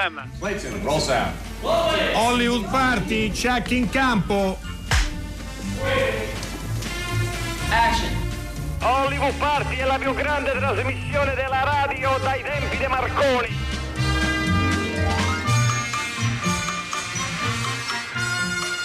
Problem. 0.00 0.30
Clayton, 0.38 0.82
roll 0.82 0.98
sound. 0.98 1.34
Hollywood 1.60 2.64
Party, 2.70 3.30
check 3.32 3.70
in 3.70 3.86
campo. 3.90 4.56
Action. 7.70 8.08
Hollywood 8.80 9.34
Party 9.34 9.76
è 9.76 9.84
la 9.84 9.98
più 9.98 10.14
grande 10.14 10.52
trasmissione 10.52 11.34
della 11.34 11.64
radio 11.64 12.16
dai 12.22 12.42
tempi 12.42 12.78
di 12.78 12.86
Marconi. 12.86 13.48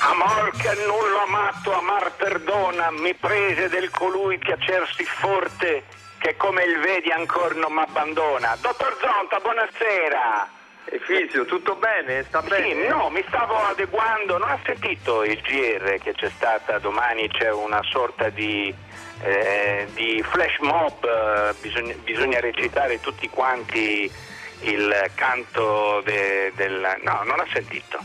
Amor 0.01 0.51
che 0.57 0.73
nullo 0.85 1.19
amato, 1.25 1.77
amar 1.77 2.11
perdona, 2.17 2.91
mi 2.91 3.13
prese 3.13 3.69
del 3.69 3.89
colui 3.89 4.37
piacersi 4.37 5.05
forte, 5.05 5.85
che 6.17 6.35
come 6.35 6.63
il 6.63 6.77
vedi 6.79 7.09
ancora 7.09 7.55
non 7.55 7.71
m'abbandona. 7.71 8.57
Dottor 8.59 8.97
Zonta, 8.99 9.39
buonasera. 9.39 10.63
Efisio, 10.85 11.45
tutto 11.45 11.75
bene? 11.75 12.23
Sta 12.23 12.41
bene? 12.41 12.83
Sì, 12.83 12.87
no, 12.87 13.09
mi 13.09 13.23
stavo 13.27 13.55
adeguando, 13.57 14.37
non 14.37 14.49
ha 14.49 14.59
sentito 14.63 15.23
il 15.23 15.39
GR 15.41 15.97
che 16.01 16.13
c'è 16.13 16.29
stata 16.29 16.77
domani, 16.79 17.27
c'è 17.29 17.51
una 17.51 17.81
sorta 17.83 18.29
di, 18.29 18.73
eh, 19.23 19.87
di 19.93 20.23
flash 20.29 20.57
mob, 20.59 21.03
eh, 21.03 21.53
bisogna, 21.59 21.95
bisogna 22.03 22.39
recitare 22.39 22.99
tutti 22.99 23.27
quanti 23.29 24.11
il 24.61 25.11
canto 25.15 26.01
de- 26.05 26.51
del... 26.55 26.97
No, 27.01 27.21
non 27.25 27.39
ha 27.39 27.45
sentito. 27.51 27.99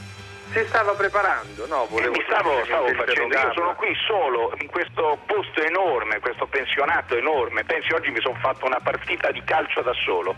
Si 0.53 0.65
stava 0.67 0.95
preparando, 0.95 1.67
no? 1.69 1.85
Eh, 1.85 1.89
Volevo 1.91 2.13
mi 2.13 2.25
stavo, 2.27 2.65
stavo 2.65 2.89
facendo, 2.95 3.39
io 3.39 3.53
sono 3.53 3.75
qui 3.77 3.95
solo 4.07 4.53
in 4.59 4.67
questo 4.69 5.19
posto 5.27 5.63
enorme, 5.63 6.19
questo 6.19 6.47
pensionato 6.47 7.17
enorme. 7.17 7.63
Pensi 7.65 7.93
oggi 7.93 8.11
mi 8.11 8.21
sono 8.21 8.37
fatto 8.41 8.67
una 8.67 8.81
partita 8.83 9.31
di 9.31 9.43
calcio 9.45 9.81
da 9.83 9.93
solo. 9.93 10.35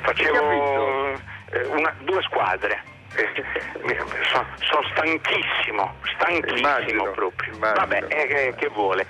Facevo 0.00 1.12
eh, 1.12 1.18
una- 1.66 1.94
due 2.00 2.22
squadre. 2.22 2.82
Sono, 4.30 4.46
sono 4.60 4.82
stanchissimo, 4.92 5.94
stanchissimo 6.14 6.56
Immagino, 6.58 7.10
proprio. 7.10 7.52
immagino. 7.54 7.86
Vabbè, 7.86 8.04
eh, 8.08 8.54
che, 8.56 8.68
vuole. 8.68 9.04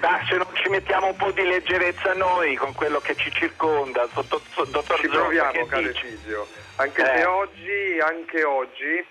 Ma 0.00 0.18
se 0.28 0.36
non 0.36 0.46
ci 0.54 0.68
mettiamo 0.68 1.08
un 1.08 1.16
po' 1.16 1.30
di 1.30 1.42
leggerezza 1.44 2.12
noi 2.14 2.56
con 2.56 2.72
quello 2.72 2.98
che 3.00 3.14
ci 3.14 3.30
circonda, 3.30 4.08
dottor, 4.12 4.40
dottor 4.68 4.98
Ci 4.98 5.06
proviamo, 5.08 5.66
caro? 5.66 5.88
Efisio. 5.88 6.46
Anche 6.76 7.02
Eh. 7.02 7.18
se 7.18 7.24
oggi, 7.26 7.98
anche 8.04 8.42
oggi, 8.42 8.84
eh, 8.98 9.06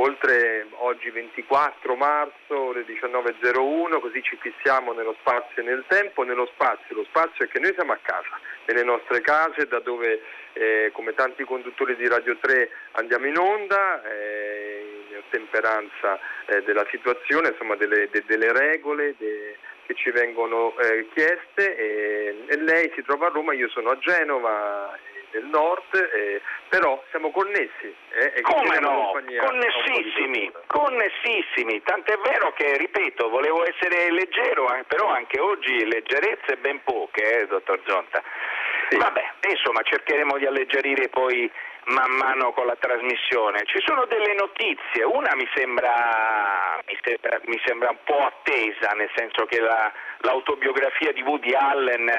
oltre 0.00 0.66
oggi 0.78 1.10
24 1.10 1.94
marzo, 1.94 2.58
ore 2.58 2.84
19.01, 2.84 4.00
così 4.00 4.22
ci 4.22 4.36
fissiamo 4.40 4.92
nello 4.92 5.16
spazio 5.20 5.62
e 5.62 5.64
nel 5.64 5.84
tempo. 5.86 6.22
Nello 6.24 6.46
spazio, 6.52 6.96
lo 6.96 7.04
spazio 7.04 7.44
è 7.44 7.48
che 7.48 7.58
noi 7.58 7.72
siamo 7.74 7.92
a 7.92 7.98
casa, 8.02 8.38
nelle 8.66 8.84
nostre 8.84 9.20
case, 9.20 9.66
da 9.66 9.80
dove, 9.80 10.22
eh, 10.54 10.90
come 10.92 11.14
tanti 11.14 11.44
conduttori 11.44 11.96
di 11.96 12.08
Radio 12.08 12.36
3, 12.38 12.70
andiamo 12.92 13.26
in 13.26 13.38
onda. 13.38 14.02
eh, 14.04 14.98
in 15.08 15.16
ottemperanza 15.16 16.18
eh, 16.46 16.62
della 16.62 16.86
situazione, 16.90 17.48
insomma 17.48 17.76
delle, 17.76 18.08
de- 18.10 18.24
delle 18.26 18.52
regole 18.52 19.14
de- 19.16 19.56
che 19.86 19.94
ci 19.94 20.10
vengono 20.10 20.76
eh, 20.78 21.08
chieste 21.14 21.76
e, 21.76 22.44
e 22.46 22.56
lei 22.60 22.92
si 22.94 23.02
trova 23.02 23.28
a 23.28 23.30
Roma, 23.30 23.54
io 23.54 23.68
sono 23.70 23.90
a 23.90 23.98
Genova 23.98 24.94
nel 25.32 25.44
nord, 25.44 25.94
eh, 25.94 26.40
però 26.68 27.02
siamo 27.10 27.30
connessi. 27.30 27.94
eh, 28.10 28.40
Come 28.42 28.78
no? 28.80 29.12
Connessissimi, 29.40 30.52
connessissimi, 30.66 31.82
tant'è 31.82 32.16
vero 32.18 32.52
che, 32.52 32.76
ripeto, 32.76 33.28
volevo 33.28 33.64
essere 33.66 34.10
leggero, 34.10 34.72
eh, 34.74 34.84
però 34.84 35.08
anche 35.08 35.40
oggi 35.40 35.84
leggerezze 35.86 36.56
ben 36.58 36.82
poche, 36.82 37.40
eh, 37.42 37.46
dottor 37.46 37.80
Zonta. 37.86 38.22
Sì. 38.90 38.96
Vabbè, 38.96 39.32
insomma, 39.50 39.82
cercheremo 39.82 40.38
di 40.38 40.46
alleggerire 40.46 41.08
poi 41.08 41.50
man 41.88 42.10
mano 42.12 42.52
con 42.52 42.66
la 42.66 42.76
trasmissione. 42.76 43.62
Ci 43.64 43.80
sono 43.84 44.04
delle 44.06 44.34
notizie, 44.34 45.04
una 45.04 45.34
mi 45.34 45.48
sembra, 45.54 46.80
mi 46.86 46.98
sembra, 47.02 47.40
mi 47.44 47.60
sembra 47.64 47.90
un 47.90 47.98
po' 48.04 48.24
attesa, 48.24 48.90
nel 48.92 49.10
senso 49.14 49.44
che 49.46 49.60
la- 49.60 49.92
l'autobiografia 50.20 51.12
di 51.12 51.22
Woody 51.22 51.52
Allen 51.54 52.10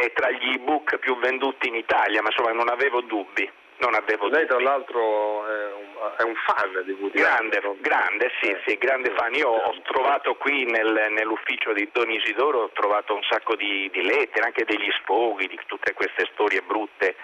è 0.00 0.12
tra 0.12 0.28
gli 0.28 0.54
ebook 0.54 0.98
più 0.98 1.16
venduti 1.18 1.68
in 1.68 1.76
Italia, 1.76 2.20
ma 2.20 2.28
insomma 2.28 2.50
non 2.50 2.68
avevo 2.68 3.00
dubbi. 3.02 3.48
Non 3.76 3.94
avevo 3.94 4.28
Lei 4.28 4.46
tra 4.46 4.60
l'altro 4.60 5.46
è 5.46 5.72
un, 5.72 5.94
è 6.18 6.22
un 6.22 6.34
fan 6.46 6.82
di 6.84 6.92
Woody 6.92 7.20
Grande, 7.20 7.58
Allen, 7.58 7.76
grande, 7.80 8.30
sì, 8.40 8.56
sì, 8.66 8.76
grande 8.76 9.12
fan. 9.16 9.34
Io 9.34 9.48
ho 9.48 9.74
trovato 9.82 10.34
qui 10.34 10.64
nel- 10.64 11.08
nell'ufficio 11.10 11.72
di 11.72 11.88
Don 11.92 12.10
Isidoro, 12.10 12.62
ho 12.62 12.70
trovato 12.72 13.14
un 13.14 13.22
sacco 13.28 13.54
di, 13.54 13.88
di 13.92 14.02
lettere, 14.02 14.46
anche 14.46 14.64
degli 14.64 14.90
sfoghi, 15.02 15.46
di 15.46 15.58
tutte 15.66 15.92
queste 15.92 16.28
storie 16.32 16.62
brutte 16.62 17.14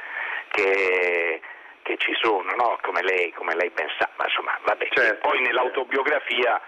che, 0.51 1.41
che 1.83 1.97
ci 1.99 2.13
sono, 2.21 2.53
no? 2.55 2.79
come, 2.83 3.03
lei, 3.03 3.33
come 3.33 3.55
lei 3.57 3.71
ben 3.71 3.89
sa, 3.99 4.09
ma 4.17 4.25
insomma, 4.27 4.57
vabbè. 4.63 4.89
Certo, 4.91 5.29
poi 5.29 5.41
nell'autobiografia 5.41 6.61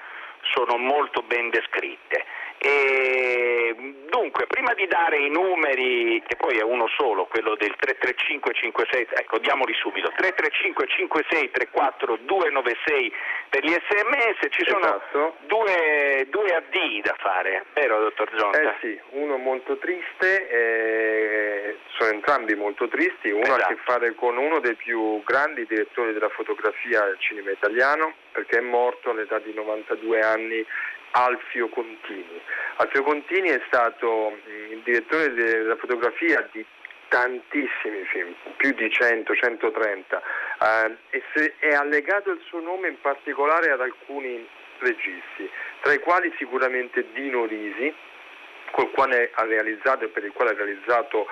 sono 0.42 0.76
molto 0.76 1.22
ben 1.22 1.48
descritte. 1.50 2.24
E, 2.64 3.74
dunque, 4.08 4.46
prima 4.46 4.72
di 4.74 4.86
dare 4.86 5.16
i 5.18 5.28
numeri, 5.28 6.22
che 6.24 6.36
poi 6.36 6.58
è 6.58 6.62
uno 6.62 6.86
solo, 6.96 7.24
quello 7.26 7.56
del 7.56 7.74
33556, 7.76 9.08
ecco, 9.14 9.38
diamoli 9.38 9.74
subito, 9.74 10.12
3355634 10.16 12.18
per 13.48 13.64
gli 13.64 13.72
sms, 13.72 14.46
ci 14.50 14.64
sono 14.64 14.84
Esatto. 14.86 15.36
due, 15.46 16.26
due 16.30 16.54
addii 16.54 17.00
da 17.02 17.14
fare, 17.18 17.64
vero 17.74 17.98
dottor 18.00 18.30
Zonta? 18.36 18.60
Eh 18.60 18.74
sì, 18.80 18.98
uno 19.10 19.36
molto 19.38 19.76
triste, 19.78 20.48
eh, 20.48 21.76
sono 21.98 22.10
entrambi 22.10 22.54
molto 22.54 22.86
tristi, 22.88 23.30
uno 23.30 23.52
ha 23.52 23.56
a 23.56 23.66
che 23.66 23.72
Esatto. 23.74 23.92
fare 23.92 24.14
con 24.14 24.36
uno 24.38 24.60
dei 24.60 24.74
più 24.76 25.20
grandi 25.24 25.66
direttori 25.66 26.12
della 26.12 26.28
fotografia 26.30 27.00
del 27.04 27.16
cinema 27.18 27.50
italiano, 27.50 28.14
perché 28.32 28.58
è 28.58 28.62
morto 28.62 29.10
all'età 29.10 29.38
di 29.38 29.52
92 29.54 30.20
anni 30.20 30.66
Alfio 31.12 31.68
Contini. 31.68 32.40
Alfio 32.76 33.02
Contini 33.02 33.50
è 33.50 33.60
stato 33.66 34.30
mh, 34.30 34.72
il 34.72 34.80
direttore 34.82 35.32
de- 35.34 35.58
della 35.58 35.76
fotografia 35.76 36.48
di 36.50 36.64
tantissimi 37.08 38.04
film, 38.06 38.34
più 38.56 38.72
di 38.72 38.90
100, 38.90 39.34
130 39.34 40.22
eh, 40.60 40.96
e 41.10 41.22
se- 41.34 41.54
è 41.58 41.74
allegato 41.74 42.30
il 42.30 42.40
suo 42.46 42.60
nome 42.60 42.88
in 42.88 43.00
particolare 43.00 43.70
ad 43.70 43.82
alcuni 43.82 44.48
registi, 44.78 45.48
tra 45.82 45.92
i 45.92 45.98
quali 45.98 46.32
sicuramente 46.38 47.04
Dino 47.12 47.44
Risi, 47.44 47.94
col 48.70 48.90
quale 48.92 49.30
ha 49.34 49.44
realizzato 49.44 50.04
e 50.04 50.08
per 50.08 50.24
il 50.24 50.32
quale 50.32 50.52
ha 50.52 50.54
realizzato 50.54 51.26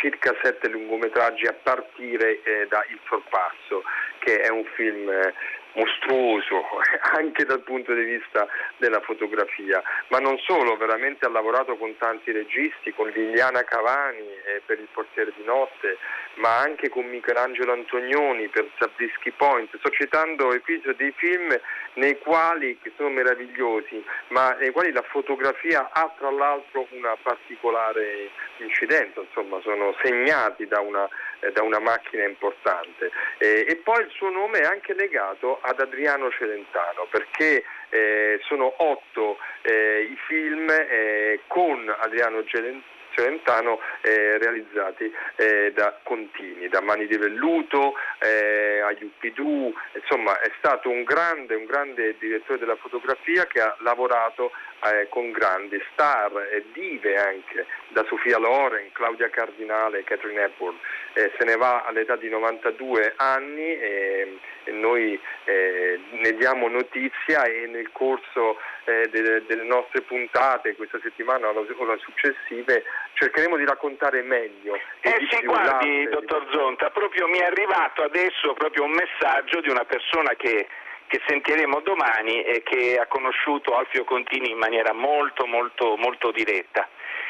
circa 0.00 0.34
sette 0.42 0.68
lungometraggi 0.68 1.46
a 1.46 1.52
partire 1.52 2.42
eh, 2.42 2.66
da 2.68 2.84
Il 2.88 2.98
Sorpasso, 3.08 3.82
che 4.20 4.38
è 4.40 4.48
un 4.48 4.64
film 4.74 5.08
eh, 5.10 5.34
mostruoso 5.76 6.64
anche 7.16 7.44
dal 7.44 7.60
punto 7.60 7.94
di 7.94 8.02
vista 8.02 8.48
della 8.78 9.00
fotografia, 9.00 9.82
ma 10.08 10.18
non 10.18 10.38
solo, 10.38 10.76
veramente 10.76 11.26
ha 11.26 11.30
lavorato 11.30 11.76
con 11.76 11.96
tanti 11.98 12.32
registi, 12.32 12.92
con 12.92 13.08
Liliana 13.08 13.62
Cavani 13.62 14.26
eh, 14.44 14.62
per 14.64 14.78
Il 14.80 14.88
portiere 14.92 15.32
di 15.36 15.44
notte, 15.44 15.98
ma 16.36 16.58
anche 16.58 16.88
con 16.88 17.06
Michelangelo 17.06 17.72
Antonioni 17.72 18.48
per 18.48 18.68
Zabriskie 18.78 19.32
Point. 19.32 19.76
Sto 19.78 19.90
citando 19.90 20.52
episodi 20.52 20.96
dei 20.96 21.12
film 21.16 21.58
nei 21.94 22.18
quali, 22.18 22.78
che 22.80 22.92
sono 22.96 23.10
meravigliosi, 23.10 24.04
ma 24.28 24.54
nei 24.58 24.70
quali 24.70 24.92
la 24.92 25.02
fotografia 25.02 25.90
ha 25.92 26.12
tra 26.18 26.30
l'altro 26.30 26.86
una 26.90 27.16
particolare 27.22 28.30
incidenza, 28.58 29.20
insomma 29.20 29.60
sono 29.60 29.94
segnati 30.02 30.66
da 30.66 30.80
una, 30.80 31.08
da 31.52 31.62
una 31.62 31.80
macchina 31.80 32.24
importante. 32.24 33.10
Eh, 33.38 33.66
e 33.68 33.76
poi 33.76 34.04
il 34.04 34.10
suo 34.10 34.30
nome 34.30 34.60
è 34.60 34.64
anche 34.64 34.94
legato 34.94 35.58
ad 35.60 35.80
Adriano 35.80 36.30
Celentano, 36.30 37.06
perché 37.10 37.64
eh, 37.90 38.38
sono 38.42 38.72
otto 38.78 39.38
eh, 39.62 40.08
i 40.10 40.16
film 40.26 40.68
eh, 40.70 41.40
con 41.46 41.94
Adriano 41.98 42.44
Celentano 42.44 42.94
Celentano 43.16 43.80
eh, 44.02 44.36
realizzati 44.36 45.10
eh, 45.36 45.72
da 45.74 45.98
Contini, 46.02 46.68
da 46.68 46.82
Mani 46.82 47.06
di 47.06 47.16
Velluto 47.16 47.94
eh, 48.18 48.80
a 48.80 48.90
Yuppidù, 48.90 49.72
insomma 49.94 50.38
è 50.40 50.52
stato 50.58 50.90
un 50.90 51.02
grande, 51.02 51.54
un 51.54 51.64
grande 51.64 52.16
direttore 52.18 52.58
della 52.58 52.76
fotografia 52.76 53.46
che 53.46 53.62
ha 53.62 53.74
lavorato 53.80 54.52
eh, 54.84 55.08
con 55.08 55.30
grandi 55.30 55.82
star 55.92 56.32
e 56.50 56.64
dive 56.72 57.16
anche, 57.16 57.66
da 57.88 58.04
Sofia 58.08 58.38
Loren, 58.38 58.90
Claudia 58.92 59.30
Cardinale, 59.30 60.04
Catherine 60.04 60.42
Hepburn. 60.42 60.76
Eh, 61.14 61.32
se 61.38 61.44
ne 61.44 61.56
va 61.56 61.84
all'età 61.84 62.16
di 62.16 62.28
92 62.28 63.14
anni 63.16 63.78
e, 63.78 64.38
e 64.64 64.70
noi 64.72 65.18
eh, 65.44 65.98
ne 66.10 66.32
diamo 66.32 66.68
notizia 66.68 67.44
e 67.44 67.66
nel 67.66 67.90
corso 67.92 68.58
eh, 68.84 69.08
delle, 69.10 69.44
delle 69.46 69.64
nostre 69.64 70.02
puntate 70.02 70.76
questa 70.76 70.98
settimana 71.02 71.48
o 71.48 71.60
le 71.60 71.98
successive 71.98 72.84
cercheremo 73.14 73.56
di 73.56 73.64
raccontare 73.64 74.22
meglio. 74.22 74.74
e 74.74 75.08
Eh 75.08 75.26
sì, 75.30 75.44
guardi, 75.44 76.08
dottor 76.08 76.46
Zonta, 76.52 76.90
proprio 76.90 77.26
mi 77.28 77.38
è 77.38 77.44
arrivato 77.44 78.02
adesso 78.02 78.52
proprio 78.54 78.84
un 78.84 78.92
messaggio 78.92 79.60
di 79.60 79.70
una 79.70 79.84
persona 79.84 80.34
che, 80.36 80.68
che 81.06 81.20
sentiremo 81.26 81.80
domani 81.80 82.42
e 82.42 82.62
che 82.62 82.98
ha 82.98 83.06
conosciuto 83.06 83.76
Alfio 83.76 84.04
Contini 84.04 84.50
in 84.50 84.58
maniera 84.58 84.92
molto, 84.92 85.46
molto, 85.46 85.96
molto 85.96 86.30
diretta. 86.30 86.88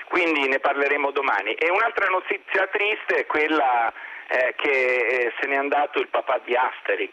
Quindi 0.09 0.49
ne 0.49 0.61
parleremo 0.61 1.11
domani. 1.11 1.55
E 1.55 1.71
un'altra 1.71 2.07
notizia 2.09 2.67
triste 2.69 3.17
è 3.17 3.27
quella 3.27 3.93
eh, 4.29 4.55
che 4.57 4.71
eh, 4.71 5.33
se 5.39 5.47
n'è 5.47 5.57
andato 5.57 6.01
il 6.01 6.09
papà 6.09 6.41
di 6.45 6.55
Asterix. 6.55 7.13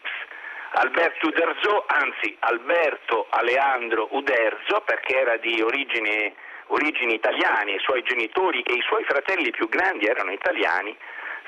Alberto 0.76 1.28
Uderzo, 1.28 1.84
anzi 1.86 2.36
Alberto 2.40 3.26
Aleandro 3.30 4.08
Uderzo, 4.10 4.82
perché 4.84 5.20
era 5.20 5.36
di 5.36 5.60
origini, 5.62 6.34
origini 6.68 7.14
italiane, 7.14 7.72
i 7.72 7.78
suoi 7.78 8.02
genitori 8.02 8.60
e 8.62 8.72
i 8.72 8.82
suoi 8.82 9.04
fratelli 9.04 9.50
più 9.50 9.68
grandi 9.68 10.06
erano 10.06 10.32
italiani, 10.32 10.96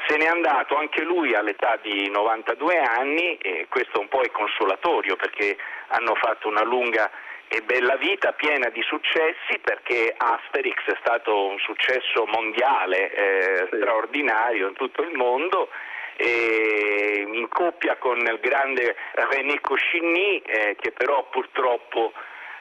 se 0.06 0.16
n'è 0.16 0.26
andato 0.26 0.76
anche 0.76 1.02
lui 1.02 1.34
all'età 1.34 1.78
di 1.82 2.08
92 2.10 2.78
anni 2.78 3.37
e 3.38 3.66
questo 3.69 4.00
un 4.00 4.08
po' 4.08 4.20
è 4.20 4.31
consolatorio 4.31 5.16
perché 5.16 5.56
hanno 5.88 6.14
fatto 6.14 6.48
una 6.48 6.62
lunga 6.62 7.10
e 7.48 7.62
bella 7.62 7.96
vita 7.96 8.32
piena 8.32 8.69
di 8.70 8.82
successi 8.82 9.58
perché 9.62 10.12
Asterix 10.16 10.84
è 10.87 10.96
stato 11.00 11.46
un 11.46 11.58
successo 11.58 12.26
mondiale 12.26 13.12
eh, 13.12 13.69
sì. 13.70 13.76
straordinario 13.76 14.69
in 14.69 14.75
tutto 14.75 15.02
il 15.02 15.16
mondo 15.16 15.69
e 16.16 17.25
in 17.26 17.46
coppia 17.48 17.96
con 17.96 18.19
il 18.19 18.38
grande 18.40 18.96
René 19.12 19.60
Coscigny 19.60 20.38
eh, 20.38 20.76
che 20.81 20.90
però 20.93 21.28
purtroppo 21.31 22.12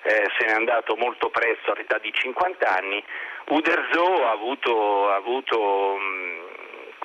eh, 0.03 0.29
se 0.37 0.45
n'è 0.45 0.51
andato 0.53 0.95
molto 0.97 1.29
presto 1.29 1.71
all'età 1.71 1.97
di 1.97 2.13
50 2.13 2.67
anni, 2.67 3.03
Uderzo 3.47 4.23
ha 4.23 4.31
avuto, 4.31 5.09
ha 5.09 5.15
avuto 5.15 5.97
mh, 5.97 6.34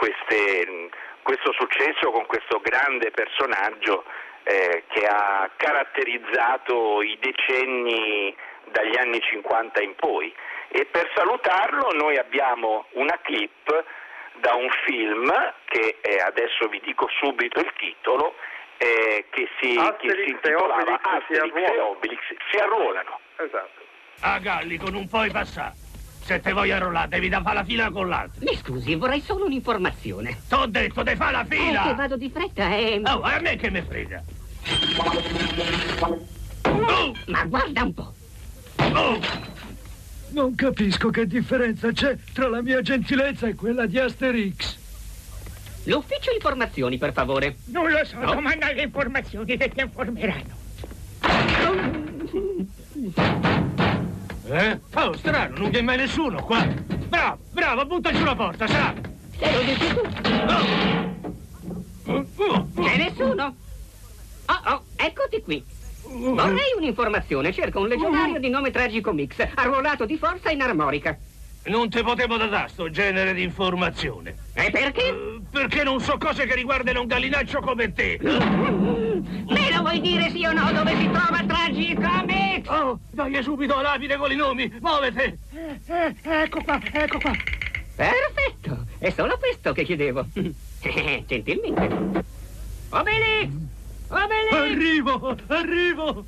queste, 0.00 0.88
questo 1.23 1.52
successo 1.52 2.11
con 2.11 2.25
questo 2.25 2.58
grande 2.61 3.11
personaggio 3.11 4.05
eh, 4.44 4.85
che 4.88 5.05
ha 5.05 5.50
caratterizzato 5.55 7.02
i 7.02 7.19
decenni 7.20 8.35
dagli 8.70 8.97
anni 8.97 9.20
50 9.20 9.82
in 9.82 9.94
poi. 9.97 10.35
E 10.69 10.87
per 10.87 11.11
salutarlo 11.14 11.91
noi 11.93 12.17
abbiamo 12.17 12.87
una 12.93 13.19
clip 13.20 13.85
da 14.37 14.55
un 14.55 14.70
film 14.87 15.31
che 15.67 15.99
eh, 16.00 16.20
adesso 16.20 16.69
vi 16.69 16.81
dico 16.82 17.06
subito 17.20 17.61
il 17.61 17.70
titolo, 17.76 18.37
eh, 18.79 19.26
che, 19.29 19.49
si, 19.61 19.76
che 19.99 20.25
si 20.25 20.31
intitolava 20.31 20.99
Asterix 21.02 21.70
e 21.70 21.79
Obelix 21.79 22.20
si 22.50 22.56
arruolano. 22.56 23.20
Esatto. 23.37 23.82
A 24.23 24.38
Gallico 24.38 24.88
non 24.88 25.06
puoi 25.08 25.31
passare. 25.31 25.89
Se 26.30 26.38
te 26.38 26.52
vuoi 26.52 26.70
arruolare 26.70 27.08
devi 27.08 27.28
da 27.28 27.42
fare 27.42 27.56
la 27.56 27.64
fila 27.64 27.90
con 27.90 28.08
l'altro. 28.08 28.44
Mi 28.48 28.56
scusi, 28.56 28.94
vorrei 28.94 29.20
solo 29.20 29.46
un'informazione. 29.46 30.42
T'ho 30.48 30.64
detto, 30.66 31.02
devi 31.02 31.16
fare 31.16 31.32
la 31.32 31.44
fila! 31.44 31.82
Eh, 31.82 31.88
che 31.88 31.94
vado 31.96 32.16
di 32.16 32.30
fretta 32.30 32.72
e... 32.72 33.02
Oh, 33.04 33.20
a 33.22 33.40
me 33.40 33.56
che 33.56 33.68
me 33.68 33.82
frega! 33.82 34.22
Oh, 36.66 37.12
ma 37.26 37.44
guarda 37.46 37.82
un 37.82 37.94
po'. 37.94 38.14
Oh! 38.76 39.18
Non 40.28 40.54
capisco 40.54 41.10
che 41.10 41.26
differenza 41.26 41.90
c'è 41.90 42.16
tra 42.32 42.48
la 42.48 42.62
mia 42.62 42.80
gentilezza 42.80 43.48
e 43.48 43.56
quella 43.56 43.86
di 43.86 43.98
Asterix. 43.98 44.78
L'ufficio 45.86 46.30
informazioni, 46.32 46.96
per 46.96 47.12
favore. 47.12 47.56
Non 47.64 47.90
lo 47.90 48.04
so, 48.04 48.16
No. 48.18 48.34
domanda 48.34 48.66
alle 48.66 48.82
informazioni 48.82 49.56
che 49.56 49.68
ti 49.68 49.80
informeranno. 49.80 50.58
Eh? 54.50 54.81
Oh, 54.94 55.17
strano, 55.17 55.58
non 55.58 55.70
viene 55.70 55.87
mai 55.87 55.97
nessuno 55.97 56.43
qua. 56.43 56.67
Bravo, 57.08 57.38
bravo, 57.52 57.87
butta 57.87 58.11
giù 58.12 58.25
la 58.25 58.35
porta, 58.35 58.67
sa? 58.67 58.93
Te 59.38 59.52
lo 59.52 59.61
dici 59.61 59.94
tu? 59.94 60.00
Oh. 60.49 62.12
Oh, 62.12 62.26
oh, 62.37 62.69
C'è 62.82 62.97
nessuno? 62.97 63.55
Oh, 64.47 64.70
oh, 64.73 64.82
eccoti 64.97 65.41
qui. 65.43 65.64
Vorrei 66.02 66.75
un'informazione. 66.76 67.52
Cerco 67.52 67.79
un 67.81 67.87
legionario 67.87 68.41
di 68.41 68.49
nome 68.49 68.73
Tragico 68.73 69.12
Mix, 69.12 69.37
arruolato 69.55 70.05
di 70.05 70.19
forza 70.19 70.50
in 70.50 70.62
armorica. 70.62 71.17
Non 71.67 71.88
te 71.88 72.02
potevo 72.02 72.37
dare 72.37 72.69
sto 72.69 72.91
genere 72.91 73.32
di 73.35 73.43
informazione. 73.43 74.35
E 74.55 74.70
perché? 74.70 75.08
Eh, 75.08 75.41
Perché 75.49 75.85
non 75.85 76.00
so 76.00 76.17
cose 76.19 76.47
che 76.47 76.55
riguardano 76.56 77.02
un 77.02 77.06
gallinaccio 77.06 77.61
come 77.61 77.93
te. 77.93 78.19
Me 79.20 79.70
lo 79.72 79.81
vuoi 79.81 80.00
dire 80.00 80.31
sì 80.31 80.44
o 80.44 80.52
no 80.52 80.72
dove 80.72 80.96
si 80.96 81.11
trova 81.11 81.43
Tragico 81.46 82.25
Mix? 82.26 82.69
Oh, 82.69 82.99
dai 83.11 83.43
subito 83.43 83.81
lapide 83.81 84.17
con 84.17 84.31
i 84.31 84.37
nomi, 84.37 84.72
muovete! 84.81 85.38
Eh, 85.87 86.14
ecco 86.22 86.62
qua, 86.62 86.81
ecco 86.93 87.19
qua. 87.19 87.32
Perfetto, 87.96 88.87
è 88.99 89.11
solo 89.11 89.37
questo 89.38 89.72
che 89.72 89.84
chiedevo. 89.84 90.26
Gentilmente. 91.26 92.25
Obelix! 92.90 93.52
Obelix! 94.08 94.52
Arrivo, 94.52 95.37
arrivo! 95.46 96.26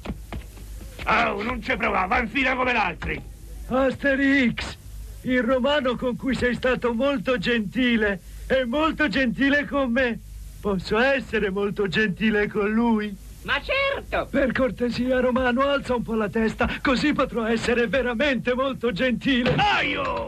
Oh, 1.05 1.43
non 1.43 1.62
ci 1.62 1.77
provava, 1.77 2.06
va 2.06 2.19
in 2.21 2.29
fila 2.29 2.55
come 2.55 2.73
l'altri. 2.73 3.21
Asterix, 3.69 4.77
il 5.23 5.43
romano 5.43 5.97
con 5.97 6.17
cui 6.17 6.35
sei 6.35 6.55
stato 6.55 6.93
molto 6.93 7.38
gentile 7.38 8.21
è 8.47 8.65
molto 8.65 9.09
gentile 9.09 9.67
con 9.67 9.91
me. 9.91 10.19
Posso 10.62 10.97
essere 10.97 11.50
molto 11.50 11.88
gentile 11.88 12.47
con 12.47 12.70
lui? 12.70 13.12
Ma 13.43 13.61
certo! 13.61 14.29
Per 14.31 14.53
cortesia, 14.53 15.19
Romano, 15.19 15.62
alza 15.62 15.97
un 15.97 16.05
po' 16.05 16.14
la 16.14 16.29
testa, 16.29 16.70
così 16.81 17.12
potrò 17.12 17.44
essere 17.44 17.88
veramente 17.88 18.55
molto 18.55 18.93
gentile. 18.93 19.56
Aio! 19.56 20.25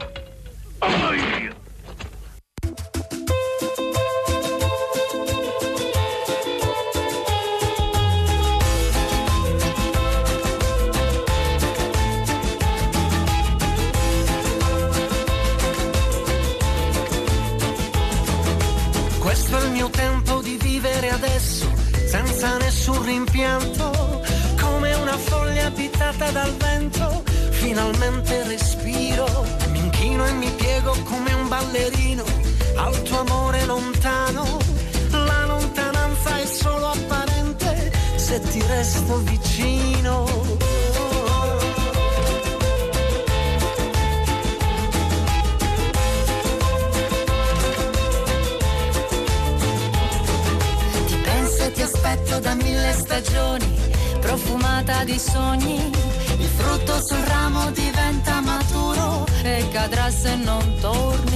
Aio! 0.78 1.63
Rimpianto, 23.04 24.22
come 24.60 24.94
una 24.94 25.16
foglia 25.16 25.66
abitata 25.66 26.30
dal 26.30 26.52
vento. 26.56 27.22
Finalmente 27.50 28.42
respiro, 28.44 29.26
mi 29.70 29.78
inchino 29.78 30.26
e 30.26 30.32
mi 30.32 30.50
piego 30.50 30.96
come 31.04 31.32
un 31.32 31.48
ballerino 31.48 32.24
al 32.76 33.02
tuo 33.02 33.20
amore 33.20 33.64
lontano. 33.64 34.58
La 35.10 35.44
lontananza 35.46 36.38
è 36.40 36.46
solo 36.46 36.88
apparente 36.88 37.92
se 38.16 38.40
ti 38.40 38.62
resto 38.66 39.18
vicino. 39.18 40.24
Aspetto 52.14 52.38
da 52.38 52.54
mille 52.54 52.92
stagioni, 52.92 53.66
profumata 54.20 55.02
di 55.04 55.18
sogni. 55.18 55.90
Il 56.38 56.46
frutto 56.46 57.02
sul 57.02 57.18
ramo 57.18 57.70
diventa 57.72 58.40
maturo 58.40 59.26
e 59.42 59.68
cadrà 59.72 60.10
se 60.10 60.36
non 60.36 60.62
torni. 60.80 61.33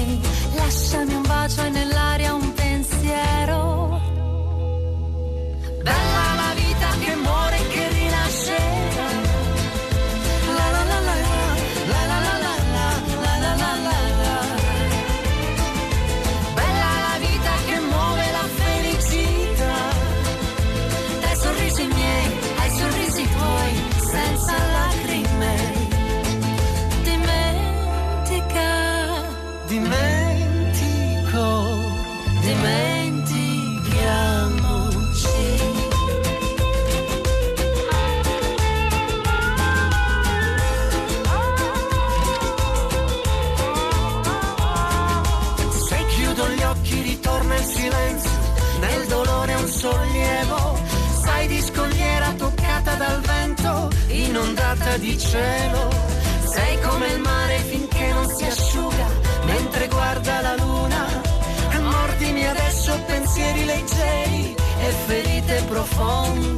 Di 54.98 55.18
cielo, 55.18 55.88
sei 56.44 56.78
come 56.80 57.06
il 57.08 57.20
mare 57.20 57.58
finché 57.58 58.12
non 58.12 58.28
si 58.28 58.44
asciuga, 58.44 59.06
mentre 59.44 59.88
guarda 59.88 60.40
la 60.40 60.56
luna, 60.56 61.06
mordimi 61.80 62.46
adesso 62.46 62.98
pensieri 63.06 63.64
leggeri 63.64 64.54
e 64.80 64.90
ferite 65.06 65.62
profonde. 65.68 66.57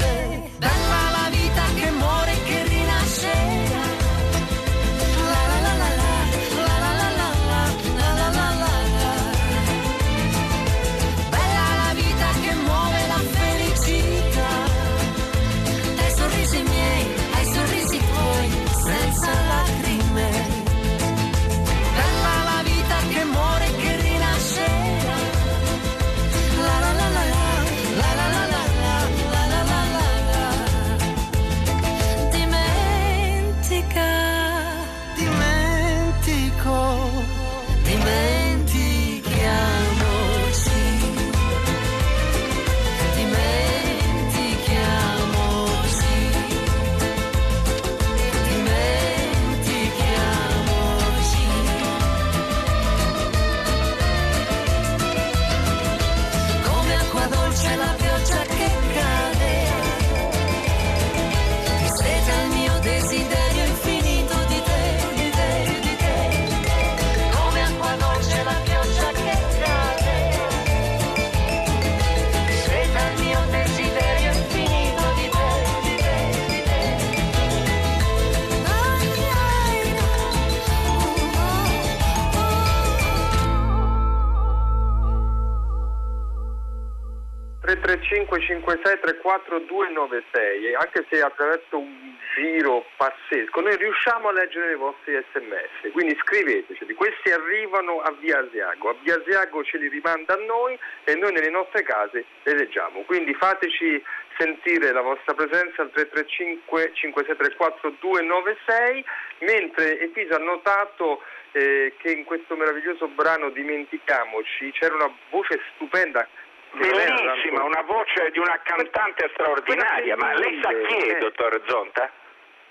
56 89.31 89.61
34 89.61 89.61
296 89.61 90.75
anche 90.75 91.07
se 91.09 91.23
attraverso 91.23 91.79
un 91.79 92.17
giro 92.35 92.87
pazzesco 92.97 93.61
noi 93.61 93.77
riusciamo 93.77 94.29
a 94.29 94.33
leggere 94.33 94.73
i 94.73 94.77
vostri 94.77 95.15
sms 95.33 95.93
quindi 95.93 96.17
scriveteci 96.23 96.85
questi 96.95 97.31
arrivano 97.31 98.01
a 98.01 98.11
via 98.19 98.39
Asiago 98.41 98.91
a 98.91 98.97
via 99.03 99.17
Asiago 99.17 99.63
ce 99.63 99.79
li 99.79 99.89
rimanda 99.89 100.35
a 100.35 100.45
noi 100.45 100.79
e 101.05 101.15
noi 101.15 101.33
nelle 101.33 101.51
nostre 101.51 101.83
case 101.83 102.25
le 102.43 102.55
leggiamo. 102.55 103.03
Quindi 103.03 103.35
fateci 103.35 104.03
sentire 104.39 104.93
la 104.93 105.03
vostra 105.03 105.35
presenza 105.35 105.83
al 105.83 105.91
335 105.91 106.93
5634 106.95 107.97
296 108.01 109.05
mentre 109.41 110.01
Episa 110.01 110.37
ha 110.37 110.39
notato 110.39 111.23
eh, 111.53 111.95
che 111.99 112.13
in 112.13 112.25
questo 112.25 112.57
meraviglioso 112.57 113.09
brano 113.09 113.51
Dimentichiamoci 113.51 114.71
c'era 114.73 114.95
una 114.95 115.13
voce 115.31 115.61
stupenda 115.75 116.27
Bellissima, 116.73 117.65
una 117.65 117.83
voce 117.83 118.31
di 118.31 118.39
una 118.39 118.59
cantante 118.63 119.29
straordinaria, 119.33 120.17
ma 120.17 120.33
lei 120.35 120.61
sa 120.63 120.71
chi 120.73 121.09
è, 121.09 121.19
dottor 121.19 121.61
Zonta? 121.67 122.11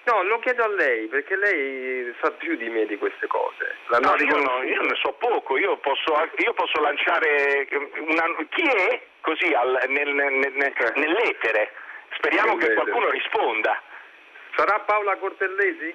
No, 0.05 0.23
lo 0.23 0.39
chiedo 0.39 0.63
a 0.63 0.67
lei 0.69 1.07
perché 1.07 1.35
lei 1.35 2.13
sa 2.21 2.31
più 2.31 2.55
di 2.55 2.69
me 2.69 2.85
di 2.85 2.97
queste 2.97 3.27
cose. 3.27 3.75
La 3.87 3.99
No, 3.99 4.15
io, 4.17 4.37
no, 4.37 4.63
io 4.63 4.81
ne 4.81 4.95
so 4.95 5.11
poco, 5.19 5.57
io 5.57 5.77
posso, 5.77 6.29
io 6.37 6.53
posso 6.53 6.81
lanciare 6.81 7.67
una, 7.97 8.23
chi 8.49 8.63
è 8.63 9.01
così 9.21 9.53
al- 9.53 9.83
nel- 9.89 10.13
nel- 10.13 10.53
nel- 10.53 10.73
nell'etere. 10.95 11.73
Speriamo 12.15 12.55
che 12.55 12.73
qualcuno 12.73 13.09
risponda. 13.09 13.79
Sarà 14.55 14.79
Paola 14.79 15.15
Cortellesi? 15.17 15.93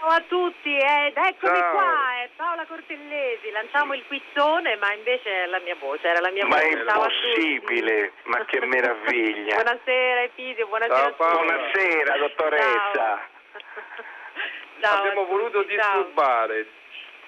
Ciao 0.00 0.08
a 0.08 0.22
tutti 0.28 0.74
ed 0.76 1.14
eccomi 1.14 1.58
Ciao. 1.58 1.72
qua, 1.72 2.22
è 2.22 2.28
Paola 2.34 2.64
Cortellesi, 2.64 3.50
lanciamo 3.50 3.92
il 3.92 4.02
quizzone 4.06 4.76
ma 4.76 4.94
invece 4.94 5.44
è 5.44 5.46
la 5.46 5.60
mia 5.60 5.76
voce, 5.78 6.08
era 6.08 6.20
la 6.20 6.30
mia 6.30 6.46
Ma 6.46 6.56
voce. 6.56 6.68
è 6.70 6.84
Ciao 6.86 7.02
a 7.02 7.06
tutti. 7.08 7.50
impossibile, 7.52 8.12
ma 8.24 8.44
che 8.46 8.60
meraviglia. 8.64 9.54
Buonasera 9.56 10.22
Epidio, 10.22 10.66
buonasera 10.68 11.14
Ciao. 11.18 11.32
Buonasera, 11.32 12.16
dottoressa. 12.16 13.28
Ciao 14.80 14.96
Abbiamo 14.98 15.20
a 15.20 15.24
tutti, 15.24 15.36
voluto 15.36 15.58
ciao. 15.66 15.66
disturbare 15.68 16.66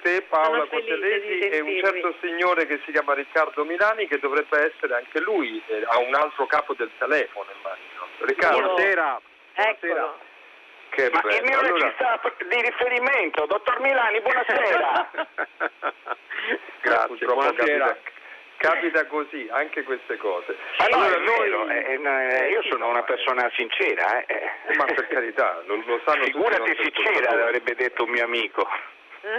te 0.01 0.23
Paola 0.23 0.65
Cortellesi 0.67 1.39
e 1.49 1.61
un 1.61 1.79
certo 1.85 2.15
signore 2.23 2.67
che 2.67 2.81
si 2.87 2.91
chiama 2.93 3.13
Riccardo 3.15 3.65
Milani 3.67 4.09
che 4.09 4.19
dovrebbe 4.19 4.73
essere 4.73 4.95
anche 4.97 5.21
lui 5.21 5.63
eh, 5.69 5.85
a 5.87 5.99
un 5.99 6.15
altro 6.15 6.47
capo 6.47 6.73
del 6.75 6.91
telefono 6.99 7.51
immagino. 7.57 8.07
Riccardo, 8.21 8.57
Io- 8.57 8.63
buonasera. 8.65 9.21
Buonasera. 9.55 9.71
Eccolo. 9.71 10.31
Che 10.93 11.09
Ma 11.11 11.21
bello. 11.21 11.37
il 11.37 11.43
mio 11.45 11.59
Allora- 11.59 11.85
regista 11.85 12.21
di 12.49 12.61
riferimento, 12.61 13.47
dottor 13.47 13.81
Milani, 13.81 14.21
buonasera. 14.21 15.11
Grazie, 16.83 17.27
buonasera. 17.27 17.87
capita- 17.87 18.11
Capita 18.63 19.07
così, 19.07 19.49
anche 19.51 19.83
queste 19.83 20.17
cose. 20.19 20.55
Allora, 20.77 21.17
è 21.17 21.19
vero, 21.21 21.69
eh, 21.69 21.99
eh, 22.01 22.49
io 22.51 22.63
sono 22.71 22.89
una 22.91 23.03
persona 23.03 23.51
sincera. 23.57 24.25
eh. 24.25 24.51
Ma 24.77 24.85
per 24.85 25.09
carità, 25.09 25.61
lo, 25.67 25.83
lo 25.85 26.01
sanno 26.05 26.23
Figurati 26.25 26.77
sincera, 26.81 27.09
ascoltatori. 27.11 27.43
avrebbe 27.43 27.75
detto 27.75 28.05
un 28.05 28.11
mio 28.11 28.25
amico. 28.25 28.69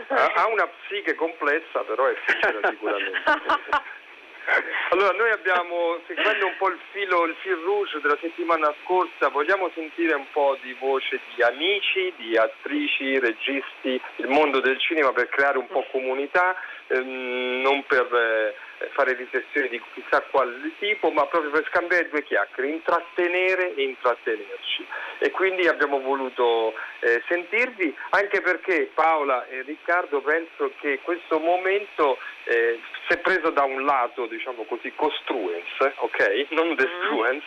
Ha 0.10 0.48
una 0.48 0.67
psiche 0.67 1.15
complessa, 1.15 1.79
però 1.83 2.07
è 2.07 2.15
sincera 2.25 2.67
sicuramente. 2.67 3.22
Allora, 4.91 5.12
noi 5.13 5.31
abbiamo, 5.31 6.00
seguendo 6.05 6.45
un 6.45 6.55
po' 6.57 6.69
il 6.69 6.79
filo, 6.91 7.25
il 7.25 7.35
fil 7.41 7.55
rouge 7.63 8.00
della 8.01 8.17
settimana 8.21 8.73
scorsa, 8.83 9.29
vogliamo 9.29 9.71
sentire 9.73 10.13
un 10.13 10.25
po' 10.31 10.57
di 10.62 10.73
voce 10.79 11.19
di 11.33 11.41
amici, 11.41 12.13
di 12.17 12.38
attrici, 12.38 13.19
registi, 13.19 14.00
il 14.17 14.27
mondo 14.27 14.59
del 14.59 14.79
cinema 14.79 15.12
per 15.12 15.29
creare 15.29 15.57
un 15.57 15.67
po' 15.67 15.85
comunità, 15.91 16.55
ehm, 16.88 17.62
non 17.62 17.83
per 17.85 18.07
eh, 18.13 18.55
fare 18.93 19.13
riflessioni 19.13 19.69
di 19.69 19.81
chissà 19.93 20.21
quale 20.29 20.71
tipo, 20.79 21.11
ma 21.11 21.25
proprio 21.25 21.51
per 21.51 21.65
scambiare 21.67 22.09
due 22.09 22.23
chiacchiere, 22.23 22.69
intrattenere 22.69 23.73
e 23.75 23.83
intrattenerci. 23.83 24.85
E 25.19 25.31
quindi 25.31 25.67
abbiamo 25.67 25.99
voluto 25.99 26.73
eh, 26.99 27.21
sentirvi, 27.27 27.95
anche 28.09 28.41
perché 28.41 28.89
Paola 28.93 29.45
e 29.47 29.61
Riccardo 29.61 30.21
penso 30.21 30.71
che 30.79 30.99
questo 31.03 31.39
momento 31.39 32.17
eh, 32.45 32.79
se 33.07 33.17
preso 33.17 33.49
da 33.49 33.63
un 33.63 33.85
lato, 33.85 34.25
diciamo 34.25 34.63
così, 34.63 34.91
costruence, 34.95 35.93
ok? 35.97 36.47
Non 36.49 36.75
destruence, 36.75 37.45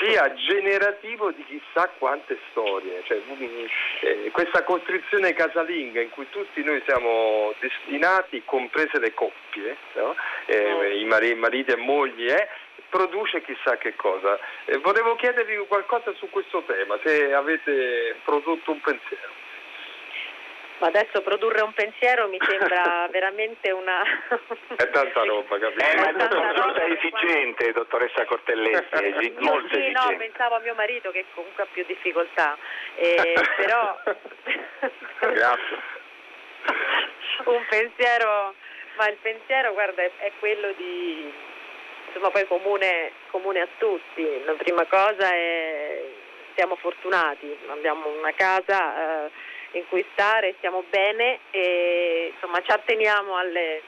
sia 0.00 0.32
generativo 0.32 1.30
di 1.30 1.44
chissà 1.44 1.88
quante 1.98 2.38
storie. 2.50 3.02
Cioè, 3.04 3.20
mm, 3.28 3.64
eh, 4.00 4.30
questa 4.32 4.64
costrizione 4.64 5.34
casalinga 5.34 6.00
in 6.00 6.10
cui 6.10 6.26
tutti 6.30 6.64
noi 6.64 6.82
siamo 6.86 7.54
destinati, 7.60 8.42
comprese 8.44 8.98
le 8.98 9.12
coppie, 9.12 9.76
no? 9.94 10.16
Eh, 10.46 10.98
i 10.98 11.04
mari- 11.04 11.34
mariti 11.34 11.72
e 11.72 11.76
mogli, 11.76 12.26
eh, 12.26 12.48
produce 12.88 13.42
chissà 13.42 13.76
che 13.76 13.94
cosa. 13.94 14.38
Eh, 14.64 14.78
volevo 14.78 15.14
chiedervi 15.16 15.56
qualcosa 15.68 16.12
su 16.14 16.28
questo 16.30 16.62
tema, 16.66 16.98
se 17.04 17.32
avete 17.32 18.16
prodotto 18.24 18.72
un 18.72 18.80
pensiero. 18.80 19.39
Ma 20.80 20.86
adesso 20.86 21.20
produrre 21.20 21.60
un 21.60 21.74
pensiero 21.74 22.26
mi 22.28 22.38
sembra 22.40 23.06
veramente 23.12 23.70
una... 23.70 24.02
È 24.76 24.88
tanta 24.88 25.24
roba, 25.24 25.58
capito? 25.58 25.84
Eh, 25.84 25.96
ma 26.00 26.08
il 26.08 26.16
tanta 26.16 26.52
roba 26.52 26.82
è 26.82 26.90
esigente, 26.90 27.72
dottoressa 27.72 28.22
è 28.22 28.24
esi- 29.14 29.34
Io 29.38 29.40
molto 29.40 29.74
sì, 29.74 29.90
no, 29.90 30.00
esigente. 30.00 30.24
pensavo 30.26 30.54
a 30.54 30.60
mio 30.60 30.74
marito 30.74 31.10
che 31.10 31.26
comunque 31.34 31.64
ha 31.64 31.66
più 31.70 31.84
difficoltà, 31.86 32.56
Eh, 32.96 33.34
però 33.56 33.98
Grazie. 35.20 35.76
un 37.44 37.64
pensiero, 37.68 38.54
ma 38.96 39.08
il 39.08 39.16
pensiero 39.20 39.72
guarda 39.74 40.02
è, 40.02 40.10
è 40.16 40.32
quello 40.38 40.72
di, 40.78 41.30
insomma 42.06 42.30
poi 42.30 42.46
comune, 42.46 43.12
comune 43.30 43.60
a 43.60 43.68
tutti, 43.76 44.44
la 44.44 44.52
prima 44.54 44.86
cosa 44.86 45.30
è 45.30 46.04
siamo 46.54 46.76
fortunati, 46.76 47.56
abbiamo 47.68 48.08
una 48.08 48.32
casa 48.34 49.26
eh, 49.26 49.30
in 49.72 49.86
cui 49.88 50.04
stare, 50.12 50.54
stiamo 50.58 50.84
bene 50.88 51.40
e 51.50 52.32
insomma 52.34 52.60
ci 52.62 52.70
atteniamo 52.70 53.36
alle, 53.36 53.82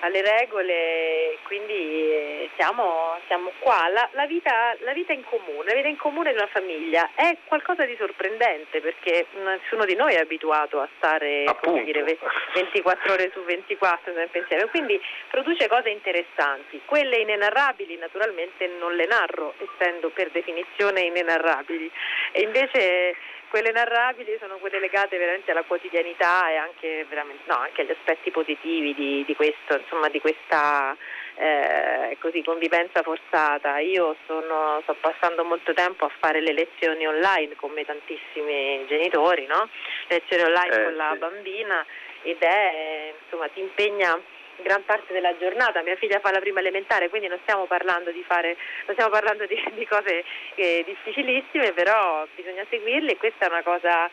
alle 0.00 0.22
regole, 0.22 1.38
quindi 1.44 1.72
eh, 1.74 2.50
siamo, 2.56 3.18
siamo 3.26 3.52
qua. 3.58 3.88
La, 3.88 4.08
la 4.12 4.26
vita, 4.26 4.74
la 4.80 4.92
vita 4.92 5.12
in 5.12 5.24
comune, 5.24 5.68
la 5.68 5.74
vita 5.74 5.88
in 5.88 5.96
comune 5.96 6.30
di 6.30 6.36
una 6.36 6.46
famiglia 6.48 7.10
è 7.14 7.36
qualcosa 7.44 7.84
di 7.84 7.96
sorprendente 7.98 8.80
perché 8.80 9.26
nessuno 9.42 9.84
di 9.84 9.94
noi 9.94 10.14
è 10.14 10.20
abituato 10.20 10.80
a 10.80 10.88
stare 10.96 11.44
dire, 11.84 12.02
ve- 12.02 12.18
24 12.54 13.12
ore 13.12 13.30
su 13.32 13.42
24 13.42 14.12
sempre 14.14 14.40
insieme, 14.40 14.66
quindi 14.66 15.00
produce 15.28 15.68
cose 15.68 15.90
interessanti. 15.90 16.80
Quelle 16.84 17.16
inenarrabili 17.16 17.96
naturalmente 17.96 18.66
non 18.78 18.94
le 18.94 19.06
narro, 19.06 19.54
essendo 19.58 20.08
per 20.10 20.30
definizione 20.30 21.02
inenarrabili, 21.02 21.90
e 22.32 22.40
invece 22.40 23.16
quelle 23.50 23.72
narrabili 23.72 24.36
sono 24.38 24.56
quelle 24.58 24.78
legate 24.78 25.18
veramente 25.18 25.50
alla 25.50 25.64
quotidianità 25.64 26.48
e 26.50 26.56
anche, 26.56 27.04
veramente, 27.08 27.42
no, 27.46 27.56
anche 27.56 27.82
agli 27.82 27.90
aspetti 27.90 28.30
positivi 28.30 28.94
di, 28.94 29.24
di 29.26 29.34
questo, 29.34 29.76
insomma, 29.76 30.08
di 30.08 30.20
questa 30.20 30.96
eh, 31.34 32.16
così, 32.20 32.42
convivenza 32.44 33.02
forzata. 33.02 33.78
Io 33.80 34.14
sono, 34.26 34.80
sto 34.82 34.94
passando 35.00 35.44
molto 35.44 35.74
tempo 35.74 36.04
a 36.04 36.12
fare 36.20 36.40
le 36.40 36.52
lezioni 36.52 37.06
online 37.06 37.56
come 37.56 37.84
tantissimi 37.84 38.86
genitori, 38.86 39.46
no? 39.46 39.68
le 40.08 40.22
lezioni 40.22 40.44
online 40.44 40.74
Eh, 40.74 40.84
con 40.84 40.96
la 40.96 41.10
sì. 41.12 41.18
bambina 41.18 41.84
ed 42.22 42.40
è, 42.40 43.14
insomma, 43.20 43.48
ti 43.48 43.60
impegna 43.60 44.18
gran 44.62 44.84
parte 44.84 45.12
della 45.12 45.36
giornata, 45.38 45.82
mia 45.82 45.96
figlia 45.96 46.20
fa 46.20 46.30
la 46.30 46.40
prima 46.40 46.60
elementare, 46.60 47.08
quindi 47.08 47.28
non 47.28 47.38
stiamo 47.42 47.66
parlando 47.66 48.10
di 48.10 48.22
fare, 48.26 48.56
non 48.86 48.94
stiamo 48.94 49.10
parlando 49.10 49.46
di, 49.46 49.56
di 49.74 49.86
cose 49.86 50.24
eh, 50.54 50.82
difficilissime, 50.86 51.72
però 51.72 52.26
bisogna 52.34 52.64
seguirle. 52.68 53.12
E 53.12 53.16
questa 53.16 53.46
è 53.46 53.48
una 53.48 53.62
cosa 53.62 54.10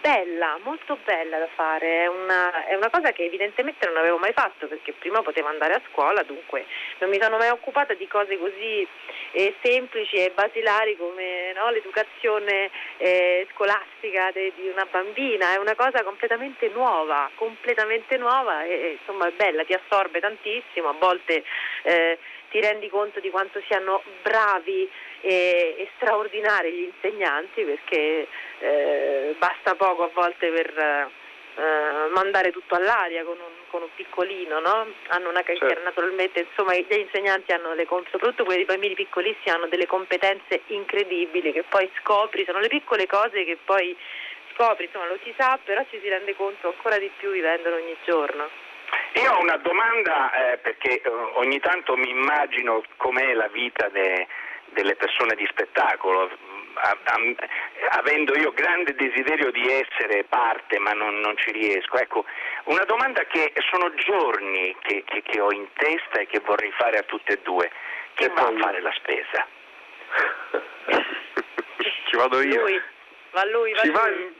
bella, 0.00 0.58
molto 0.62 0.98
bella 1.04 1.38
da 1.38 1.48
fare, 1.54 2.04
è 2.04 2.06
una, 2.06 2.64
è 2.64 2.74
una 2.74 2.90
cosa 2.90 3.12
che 3.12 3.24
evidentemente 3.24 3.86
non 3.86 3.96
avevo 3.96 4.18
mai 4.18 4.32
fatto 4.32 4.66
perché 4.66 4.92
prima 4.92 5.22
potevo 5.22 5.48
andare 5.48 5.74
a 5.74 5.82
scuola, 5.90 6.22
dunque 6.22 6.66
non 6.98 7.10
mi 7.10 7.20
sono 7.20 7.36
mai 7.36 7.50
occupata 7.50 7.94
di 7.94 8.06
cose 8.08 8.38
così 8.38 8.86
eh, 9.32 9.54
semplici 9.62 10.16
e 10.16 10.32
basilari 10.34 10.96
come 10.96 11.52
no, 11.54 11.70
l'educazione 11.70 12.70
eh, 12.96 13.46
scolastica 13.52 14.30
de- 14.32 14.52
di 14.56 14.68
una 14.68 14.86
bambina, 14.90 15.54
è 15.54 15.58
una 15.58 15.74
cosa 15.74 16.02
completamente 16.02 16.68
nuova, 16.68 17.30
completamente 17.34 18.16
nuova 18.16 18.64
e 18.64 18.98
insomma 18.98 19.28
è 19.28 19.32
bella, 19.32 19.64
ti 19.64 19.74
assorbe 19.74 20.20
tantissimo, 20.20 20.88
a 20.88 20.94
volte 20.98 21.44
eh, 21.82 22.18
ti 22.50 22.60
rendi 22.60 22.88
conto 22.88 23.20
di 23.20 23.30
quanto 23.30 23.60
siano 23.66 24.02
bravi 24.22 24.90
e, 25.20 25.74
e 25.78 25.88
straordinari 25.96 26.72
gli 26.72 26.90
insegnanti 26.94 27.62
perché 27.62 28.26
eh, 28.58 29.34
basta 29.38 29.74
poco 29.74 30.04
a 30.04 30.10
volte 30.12 30.48
per 30.50 30.78
eh, 30.78 32.08
mandare 32.12 32.52
tutto 32.52 32.74
all'aria 32.74 33.24
con 33.24 33.36
un, 33.36 33.52
con 33.68 33.82
un 33.82 33.88
piccolino, 33.94 34.60
no? 34.60 34.86
Hanno 35.08 35.28
una 35.28 35.42
carriera 35.42 35.68
Certo. 35.68 35.84
naturalmente, 35.84 36.40
insomma 36.40 36.74
gli 36.74 36.86
insegnanti 36.88 37.52
hanno 37.52 37.74
le 37.74 37.86
soprattutto 37.86 38.44
quelli 38.44 38.64
dei 38.64 38.74
bambini 38.76 38.94
piccolissimi 38.94 39.54
hanno 39.54 39.66
delle 39.66 39.86
competenze 39.86 40.62
incredibili 40.66 41.52
che 41.52 41.64
poi 41.68 41.90
scopri, 42.00 42.44
sono 42.44 42.60
le 42.60 42.68
piccole 42.68 43.06
cose 43.06 43.44
che 43.44 43.58
poi 43.64 43.96
scopri, 44.54 44.84
insomma 44.84 45.06
lo 45.06 45.18
si 45.22 45.34
sa, 45.36 45.58
però 45.62 45.84
ci 45.90 45.98
si 46.00 46.08
rende 46.08 46.34
conto 46.34 46.68
ancora 46.68 46.98
di 46.98 47.10
più 47.18 47.30
vivendolo 47.30 47.76
ogni 47.76 47.96
giorno. 48.04 48.48
Io 49.14 49.32
ho 49.32 49.40
una 49.40 49.56
domanda 49.56 50.52
eh, 50.52 50.58
perché 50.58 51.00
eh, 51.00 51.10
ogni 51.34 51.58
tanto 51.60 51.96
mi 51.96 52.10
immagino 52.10 52.82
com'è 52.96 53.34
la 53.34 53.48
vita 53.48 53.88
de- 53.88 54.26
delle 54.72 54.94
persone 54.96 55.34
di 55.34 55.46
spettacolo, 55.50 56.30
a- 56.74 56.96
avendo 57.98 58.36
io 58.38 58.52
grande 58.52 58.94
desiderio 58.94 59.50
di 59.50 59.66
essere 59.70 60.24
parte 60.24 60.78
ma 60.78 60.92
non, 60.92 61.20
non 61.20 61.36
ci 61.36 61.50
riesco. 61.52 61.96
Ecco, 61.98 62.24
una 62.64 62.84
domanda 62.84 63.24
che 63.24 63.52
sono 63.70 63.92
giorni 63.94 64.74
che, 64.80 65.02
che- 65.04 65.22
che 65.22 65.40
ho 65.40 65.50
in 65.52 65.66
testa 65.74 66.20
e 66.20 66.26
che 66.26 66.40
vorrei 66.40 66.70
fare 66.72 66.98
a 66.98 67.02
tutte 67.02 67.34
e 67.34 67.38
due. 67.42 67.70
Chi 68.14 68.28
va 68.28 68.42
a 68.46 68.52
fare 68.58 68.80
la 68.80 68.92
spesa? 68.96 69.46
Ci 72.06 72.16
vado 72.16 72.40
io. 72.42 72.60
Lui, 72.62 72.80
va 73.30 73.44
lui, 73.46 73.72
va 73.72 73.80
Ci 73.80 73.86
lui. 73.86 73.94
va- 73.96 74.38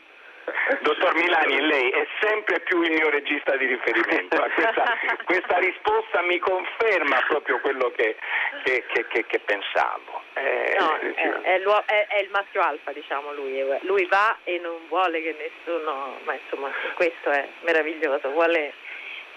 Dottor 0.81 1.15
Milani, 1.15 1.61
lei 1.61 1.91
è 1.91 2.07
sempre 2.21 2.59
più 2.61 2.83
il 2.83 2.91
mio 2.91 3.09
regista 3.11 3.57
di 3.57 3.67
riferimento. 3.67 4.37
Ma 4.37 4.49
Questa, 4.49 4.99
questa 5.25 5.59
risposta 5.59 6.23
mi 6.23 6.39
conferma 6.39 7.21
proprio 7.29 7.61
quello 7.61 7.93
che, 7.93 8.17
che- 8.65 8.85
che- 8.93 9.07
che- 9.07 9.27
che 9.27 9.39
pensavo. 9.41 10.20
Eh, 10.35 10.77
No, 10.79 10.97
è, 10.97 11.29
è 11.55 11.59
l'uo- 11.59 11.83
è- 11.87 12.07
è 12.09 12.19
il 12.19 12.31
maschio 12.31 12.61
alfa, 12.63 12.93
diciamo 12.93 13.33
lui. 13.35 13.63
Lui 13.83 14.07
va 14.07 14.37
e 14.45 14.59
non 14.59 14.77
vuole 14.89 15.21
che 15.23 15.35
nessuno, 15.39 16.19
ma 16.25 16.35
insomma, 16.35 16.71
questo 16.95 17.31
è 17.31 17.47
meraviglioso. 17.63 18.31
Vuole, 18.31 18.73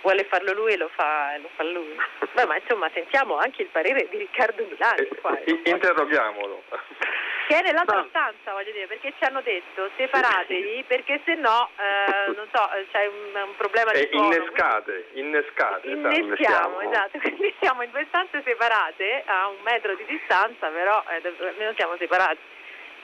vuole 0.01 0.23
farlo 0.25 0.53
lui 0.53 0.73
e 0.73 0.77
lo 0.77 0.89
fa, 0.93 1.35
lo 1.41 1.49
fa 1.55 1.63
lui. 1.63 1.95
Beh, 2.33 2.45
ma 2.45 2.55
insomma, 2.57 2.89
sentiamo 2.93 3.37
anche 3.37 3.63
il 3.63 3.69
parere 3.69 4.07
di 4.09 4.17
Riccardo 4.17 4.63
Milani 4.69 5.07
qua. 5.19 5.37
I- 5.45 5.61
interroghiamolo. 5.65 6.63
Che 7.53 7.59
è 7.59 7.61
nell'altra 7.61 8.03
stanza, 8.09 8.51
voglio 8.51 8.71
dire, 8.71 8.87
perché 8.87 9.13
ci 9.15 9.23
hanno 9.25 9.39
detto 9.41 9.87
separatevi 9.95 10.85
perché 10.87 11.21
se 11.23 11.35
no, 11.35 11.69
eh, 11.77 12.31
non 12.33 12.47
so, 12.51 12.71
eh, 12.73 12.87
c'è 12.91 13.05
un, 13.05 13.29
un 13.45 13.55
problema 13.57 13.91
di 13.91 14.07
suono. 14.11 14.33
innescate, 14.33 15.09
innescate. 15.13 15.87
Innestiamo, 15.87 16.81
esatto, 16.81 17.19
quindi 17.21 17.53
siamo 17.59 17.83
in 17.83 17.91
due 17.91 18.05
stanze 18.07 18.41
separate 18.43 19.21
a 19.27 19.49
un 19.49 19.57
metro 19.61 19.93
di 19.93 20.03
distanza, 20.05 20.67
però 20.69 21.03
eh, 21.09 21.21
almeno 21.47 21.73
siamo 21.75 21.95
separati 21.99 22.39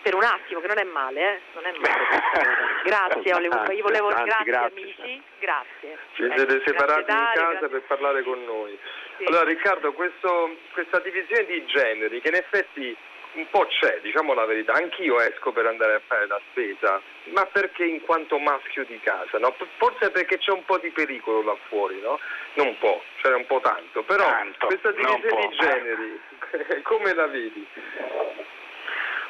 per 0.01 0.15
un 0.15 0.23
attimo, 0.23 0.61
che 0.61 0.67
non 0.67 0.79
è 0.79 0.83
male, 0.83 1.21
eh? 1.21 1.39
Non 1.53 1.65
è 1.65 1.71
male. 1.77 2.81
Grazie, 2.85 3.31
volevo, 3.33 3.71
io 3.71 3.83
volevo 3.83 4.07
grazie, 4.07 4.43
grazie. 4.45 4.81
amici, 4.81 5.21
grazie. 5.37 5.97
Ci 6.13 6.23
Ecco, 6.23 6.35
siete 6.37 6.45
grazie 6.55 6.73
separati 6.73 6.99
in 7.01 7.05
Dario, 7.05 7.33
casa 7.41 7.49
grazie- 7.51 7.67
per 7.67 7.81
parlare 7.83 8.23
con 8.23 8.43
noi. 8.45 8.79
Sì. 9.17 9.25
Allora 9.25 9.43
Riccardo, 9.43 9.93
questo- 9.93 10.55
questa 10.73 10.97
divisione 11.01 11.45
di 11.45 11.63
generi 11.65 12.19
che 12.19 12.29
in 12.29 12.35
effetti 12.35 12.97
un 13.33 13.47
po' 13.49 13.65
c'è, 13.67 13.99
diciamo 14.01 14.33
la 14.33 14.45
verità, 14.45 14.73
anch'io 14.73 15.19
esco 15.21 15.51
per 15.51 15.65
andare 15.67 15.93
a 15.95 16.01
fare 16.05 16.27
la 16.27 16.39
spesa, 16.49 17.01
ma 17.25 17.45
perché 17.45 17.85
in 17.85 18.01
quanto 18.01 18.39
maschio 18.39 18.83
di 18.85 18.99
casa, 19.01 19.37
no? 19.37 19.55
Forse 19.77 20.09
perché 20.11 20.37
c'è 20.39 20.51
un 20.51 20.65
po' 20.65 20.77
di 20.79 20.89
pericolo 20.89 21.43
là 21.43 21.55
fuori, 21.67 21.99
no? 22.01 22.19
Non 22.55 22.67
un 22.67 22.77
po', 22.79 23.03
cioè 23.21 23.33
un 23.35 23.45
po' 23.45 23.59
tanto, 23.61 24.03
però 24.03 24.25
Tanto, 24.25 24.65
questa 24.67 24.91
divisione 24.91 25.47
di 25.47 25.55
generi, 25.57 26.21
come 26.83 27.13
la 27.13 27.27
vedi? 27.27 27.67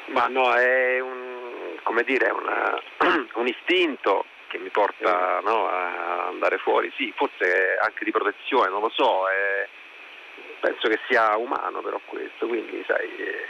Ma 0.06 0.26
no, 0.28 0.52
è 0.54 0.98
un, 0.98 1.76
come 1.82 2.02
dire, 2.02 2.30
una- 2.30 2.80
un 3.34 3.46
istinto 3.46 4.24
che 4.48 4.58
mi 4.58 4.70
porta 4.70 5.40
no, 5.44 5.68
a 5.68 6.26
andare 6.26 6.58
fuori, 6.58 6.90
sì, 6.96 7.12
forse 7.14 7.76
anche 7.80 8.04
di 8.04 8.10
protezione, 8.10 8.70
non 8.70 8.80
lo 8.80 8.90
so, 8.90 9.28
è- 9.28 9.68
penso 10.58 10.88
che 10.88 10.98
sia 11.08 11.36
umano 11.36 11.80
però 11.80 12.00
questo, 12.06 12.46
quindi 12.46 12.82
sai, 12.86 13.08
eh, 13.16 13.44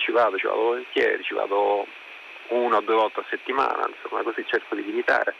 ci 0.00 0.10
vado, 0.10 0.36
ci 0.36 0.46
vado 0.46 0.60
volentieri, 0.60 1.22
ci 1.22 1.34
vado 1.34 1.86
una 2.48 2.78
o 2.78 2.80
due 2.80 2.94
volte 2.94 3.20
a 3.20 3.24
settimana, 3.28 3.88
insomma, 3.88 4.22
così 4.22 4.44
cerco 4.46 4.74
di 4.74 4.84
limitare. 4.84 5.34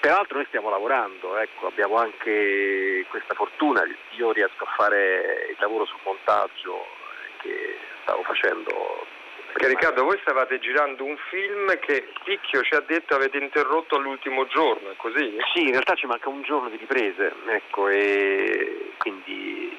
Peraltro 0.00 0.36
noi 0.36 0.46
stiamo 0.46 0.70
lavorando, 0.70 1.36
ecco, 1.38 1.66
abbiamo 1.66 1.96
anche 1.96 3.04
questa 3.08 3.34
fortuna, 3.34 3.82
io 4.16 4.32
riesco 4.32 4.64
a 4.64 4.72
fare 4.76 5.48
il 5.50 5.56
lavoro 5.58 5.84
sul 5.86 5.98
montaggio 6.04 6.86
che 7.38 7.78
stavo 8.02 8.22
facendo. 8.22 9.06
Perché 9.52 9.68
Riccardo, 9.68 10.04
voi 10.04 10.18
stavate 10.20 10.60
girando 10.60 11.04
un 11.04 11.16
film 11.30 11.76
che 11.80 12.08
Picchio 12.22 12.62
ci 12.62 12.74
ha 12.74 12.80
detto 12.80 13.14
avete 13.14 13.38
interrotto 13.38 13.96
all'ultimo 13.96 14.46
giorno, 14.46 14.90
è 14.90 14.96
così? 14.96 15.36
Sì, 15.52 15.62
in 15.62 15.70
realtà 15.72 15.94
ci 15.94 16.06
manca 16.06 16.28
un 16.28 16.42
giorno 16.42 16.68
di 16.68 16.76
riprese, 16.76 17.32
ecco, 17.48 17.88
e 17.88 18.92
quindi 18.98 19.76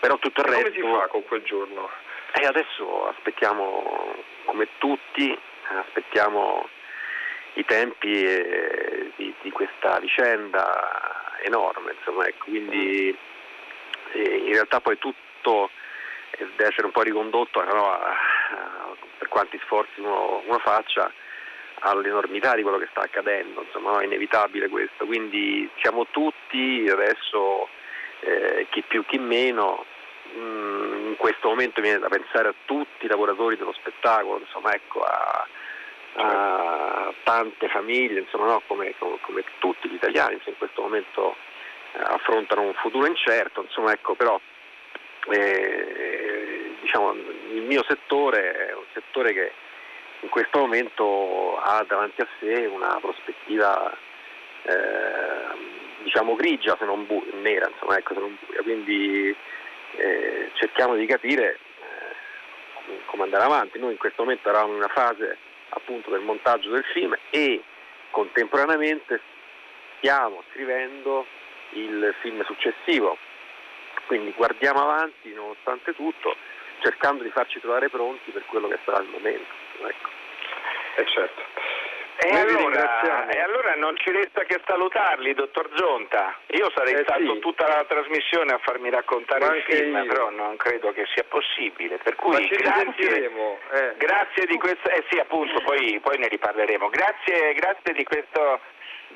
però 0.00 0.16
tutto 0.18 0.40
il 0.40 0.46
Come 0.46 0.62
resto. 0.62 0.72
si 0.72 0.80
fa 0.80 1.06
con 1.06 1.24
quel 1.24 1.42
giorno? 1.42 1.88
E 2.34 2.46
adesso 2.46 3.08
aspettiamo, 3.08 4.14
come 4.44 4.68
tutti, 4.78 5.38
aspettiamo 5.68 6.68
i 7.54 7.64
tempi 7.64 8.22
eh, 8.24 9.12
di, 9.16 9.34
di 9.42 9.50
questa 9.50 9.98
vicenda 9.98 11.36
enorme, 11.42 11.94
insomma, 11.98 12.26
ecco, 12.26 12.44
quindi 12.46 13.16
eh, 14.12 14.36
in 14.46 14.52
realtà 14.52 14.80
poi 14.80 14.96
tutto 14.98 15.70
eh, 16.30 16.46
deve 16.56 16.70
essere 16.70 16.86
un 16.86 16.92
po' 16.92 17.02
ricondotto 17.02 17.60
a- 17.60 17.66
a- 17.66 18.16
per 19.18 19.28
quanti 19.28 19.58
sforzi 19.64 20.00
uno, 20.00 20.42
uno 20.46 20.58
faccia 20.58 21.12
all'enormità 21.80 22.54
di 22.54 22.62
quello 22.62 22.78
che 22.78 22.88
sta 22.90 23.02
accadendo, 23.02 23.62
insomma 23.62 23.92
no, 23.92 23.98
è 23.98 24.04
inevitabile 24.04 24.68
questo, 24.68 25.04
quindi 25.04 25.68
siamo 25.80 26.06
tutti 26.10 26.88
adesso, 26.90 27.68
eh, 28.20 28.66
chi 28.70 28.82
più 28.82 29.04
chi 29.04 29.18
meno, 29.18 29.84
mm, 30.34 30.92
in 31.00 31.01
questo 31.22 31.46
momento 31.46 31.80
viene 31.80 32.00
da 32.00 32.08
pensare 32.08 32.48
a 32.48 32.54
tutti 32.64 33.04
i 33.04 33.08
lavoratori 33.08 33.56
dello 33.56 33.72
spettacolo, 33.74 34.40
insomma 34.40 34.74
ecco, 34.74 35.04
a, 35.04 35.46
a 36.14 37.14
tante 37.22 37.68
famiglie, 37.68 38.18
insomma 38.18 38.46
no, 38.46 38.62
come, 38.66 38.92
come- 38.98 39.18
come 39.20 39.44
tutti 39.60 39.88
gli 39.88 39.94
italiani 39.94 40.34
insomma, 40.34 40.50
in 40.50 40.58
questo 40.58 40.82
momento 40.82 41.36
eh, 41.92 42.00
affrontano 42.02 42.62
un 42.62 42.74
futuro 42.74 43.06
incerto, 43.06 43.62
insomma 43.62 43.92
ecco 43.92 44.14
però 44.16 44.40
eh, 45.30 46.74
diciamo, 46.80 47.12
il 47.12 47.62
mio 47.68 47.84
settore 47.86 48.70
è 48.70 48.74
un 48.74 48.84
settore 48.92 49.32
che 49.32 49.52
in 50.22 50.28
questo 50.28 50.58
momento 50.58 51.56
ha 51.62 51.84
davanti 51.86 52.20
a 52.20 52.26
sé 52.40 52.66
una 52.66 52.98
prospettiva 53.00 53.96
eh, 54.64 56.02
diciamo 56.02 56.34
grigia 56.34 56.76
se 56.76 56.84
non 56.84 57.06
bu- 57.06 57.24
nera, 57.40 57.68
insomma, 57.68 57.96
ecco, 57.96 58.14
se 58.14 58.18
non 58.20 58.36
buia, 58.44 58.62
quindi 58.62 59.36
eh, 59.96 60.50
cerchiamo 60.54 60.94
di 60.94 61.06
capire 61.06 61.58
eh, 62.88 63.00
come 63.06 63.24
andare 63.24 63.44
avanti. 63.44 63.78
Noi 63.78 63.92
in 63.92 63.98
questo 63.98 64.22
momento 64.22 64.48
eravamo 64.48 64.72
in 64.72 64.78
una 64.78 64.88
fase 64.88 65.36
appunto 65.70 66.10
del 66.10 66.20
montaggio 66.20 66.70
del 66.70 66.84
film 66.92 67.16
e 67.30 67.62
contemporaneamente 68.10 69.20
stiamo 69.98 70.42
scrivendo 70.50 71.26
il 71.70 72.14
film 72.20 72.44
successivo, 72.44 73.16
quindi 74.06 74.32
guardiamo 74.36 74.82
avanti 74.82 75.32
nonostante 75.32 75.94
tutto, 75.94 76.36
cercando 76.80 77.22
di 77.22 77.30
farci 77.30 77.60
trovare 77.60 77.88
pronti 77.88 78.30
per 78.30 78.44
quello 78.46 78.68
che 78.68 78.78
sarà 78.84 79.02
il 79.02 79.08
momento. 79.08 79.50
Ecco. 79.86 80.10
Eh 80.96 81.06
certo. 81.06 81.42
E 82.18 82.28
allora, 82.38 83.26
e 83.28 83.40
allora 83.40 83.74
non 83.74 83.96
ci 83.96 84.10
resta 84.12 84.44
che 84.44 84.60
salutarli, 84.66 85.34
dottor 85.34 85.68
Zonta. 85.74 86.36
Io 86.48 86.70
sarei 86.74 86.94
Eh, 86.94 87.02
stato 87.02 87.34
sì. 87.34 87.38
tutta 87.40 87.66
la 87.66 87.84
trasmissione 87.84 88.52
a 88.52 88.58
farmi 88.58 88.90
raccontare 88.90 89.44
Ma 89.44 89.56
il 89.56 89.62
film, 89.62 89.96
io. 89.96 90.06
però 90.06 90.30
non 90.30 90.56
credo 90.56 90.92
che 90.92 91.04
sia 91.14 91.24
possibile. 91.24 91.96
Per 91.98 92.14
cui 92.14 92.32
Ma 92.32 92.38
ci 92.38 92.54
grazie, 92.54 93.24
eh. 93.72 93.94
grazie 93.96 94.46
di 94.46 94.56
questa, 94.58 94.90
eh 94.90 95.04
sì 95.10 95.18
appunto, 95.18 95.60
poi, 95.62 95.98
poi 96.00 96.18
ne 96.18 96.28
riparleremo. 96.28 96.88
Grazie, 96.90 97.54
grazie 97.54 97.92
di, 97.94 98.04
questo, 98.04 98.60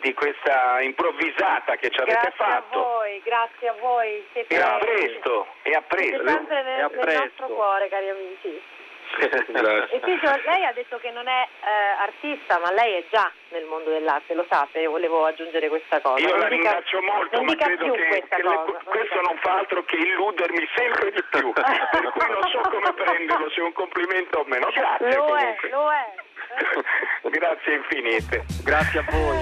di 0.01 0.13
questa 0.15 0.81
improvvisata 0.81 1.77
che 1.77 1.91
ci 1.91 2.01
avete 2.01 2.19
Grazie 2.23 2.45
a 2.45 2.49
fatto. 2.49 2.81
voi, 2.83 3.21
grazie 3.25 3.69
a 3.69 3.75
voi. 3.79 4.25
Siete, 4.33 4.55
E 4.55 4.61
a 4.61 4.79
presto, 4.79 5.47
e 5.63 5.71
a 5.75 5.85
siete 5.89 6.17
presto. 6.17 6.27
sempre 6.29 6.63
nel, 6.63 6.79
E 6.79 6.83
a 6.83 6.89
nel 7.05 7.17
nostro 7.19 7.47
cuore, 7.49 7.89
cari 7.89 8.09
amici. 8.09 8.61
Grazie. 9.49 9.97
E 9.97 10.01
Piccio, 10.01 10.31
lei 10.45 10.65
ha 10.65 10.73
detto 10.73 10.99
che 10.99 11.11
non 11.11 11.27
è 11.29 11.47
eh, 11.65 12.03
artista, 12.03 12.59
ma 12.59 12.71
lei 12.73 12.95
è 12.95 13.05
già 13.11 13.31
nel 13.51 13.65
mondo 13.65 13.91
dell'arte, 13.91 14.35
lo 14.35 14.45
sapete, 14.49 14.81
io 14.81 14.91
volevo 14.91 15.25
aggiungere 15.25 15.69
questa 15.69 16.01
cosa. 16.01 16.21
Io 16.21 16.31
Non 16.31 16.41
la 16.41 16.49
dica- 16.49 16.71
ringrazio 16.73 17.03
molto, 17.03 17.37
non 17.37 17.45
ma 17.47 17.55
credo 17.55 17.93
che, 17.93 18.07
questa 18.09 18.37
che 18.37 18.43
le- 18.43 18.49
cosa, 18.55 18.71
non 18.73 18.83
questo 18.85 19.21
non 19.23 19.39
fa 19.39 19.59
altro 19.59 19.85
che 19.85 19.97
illudermi 19.97 20.69
sempre 20.75 21.11
di 21.13 21.23
più, 21.31 21.53
per 21.55 22.11
cui 22.13 22.29
non 22.29 22.43
so 22.51 22.61
come 22.71 22.93
prenderlo, 22.93 23.51
se 23.51 23.61
è 23.61 23.63
un 23.63 23.73
complimento 23.73 24.39
o 24.39 24.45
meno. 24.47 24.69
Grazie 24.73 25.15
Lo 25.17 25.25
è, 25.37 25.41
comunque. 25.41 25.69
lo 25.71 25.91
è. 25.93 26.15
Grazie 27.29 27.75
infinite. 27.75 28.45
Grazie 28.65 29.01
a 29.01 29.05
voi. 29.11 29.39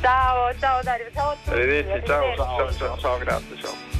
Ciao, 0.00 0.52
ciao 0.58 0.80
Dario, 0.82 1.06
ciao 1.14 1.30
a 1.30 1.34
tutti. 1.34 1.50
Arrivederci, 1.50 2.06
ciao, 2.06 2.34
ciao, 2.36 2.72
ciao. 2.72 2.98
ciao, 2.98 3.18
grazie, 3.18 3.56
ciao. 3.58 3.91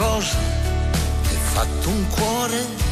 Cosa 0.00 0.38
è 1.24 1.34
fatto 1.52 1.90
un 1.90 2.08
cuore? 2.08 2.89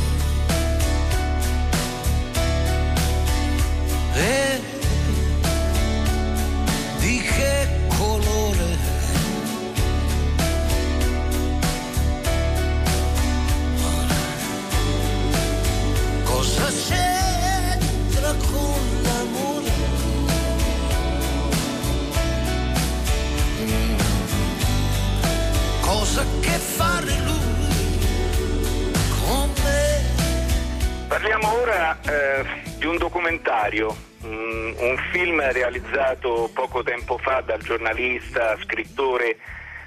fare 26.58 27.12
lui 27.24 28.92
con 29.24 29.52
me. 29.62 31.06
Parliamo 31.08 31.60
ora 31.60 31.98
eh, 32.02 32.44
di 32.78 32.86
un 32.86 32.96
documentario, 32.96 33.96
mm, 34.24 34.72
un 34.78 34.96
film 35.12 35.40
realizzato 35.52 36.50
poco 36.52 36.82
tempo 36.82 37.18
fa 37.18 37.40
dal 37.40 37.62
giornalista, 37.62 38.58
scrittore 38.58 39.38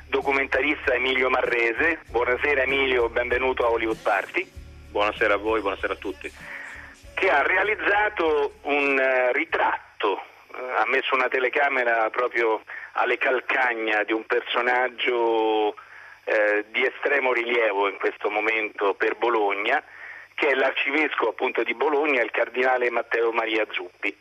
documentarista 0.08 0.94
Emilio 0.94 1.30
Marrese. 1.30 2.00
Buonasera 2.10 2.64
Emilio, 2.64 3.10
benvenuto 3.10 3.66
a 3.66 3.70
Hollywood 3.70 4.02
Party. 4.02 4.50
Buonasera 4.90 5.36
a 5.36 5.38
voi, 5.38 5.62
buonasera 5.62 5.94
a 5.94 5.98
tutti. 5.98 6.32
Che 7.14 7.30
ha 7.30 7.42
realizzato 7.44 8.56
un 8.64 9.00
eh, 9.00 9.32
ritratto, 9.32 10.22
eh, 10.54 10.82
ha 10.82 10.86
messo 10.88 11.16
una 11.16 11.30
telecamera 11.30 12.10
proprio 12.10 12.62
alle 12.94 13.18
calcagna 13.18 14.04
di 14.04 14.12
un 14.12 14.26
personaggio 14.26 15.76
eh, 16.24 16.66
di 16.70 16.86
estremo 16.86 17.34
rilievo 17.34 17.88
in 17.88 17.98
questo 17.98 18.30
momento 18.30 18.94
per 18.94 19.16
Bologna, 19.16 19.84
che 20.36 20.50
è 20.50 20.54
l'arcivescovo 20.54 21.32
appunto 21.32 21.64
di 21.64 21.74
Bologna, 21.74 22.22
il 22.22 22.32
cardinale 22.32 22.90
Matteo 22.90 23.32
Maria 23.32 23.66
Zuppi. 23.70 24.16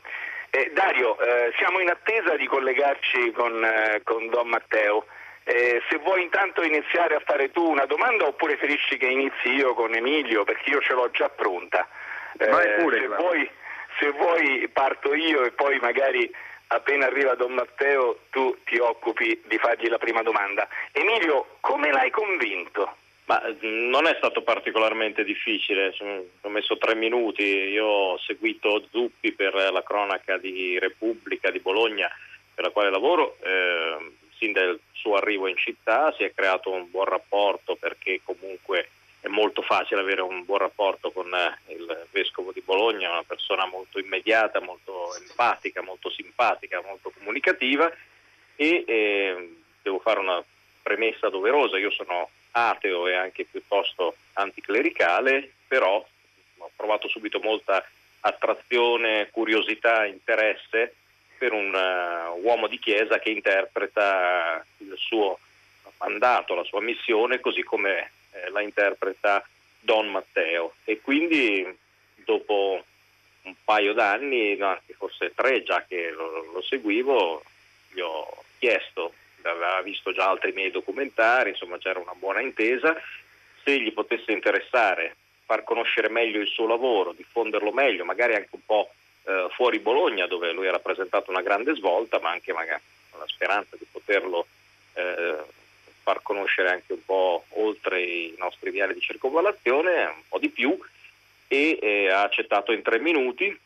Eh, 0.51 0.71
Dario, 0.75 1.19
eh, 1.21 1.53
siamo 1.57 1.79
in 1.81 1.89
attesa 1.89 2.37
di 2.37 2.47
collegarci 2.47 3.31
con, 3.33 3.65
eh, 3.65 4.01
con 4.03 4.29
Don 4.29 4.49
Matteo. 4.49 5.07
Eh, 5.45 5.81
se 5.89 5.97
vuoi 5.99 6.23
intanto 6.23 6.63
iniziare 6.63 7.15
a 7.15 7.23
fare 7.25 7.51
tu 7.51 7.65
una 7.65 7.87
domanda 7.87 8.27
oppure 8.27 8.57
preferisci 8.57 8.97
che 8.99 9.07
inizi 9.07 9.49
io 9.49 9.75
con 9.75 9.95
Emilio 9.95 10.45
perché 10.45 10.71
io 10.71 10.81
ce 10.81 10.93
l'ho 10.93 11.11
già 11.11 11.29
pronta. 11.29 11.89
Vai 12.37 12.81
pure, 12.81 12.99
se, 12.99 13.07
vuoi, 13.07 13.51
se 13.99 14.11
vuoi 14.11 14.69
parto 14.73 15.15
io 15.15 15.45
e 15.45 15.53
poi 15.53 15.79
magari 15.79 16.31
appena 16.73 17.07
arriva 17.07 17.35
Don 17.35 17.53
Matteo 17.53 18.21
tu 18.31 18.57
ti 18.65 18.79
occupi 18.79 19.43
di 19.47 19.59
fargli 19.59 19.89
la 19.89 19.99
prima 19.99 20.23
domanda. 20.23 20.69
Emilio, 20.93 21.57
come 21.61 21.91
l'hai 21.91 22.11
convinto? 22.11 22.97
Ma 23.25 23.41
non 23.61 24.07
è 24.07 24.15
stato 24.17 24.43
particolarmente 24.43 25.23
difficile, 25.23 25.95
ho 26.41 26.49
messo 26.49 26.77
tre 26.79 26.97
minuti, 26.97 27.45
io 27.45 27.87
ho 27.87 28.19
seguito 28.19 28.85
Zuppi 28.91 29.33
per 29.33 29.55
la 29.55 29.83
cronaca 29.85 30.37
di 30.37 30.79
Repubblica 30.81 31.51
di 31.51 31.61
Bologna 31.61 32.11
per 32.53 32.65
la 32.65 32.71
quale 32.71 32.91
lavoro, 32.91 33.37
eh, 33.43 34.13
sin 34.37 34.53
dal 34.53 34.79
suo 34.93 35.15
arrivo 35.15 35.47
in 35.47 35.57
città 35.57 36.13
si 36.17 36.25
è 36.25 36.33
creato 36.35 36.71
un 36.71 36.91
buon 36.91 37.05
rapporto 37.05 37.77
perché 37.77 38.21
comunque 38.25 38.89
è 39.21 39.29
molto 39.29 39.63
facile 39.63 40.01
avere 40.01 40.23
un 40.23 40.45
buon 40.45 40.59
rapporto 40.59 41.11
con 41.11 41.33
eh, 41.35 41.73
il 41.73 42.07
vescovo 42.11 42.53
di 42.53 42.63
Bologna, 42.65 43.11
una 43.11 43.23
persona 43.23 43.67
molto 43.67 43.99
immediata, 43.99 44.61
molto 44.61 45.15
empatica, 45.17 45.83
molto 45.83 46.11
simpatica, 46.11 46.83
molto 46.85 47.13
comunicativa 47.17 47.91
e 48.57 48.85
eh, 48.87 49.57
devo 49.83 49.99
fare 49.99 50.21
una 50.21 50.43
premessa 50.83 51.29
doverosa, 51.29 51.79
io 51.79 51.91
sono 51.91 52.29
ateo 52.53 53.07
e 53.07 53.15
anche 53.15 53.45
piuttosto 53.45 54.17
anticlericale, 54.35 55.53
però 55.69 56.05
ho 56.59 56.71
provato 56.75 57.09
subito 57.09 57.41
molta 57.41 57.87
attrazione, 58.21 59.29
curiosità, 59.31 60.05
interesse 60.07 60.95
per 61.39 61.53
un 61.53 61.73
uh, 61.73 62.39
uomo 62.45 62.67
di 62.67 62.79
chiesa 62.79 63.19
che 63.19 63.31
interpreta 63.31 64.65
il 64.79 64.95
suo 64.97 65.39
mandato, 65.99 66.55
la 66.55 66.65
sua 66.65 66.83
missione, 66.83 67.41
così 67.41 67.63
come 67.63 68.11
eh, 68.45 68.51
la 68.51 68.61
interpreta 68.61 69.47
Don 69.81 70.11
Matteo. 70.11 70.75
E 70.85 71.01
quindi 71.01 71.67
dopo 72.25 72.85
un 73.43 73.55
paio 73.65 73.93
d'anni, 73.93 74.57
no, 74.57 74.79
forse 74.97 75.33
tre 75.35 75.63
già 75.63 75.85
che 75.87 76.11
lo, 76.11 76.53
lo, 76.53 76.63
seguivo, 76.63 77.43
gli 77.93 78.01
ho 78.01 78.45
chiesto, 78.59 79.15
aveva 79.43 79.81
visto 79.83 80.13
già 80.13 80.29
altri 80.29 80.53
miei 80.53 80.71
documentari, 80.71 81.51
insomma 81.51 81.79
c'era 81.79 81.99
una 81.99 82.15
buona 82.15 82.41
intesa, 82.41 82.95
se 83.65 83.81
gli 83.81 83.93
potesse 83.93 84.33
interessare 84.33 85.17
far 85.47 85.65
conoscere 85.65 86.09
meglio 86.09 86.41
il 86.41 86.47
suo 86.47 86.67
lavoro, 86.67 87.13
diffonderlo 87.13 87.73
meglio, 87.73 88.05
magari 88.05 88.35
anche 88.35 88.51
un 88.53 88.65
po' 88.65 88.91
eh, 89.25 89.49
fuori 89.51 89.79
Bologna 89.81 90.27
dove 90.27 90.53
lui 90.53 90.69
ha 90.69 90.73
rappresentato 90.73 91.31
una 91.31 91.43
grande 91.43 91.75
svolta, 91.75 92.21
ma 92.21 92.31
anche 92.31 92.53
magari 92.53 92.83
con 93.11 93.21
la 93.21 93.27
speranza 93.27 93.77
di 93.77 93.87
poterlo 93.91 94.47
eh, 94.95 95.37
far 96.03 96.23
conoscere 96.23 96.71
anche 96.71 96.93
un 96.93 97.05
po' 97.05 97.45
oltre 97.51 98.03
i 98.03 98.35
nostri 98.39 98.71
viali 98.71 98.95
di 98.95 99.01
circolazione, 99.01 100.05
un 100.05 100.23
po' 100.29 100.39
di 100.39 100.49
più, 100.49 100.79
e 101.49 101.79
eh, 101.81 102.09
ha 102.09 102.23
accettato 102.23 102.73
in 102.73 102.83
tre 102.83 102.99
minuti 102.99 103.59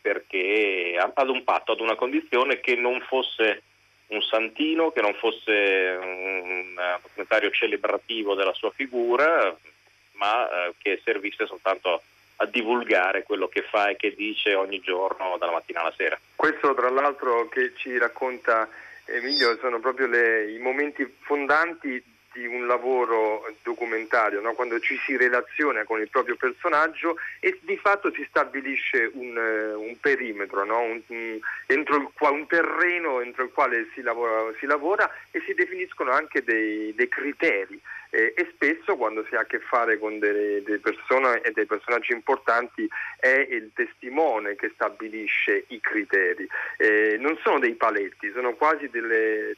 perché 0.00 0.98
ad 0.98 1.28
un 1.28 1.44
patto, 1.44 1.72
ad 1.72 1.80
una 1.80 1.94
condizione 1.94 2.60
che 2.60 2.74
non 2.74 3.00
fosse 3.00 3.62
un 4.08 4.20
santino, 4.20 4.90
che 4.90 5.00
non 5.00 5.14
fosse 5.14 5.98
un 6.00 6.74
documentario 7.00 7.50
celebrativo 7.50 8.34
della 8.34 8.52
sua 8.52 8.70
figura, 8.70 9.56
ma 10.14 10.48
eh, 10.48 10.74
che 10.78 11.00
servisse 11.04 11.46
soltanto 11.46 12.02
a 12.36 12.46
divulgare 12.46 13.22
quello 13.22 13.48
che 13.48 13.62
fa 13.62 13.88
e 13.88 13.96
che 13.96 14.14
dice 14.14 14.54
ogni 14.54 14.80
giorno 14.80 15.36
dalla 15.38 15.52
mattina 15.52 15.80
alla 15.80 15.94
sera. 15.96 16.18
Questo 16.34 16.74
tra 16.74 16.90
l'altro 16.90 17.48
che 17.48 17.72
ci 17.76 17.96
racconta 17.96 18.68
Emilio 19.06 19.56
sono 19.58 19.80
proprio 19.80 20.06
le, 20.06 20.50
i 20.52 20.58
momenti 20.58 21.10
fondanti 21.20 22.02
di 22.32 22.46
un 22.46 22.66
lavoro 22.66 23.44
documentario, 23.62 24.40
no? 24.40 24.54
quando 24.54 24.80
ci 24.80 24.98
si 25.04 25.16
relaziona 25.16 25.84
con 25.84 26.00
il 26.00 26.08
proprio 26.08 26.36
personaggio 26.36 27.16
e 27.40 27.58
di 27.62 27.76
fatto 27.76 28.10
si 28.12 28.24
stabilisce 28.28 29.10
un, 29.12 29.36
uh, 29.36 29.80
un 29.80 29.98
perimetro, 30.00 30.64
no? 30.64 30.80
un, 30.80 31.02
un, 31.06 31.38
il, 31.66 32.10
un, 32.18 32.46
terreno 32.46 33.20
entro 33.20 33.44
il 33.44 33.50
quale 33.52 33.88
si 33.92 34.00
lavora, 34.00 34.50
si 34.58 34.66
lavora 34.66 35.10
e 35.30 35.42
si 35.44 35.52
definiscono 35.52 36.10
anche 36.10 36.42
dei, 36.42 36.94
dei 36.94 37.08
criteri 37.08 37.80
eh, 38.12 38.34
e 38.36 38.52
spesso 38.52 38.96
quando 38.96 39.24
si 39.26 39.34
ha 39.34 39.40
a 39.40 39.46
che 39.46 39.58
fare 39.58 39.98
con 39.98 40.18
delle, 40.18 40.62
delle, 40.62 40.78
persone 40.78 41.40
e 41.40 41.50
dei 41.52 41.64
personaggi 41.64 42.12
importanti 42.12 42.86
è 43.18 43.46
il 43.50 43.70
testimone 43.74 44.54
che 44.54 44.70
stabilisce 44.74 45.64
i 45.68 45.80
criteri. 45.80 46.46
Eh, 46.76 47.16
non 47.18 47.38
sono 47.42 47.58
dei 47.58 47.74
paletti, 47.74 48.30
sono 48.32 48.52
quasi 48.54 48.88
delle, 48.90 49.56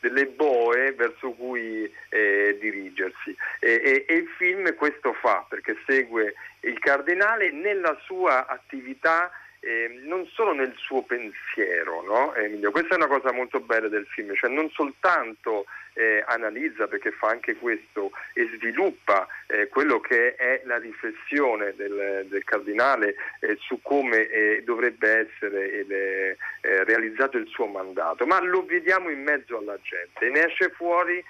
delle 0.00 0.26
boe 0.26 0.92
verso 0.92 1.32
cui 1.32 1.92
eh, 2.08 2.56
dirigersi 2.58 3.36
e, 3.60 3.80
e, 3.84 4.04
e, 4.08 4.14
il 4.14 4.28
film 4.36 4.74
questo 4.74 5.12
fa 5.12 5.44
perché 5.48 5.76
segue 5.86 6.34
il 6.60 6.78
cardinale 6.78 7.52
nella 7.52 7.96
sua 8.04 8.46
attività 8.46 9.30
eh, 9.64 10.00
non 10.02 10.26
solo 10.26 10.52
nel 10.52 10.74
suo 10.76 11.02
pensiero, 11.02 12.02
no? 12.02 12.34
Emilio, 12.34 12.72
questa 12.72 12.94
è 12.94 12.96
una 12.96 13.06
cosa 13.06 13.32
molto 13.32 13.60
bella 13.60 13.88
del 13.88 14.06
film, 14.06 14.34
cioè 14.34 14.50
non 14.50 14.68
soltanto 14.70 15.66
eh, 15.94 16.24
analizza, 16.26 16.88
perché 16.88 17.12
fa 17.12 17.28
anche 17.28 17.54
questo, 17.54 18.10
e 18.34 18.50
sviluppa 18.56 19.28
eh, 19.46 19.68
quello 19.68 20.00
che 20.00 20.34
è 20.34 20.62
la 20.64 20.78
riflessione 20.78 21.74
del, 21.76 22.26
del 22.28 22.44
cardinale 22.44 23.14
eh, 23.38 23.56
su 23.60 23.80
come 23.82 24.28
eh, 24.28 24.62
dovrebbe 24.64 25.28
essere 25.28 25.86
eh, 25.86 26.36
realizzato 26.84 27.36
il 27.36 27.46
suo 27.46 27.66
mandato, 27.66 28.26
ma 28.26 28.40
lo 28.40 28.64
vediamo 28.64 29.10
in 29.10 29.22
mezzo 29.22 29.58
alla 29.58 29.78
gente, 29.80 30.28
ne 30.28 30.46
esce 30.46 30.70
fuori 30.70 31.24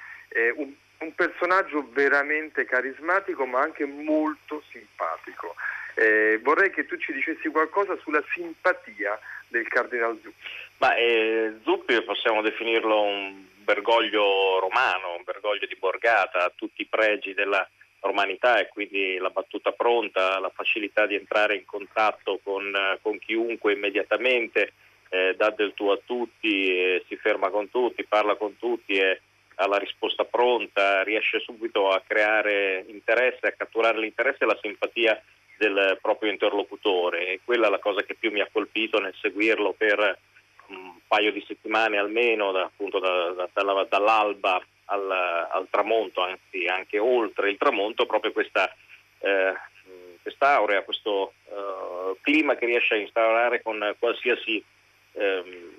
un 0.55 0.73
un 1.03 1.14
personaggio 1.14 1.88
veramente 1.92 2.64
carismatico 2.64 3.45
ma 3.45 3.61
anche 3.61 3.85
molto 3.85 4.62
simpatico. 4.71 5.55
Eh, 5.94 6.38
vorrei 6.42 6.70
che 6.70 6.87
tu 6.87 6.96
ci 6.96 7.12
dicessi 7.12 7.48
qualcosa 7.48 7.96
sulla 8.02 8.22
simpatia 8.33 9.18
del 9.48 9.68
Cardinal 9.68 10.18
Zuppi. 10.22 10.48
Ma 10.78 10.94
eh, 10.96 11.59
Zuppi 11.62 12.02
possiamo 12.02 12.42
definirlo 12.42 13.02
un 13.02 13.44
bergoglio 13.62 14.59
romano, 14.59 15.14
un 15.16 15.22
bergoglio 15.24 15.66
di 15.66 15.76
borgata, 15.78 16.44
ha 16.44 16.52
tutti 16.55 16.83
i 16.83 16.87
pregi 16.87 17.35
della 17.35 17.68
romanità 18.00 18.59
e 18.59 18.68
quindi 18.68 19.16
la 19.18 19.31
battuta 19.31 19.70
pronta, 19.72 20.40
la 20.40 20.50
facilità 20.50 21.07
di 21.07 21.14
entrare 21.14 21.55
in 21.55 21.64
contatto 21.64 22.40
con, 22.42 22.72
con 23.00 23.18
chiunque 23.18 23.74
immediatamente, 23.74 24.72
eh, 25.09 25.35
dà 25.37 25.50
del 25.50 25.72
tuo 25.74 25.92
a 25.92 26.00
tutti, 26.05 26.68
eh, 26.68 27.05
si 27.07 27.16
ferma 27.16 27.50
con 27.50 27.70
tutti, 27.70 28.05
parla 28.05 28.35
con 28.35 28.57
tutti 28.59 28.94
e 28.94 29.20
ha 29.57 29.66
la 29.68 29.78
risposta 29.78 30.24
pronta, 30.24 31.02
riesce 31.02 31.38
subito 31.38 31.90
a 31.90 32.02
creare 32.05 32.85
interesse, 32.88 33.46
a 33.46 33.52
catturare 33.52 33.98
l'interesse 33.98 34.42
e 34.42 34.46
la 34.46 34.59
simpatia 34.61 35.22
del 35.62 35.98
proprio 36.01 36.31
interlocutore. 36.31 37.29
E 37.29 37.40
quella 37.44 37.68
è 37.68 37.70
la 37.70 37.79
cosa 37.79 38.03
che 38.03 38.14
più 38.14 38.33
mi 38.33 38.40
ha 38.40 38.48
colpito 38.51 38.98
nel 38.98 39.14
seguirlo 39.20 39.72
per 39.72 40.18
un 40.68 40.94
paio 41.07 41.31
di 41.31 41.44
settimane 41.46 41.98
almeno, 41.98 42.51
da, 42.51 42.62
appunto 42.62 42.98
da, 42.98 43.31
da, 43.31 43.48
dalla, 43.53 43.87
dall'alba 43.88 44.61
al, 44.87 45.11
al, 45.11 45.66
tramonto, 45.70 46.22
anzi 46.22 46.66
anche 46.66 46.98
oltre 46.98 47.51
il 47.51 47.59
tramonto, 47.59 48.07
proprio 48.07 48.33
questa 48.33 48.75
eh, 49.20 49.55
quest'aurea, 50.22 50.83
questo 50.83 51.35
uh, 51.48 52.16
clima 52.20 52.55
che 52.55 52.66
riesce 52.66 52.94
a 52.94 52.98
instaurare 52.98 53.61
con 53.61 53.96
qualsiasi 53.98 54.62
um, 55.12 55.75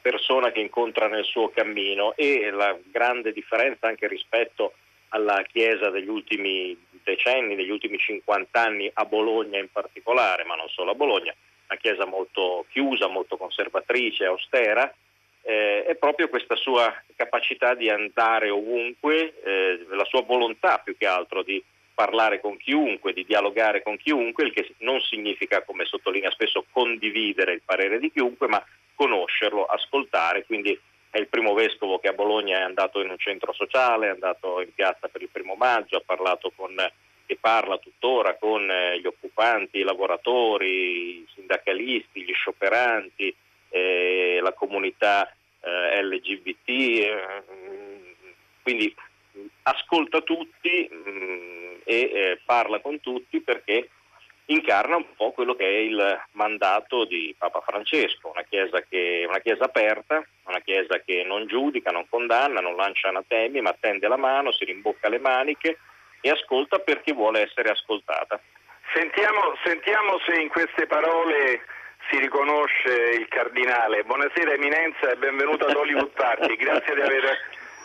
persona 0.00 0.52
che 0.52 0.60
incontra 0.60 1.08
nel 1.08 1.24
suo 1.24 1.50
cammino. 1.50 2.14
E 2.14 2.50
la 2.50 2.76
grande 2.90 3.32
differenza 3.32 3.88
anche 3.88 4.06
rispetto 4.06 4.74
alla 5.10 5.42
Chiesa 5.42 5.90
degli 5.90 6.08
ultimi 6.08 6.76
decenni, 7.02 7.56
degli 7.56 7.70
ultimi 7.70 7.98
50 7.98 8.60
anni 8.60 8.90
a 8.92 9.04
Bologna 9.04 9.58
in 9.58 9.70
particolare, 9.70 10.44
ma 10.44 10.54
non 10.54 10.68
solo 10.68 10.90
a 10.90 10.94
Bologna, 10.94 11.34
una 11.68 11.78
Chiesa 11.78 12.06
molto 12.06 12.66
chiusa, 12.70 13.08
molto 13.08 13.36
conservatrice, 13.36 14.24
austera, 14.24 14.92
eh, 15.42 15.84
è 15.84 15.94
proprio 15.94 16.28
questa 16.28 16.56
sua 16.56 16.94
capacità 17.16 17.74
di 17.74 17.88
andare 17.88 18.50
ovunque, 18.50 19.40
eh, 19.42 19.86
la 19.88 20.04
sua 20.04 20.22
volontà 20.22 20.78
più 20.78 20.96
che 20.96 21.06
altro 21.06 21.42
di 21.42 21.62
parlare 21.94 22.40
con 22.40 22.56
chiunque, 22.58 23.12
di 23.12 23.24
dialogare 23.24 23.82
con 23.82 23.96
chiunque, 23.96 24.44
il 24.44 24.52
che 24.52 24.74
non 24.78 25.00
significa, 25.00 25.62
come 25.62 25.84
sottolinea 25.84 26.30
spesso, 26.30 26.64
condividere 26.70 27.54
il 27.54 27.62
parere 27.64 27.98
di 27.98 28.12
chiunque, 28.12 28.46
ma 28.46 28.62
conoscerlo, 28.94 29.64
ascoltare, 29.64 30.44
quindi 30.44 30.78
è 31.10 31.18
il 31.18 31.28
primo 31.28 31.54
vescovo 31.54 31.98
che 31.98 32.08
a 32.08 32.12
Bologna 32.12 32.58
è 32.58 32.62
andato 32.62 33.00
in 33.00 33.10
un 33.10 33.18
centro 33.18 33.52
sociale, 33.52 34.06
è 34.06 34.10
andato 34.10 34.60
in 34.60 34.72
piazza 34.74 35.08
per 35.08 35.22
il 35.22 35.30
primo 35.30 35.54
maggio, 35.54 35.96
ha 35.96 36.02
parlato 36.04 36.52
con 36.54 36.74
e 37.30 37.36
parla 37.38 37.76
tuttora 37.76 38.36
con 38.36 38.70
eh, 38.70 38.98
gli 39.00 39.06
occupanti, 39.06 39.78
i 39.78 39.82
lavoratori, 39.82 41.18
i 41.18 41.26
sindacalisti, 41.34 42.22
gli 42.22 42.32
scioperanti, 42.32 43.34
eh, 43.68 44.38
la 44.40 44.54
comunità 44.54 45.30
eh, 45.60 46.02
LGBT, 46.02 46.68
eh, 46.68 47.42
quindi 48.62 48.94
ascolta 49.64 50.22
tutti 50.22 50.88
mh, 50.90 51.10
mm, 51.10 51.74
e 51.84 51.96
eh, 52.00 52.40
parla 52.46 52.80
con 52.80 52.98
tutti 53.00 53.40
perché 53.42 53.90
incarna 54.50 54.96
un 54.96 55.14
po' 55.14 55.32
quello 55.32 55.54
che 55.54 55.64
è 55.64 55.78
il 55.78 56.20
mandato 56.32 57.04
di 57.04 57.34
Papa 57.36 57.60
Francesco, 57.60 58.30
una 58.30 58.44
chiesa, 58.48 58.80
che, 58.88 59.24
una 59.28 59.40
chiesa 59.40 59.64
aperta, 59.64 60.24
una 60.44 60.60
chiesa 60.60 61.00
che 61.00 61.22
non 61.26 61.46
giudica, 61.46 61.90
non 61.90 62.08
condanna, 62.08 62.60
non 62.60 62.76
lancia 62.76 63.08
anatemi, 63.08 63.60
ma 63.60 63.76
tende 63.78 64.08
la 64.08 64.16
mano, 64.16 64.52
si 64.52 64.64
rimbocca 64.64 65.08
le 65.08 65.18
maniche 65.18 65.78
e 66.20 66.30
ascolta 66.30 66.78
perché 66.78 67.12
vuole 67.12 67.42
essere 67.42 67.70
ascoltata. 67.70 68.40
Sentiamo, 68.94 69.54
sentiamo 69.64 70.18
se 70.26 70.40
in 70.40 70.48
queste 70.48 70.86
parole 70.86 71.60
si 72.10 72.18
riconosce 72.18 73.16
il 73.18 73.28
cardinale. 73.28 74.02
Buonasera 74.04 74.52
Eminenza 74.52 75.10
e 75.10 75.16
benvenuto 75.16 75.66
ad 75.66 75.76
Hollywood 75.76 76.10
Party, 76.12 76.56
grazie 76.56 76.94
di 76.94 77.00
aver, 77.02 77.38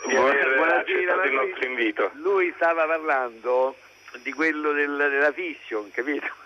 di 0.06 0.16
aver 0.16 0.58
accettato 0.78 1.22
il 1.24 1.32
nostro 1.32 1.66
invito. 1.66 2.10
Lui 2.14 2.50
stava 2.56 2.86
parlando 2.86 3.76
di 4.22 4.32
quello 4.32 4.72
del, 4.72 4.96
della 4.96 5.32
fiction, 5.32 5.90
capito? 5.90 6.42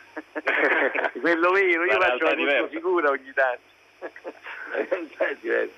Quello 1.20 1.50
vero, 1.50 1.85
io 1.85 2.00
faccio 2.00 2.24
la 2.24 2.35
diversa. 2.35 2.68
figura 2.68 3.11
ogni 3.11 3.33
tanto. 3.35 3.76
eh, 5.48 5.70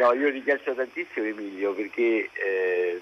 no, 0.00 0.12
io 0.14 0.28
ringrazio 0.30 0.74
tantissimo 0.74 1.26
Emilio 1.26 1.72
perché 1.74 2.30
eh, 2.32 3.00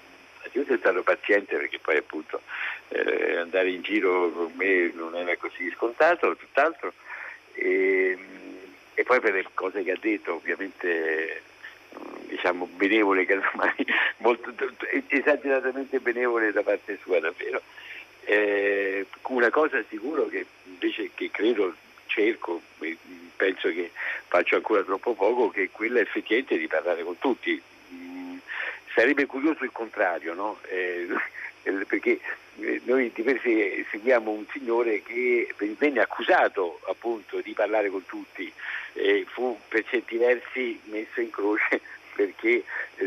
sono 0.51 0.77
stato 0.77 1.03
paziente 1.03 1.55
perché 1.55 1.79
poi 1.79 1.97
appunto 1.97 2.41
eh, 2.89 3.37
andare 3.37 3.69
in 3.69 3.81
giro 3.81 4.29
con 4.31 4.51
me 4.55 4.91
non 4.93 5.15
era 5.15 5.35
così 5.37 5.71
scontato, 5.71 6.35
tutt'altro. 6.35 6.93
E, 7.53 8.17
e 8.95 9.03
poi 9.03 9.19
per 9.19 9.33
le 9.33 9.45
cose 9.53 9.83
che 9.83 9.91
ha 9.91 9.97
detto, 9.99 10.35
ovviamente 10.35 11.41
diciamo 12.27 12.67
benevole, 12.75 13.25
casomai, 13.25 13.85
molto, 14.17 14.53
esageratamente 15.07 15.99
benevole 15.99 16.51
da 16.51 16.61
parte 16.61 16.97
sua 17.01 17.19
davvero. 17.19 17.61
Eh, 18.25 19.05
una 19.27 19.49
cosa 19.49 19.83
sicuro 19.89 20.27
che 20.27 20.45
invece 20.65 21.11
che 21.13 21.29
credo 21.31 21.73
cerco, 22.05 22.61
penso 23.35 23.69
che 23.69 23.91
faccio 24.27 24.55
ancora 24.55 24.83
troppo 24.83 25.13
poco, 25.13 25.49
che 25.49 25.63
è 25.63 25.69
quella 25.71 25.99
effettivamente 25.99 26.57
di 26.57 26.67
parlare 26.67 27.03
con 27.03 27.17
tutti. 27.17 27.61
Mm, 27.91 28.37
sarebbe 28.93 29.25
curioso 29.25 29.63
il 29.63 29.71
contrario, 29.71 30.33
no? 30.33 30.59
eh, 30.69 31.07
perché 31.87 32.19
eh, 32.59 32.81
noi 32.85 33.11
di 33.13 33.23
per 33.23 33.39
sé 33.41 33.85
seguiamo 33.89 34.29
un 34.29 34.45
signore 34.51 35.01
che 35.01 35.53
venne 35.77 36.01
accusato 36.01 36.79
appunto 36.87 37.41
di 37.41 37.53
parlare 37.53 37.89
con 37.89 38.05
tutti, 38.05 38.51
e 38.93 39.25
fu 39.27 39.59
per 39.67 39.83
certi 39.85 40.17
versi 40.17 40.79
messo 40.85 41.19
in 41.19 41.31
croce 41.31 41.81
perché 42.15 42.63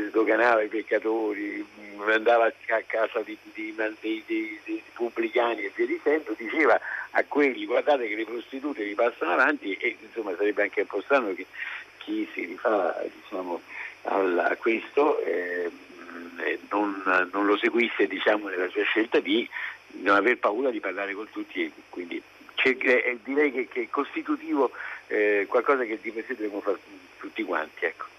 sdoganava 0.09 0.63
i 0.63 0.69
peccatori, 0.69 1.65
andava 2.07 2.47
a 2.47 2.83
casa 2.87 3.21
di, 3.21 3.37
di, 3.53 3.75
di, 4.01 4.25
di, 4.27 4.83
pubblicani 4.93 5.65
e 5.65 5.73
via 5.75 5.87
dicendo, 5.87 6.35
diceva 6.37 6.81
a 7.11 7.25
quelli 7.25 7.65
guardate 7.67 8.09
che 8.09 8.15
le 8.15 8.25
prostitute 8.25 8.85
vi 8.85 8.95
passano 8.95 9.33
avanti 9.33 9.75
e 9.75 9.97
insomma 10.01 10.35
sarebbe 10.37 10.63
anche 10.63 10.83
un 10.83 10.87
po' 10.87 11.01
strano 11.03 11.35
che 11.35 11.47
chi 11.99 12.29
si 12.33 12.45
rifà 12.45 13.03
diciamo, 13.23 13.61
a 14.03 14.57
questo 14.57 15.21
eh, 15.21 15.71
non, 16.71 17.29
non, 17.33 17.47
lo 17.47 17.57
seguisse 17.57 18.07
diciamo, 18.07 18.49
nella 18.49 18.69
sua 18.69 18.85
scelta 18.85 19.19
di 19.21 19.49
non 20.03 20.17
aver 20.17 20.39
paura 20.39 20.71
di 20.71 20.81
parlare 20.81 21.15
con 21.15 21.29
tutti 21.31 21.73
quindi 21.89 22.23
eh, 22.75 23.19
direi 23.23 23.53
che, 23.53 23.69
che, 23.69 23.83
è 23.83 23.89
costitutivo 23.89 24.71
eh, 25.07 25.47
qualcosa 25.49 25.85
che 25.85 25.99
di 26.01 26.11
per 26.11 26.25
sé 26.27 26.35
dobbiamo 26.35 26.61
fare 26.61 26.79
tutti 27.19 27.43
quanti. 27.45 27.85
Ecco. 27.85 28.16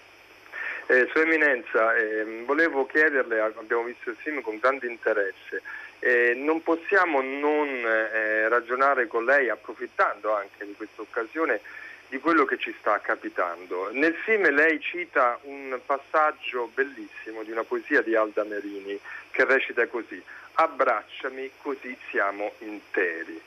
Eh, 0.90 1.06
Sua 1.12 1.20
Eminenza, 1.20 1.94
eh, 1.96 2.24
volevo 2.46 2.86
chiederle, 2.86 3.40
abbiamo 3.40 3.82
visto 3.82 4.08
il 4.08 4.16
film 4.16 4.40
con 4.40 4.58
grande 4.58 4.86
interesse, 4.86 5.60
eh, 5.98 6.32
non 6.34 6.62
possiamo 6.62 7.20
non 7.20 7.68
eh, 7.68 8.48
ragionare 8.48 9.06
con 9.06 9.26
lei, 9.26 9.50
approfittando 9.50 10.34
anche 10.34 10.64
di 10.64 10.72
questa 10.72 11.02
occasione, 11.02 11.60
di 12.08 12.18
quello 12.20 12.46
che 12.46 12.56
ci 12.56 12.74
sta 12.78 12.98
capitando. 13.00 13.90
Nel 13.92 14.14
film 14.14 14.48
lei 14.48 14.80
cita 14.80 15.38
un 15.42 15.78
passaggio 15.84 16.70
bellissimo 16.72 17.42
di 17.42 17.50
una 17.50 17.64
poesia 17.64 18.00
di 18.00 18.14
Alda 18.14 18.44
Merini 18.44 18.98
che 19.30 19.44
recita 19.44 19.86
così, 19.88 20.22
abbracciami 20.54 21.50
così 21.60 21.94
siamo 22.08 22.52
interi. 22.60 23.38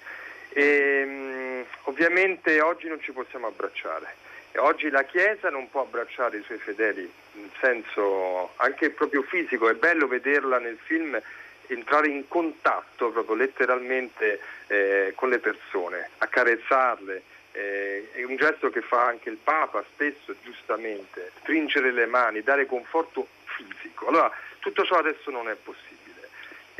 E, 0.49 0.63
ehm, 0.63 1.65
ovviamente 1.85 2.61
oggi 2.61 2.87
non 2.87 3.01
ci 3.01 3.11
possiamo 3.11 3.47
abbracciare 3.47 4.19
Oggi 4.57 4.89
la 4.89 5.03
Chiesa 5.03 5.49
non 5.49 5.69
può 5.69 5.81
abbracciare 5.81 6.37
i 6.37 6.43
suoi 6.43 6.57
fedeli 6.57 7.09
in 7.33 7.49
senso 7.59 8.51
anche 8.57 8.89
proprio 8.89 9.23
fisico, 9.23 9.69
è 9.69 9.73
bello 9.73 10.07
vederla 10.07 10.59
nel 10.59 10.77
film 10.83 11.19
entrare 11.67 12.07
in 12.07 12.27
contatto 12.27 13.11
proprio 13.11 13.35
letteralmente 13.35 14.39
eh, 14.67 15.13
con 15.15 15.29
le 15.29 15.39
persone, 15.39 16.09
accarezzarle. 16.17 17.23
Eh, 17.53 18.11
è 18.13 18.23
un 18.23 18.35
gesto 18.37 18.69
che 18.69 18.81
fa 18.81 19.05
anche 19.05 19.29
il 19.29 19.37
Papa 19.37 19.83
spesso, 19.93 20.33
giustamente, 20.41 21.31
stringere 21.39 21.91
le 21.91 22.05
mani, 22.05 22.41
dare 22.41 22.65
conforto 22.65 23.27
fisico. 23.43 24.07
Allora, 24.07 24.31
tutto 24.59 24.83
ciò 24.83 24.97
adesso 24.97 25.31
non 25.31 25.49
è 25.49 25.55
possibile 25.55 26.01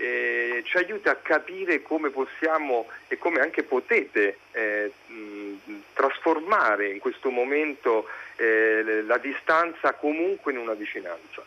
eh, 0.01 0.63
ci 0.65 0.77
aiuta 0.77 1.11
a 1.11 1.15
capire 1.15 1.83
come 1.83 2.09
possiamo 2.09 2.87
e 3.07 3.19
come 3.19 3.39
anche 3.39 3.61
potete 3.61 4.37
eh, 4.51 4.91
mh, 5.05 5.53
trasformare 5.93 6.89
in 6.89 6.99
questo 6.99 7.29
momento 7.29 8.07
eh, 8.41 9.03
la 9.03 9.17
distanza 9.19 9.93
comunque 9.93 10.51
in 10.51 10.57
una 10.57 10.73
vicinanza. 10.73 11.43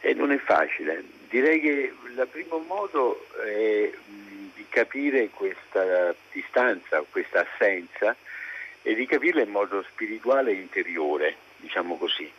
E 0.00 0.14
non 0.14 0.32
è 0.32 0.38
facile. 0.38 1.04
Direi 1.28 1.60
che 1.60 1.92
il 2.06 2.28
primo 2.30 2.58
modo 2.58 3.26
è 3.44 3.90
mh, 3.92 4.50
di 4.54 4.66
capire 4.68 5.28
questa 5.28 6.14
distanza, 6.32 7.04
questa 7.10 7.46
assenza 7.46 8.16
e 8.82 8.94
di 8.94 9.06
capirla 9.06 9.42
in 9.42 9.50
modo 9.50 9.82
spirituale 9.82 10.52
e 10.52 10.54
interiore, 10.54 11.36
diciamo 11.56 11.96
così 11.96 12.30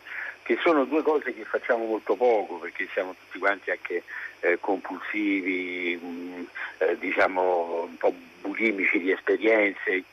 che 0.42 0.56
sono 0.62 0.84
due 0.84 1.02
cose 1.02 1.34
che 1.34 1.42
facciamo 1.42 1.84
molto 1.86 2.14
poco 2.14 2.58
perché 2.58 2.86
siamo 2.92 3.16
tutti 3.18 3.40
quanti 3.40 3.72
anche 3.72 4.04
eh, 4.38 4.58
compulsivi, 4.60 5.98
mh, 6.00 6.06
mm, 6.06 6.42
eh, 6.78 6.98
diciamo 7.00 7.88
un 7.88 7.96
po' 7.96 8.14
bulimici 8.42 9.00
di 9.00 9.10
esperienze 9.10 10.04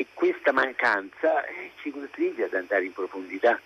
e 0.00 0.06
questa 0.14 0.50
mancanza 0.50 1.44
eh, 1.44 1.72
ci 1.82 1.90
costringe 1.90 2.44
ad 2.44 2.54
andare 2.54 2.86
in 2.86 2.92
profondità. 2.94 3.60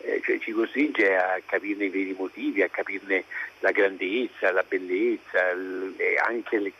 Eh, 0.00 0.20
cioè 0.22 0.38
ci 0.38 0.52
costringe 0.52 1.16
a 1.16 1.40
capirne 1.46 1.86
i 1.86 1.88
veri 1.88 2.14
motivi, 2.16 2.60
a 2.60 2.68
capirne 2.68 3.24
la 3.60 3.70
grandezza, 3.70 4.52
la 4.52 4.62
bellezza, 4.68 5.50
l- 5.54 5.94
anche 6.26 6.58
le, 6.58 6.72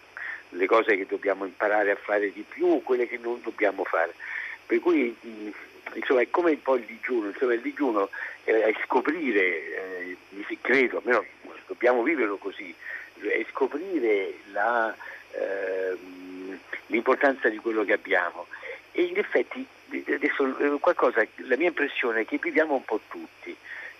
le, 0.51 0.67
cose 0.67 0.95
che 0.95 1.07
dobbiamo 1.07 1.47
imparare 1.47 1.91
a 1.91 1.97
fare 1.97 2.31
di 2.33 2.45
più, 2.47 2.83
quelle 2.83 3.09
che 3.09 3.17
non 3.17 3.41
dobbiamo 3.43 3.83
fare. 3.85 4.13
Per 4.67 4.79
cui 4.81 5.17
mh, 5.19 5.29
mm, 5.29 5.49
insomma, 5.95 6.21
è 6.21 6.29
come 6.29 6.51
un 6.51 6.63
po' 6.63 6.77
il 6.77 6.85
digiuno, 6.85 7.29
insomma, 7.29 7.55
il 7.55 7.63
digiuno 7.63 8.11
è 8.45 8.75
scoprire, 8.85 9.41
eh, 9.41 10.17
credo, 10.61 10.99
almeno 10.99 11.25
dobbiamo 11.67 12.03
viverlo 12.03 12.37
così, 12.37 12.75
è 13.21 13.45
scoprire 13.51 14.35
la, 14.53 14.95
eh, 15.33 15.97
l'importanza 16.89 17.49
di 17.49 17.57
quello 17.57 17.85
che 17.85 17.95
abbiamo. 17.95 18.47
E 18.99 19.03
in 19.03 19.17
effetti 19.17 19.65
adesso 20.13 20.59
eh, 20.59 20.81
qualcosa, 20.81 21.25
la 21.37 21.57
mia 21.57 21.69
impressione 21.69 22.23
è 22.23 22.25
che 22.25 22.39
viviamo 22.43 22.75
un 22.75 22.85
po' 22.85 22.99
tutti, 23.09 23.57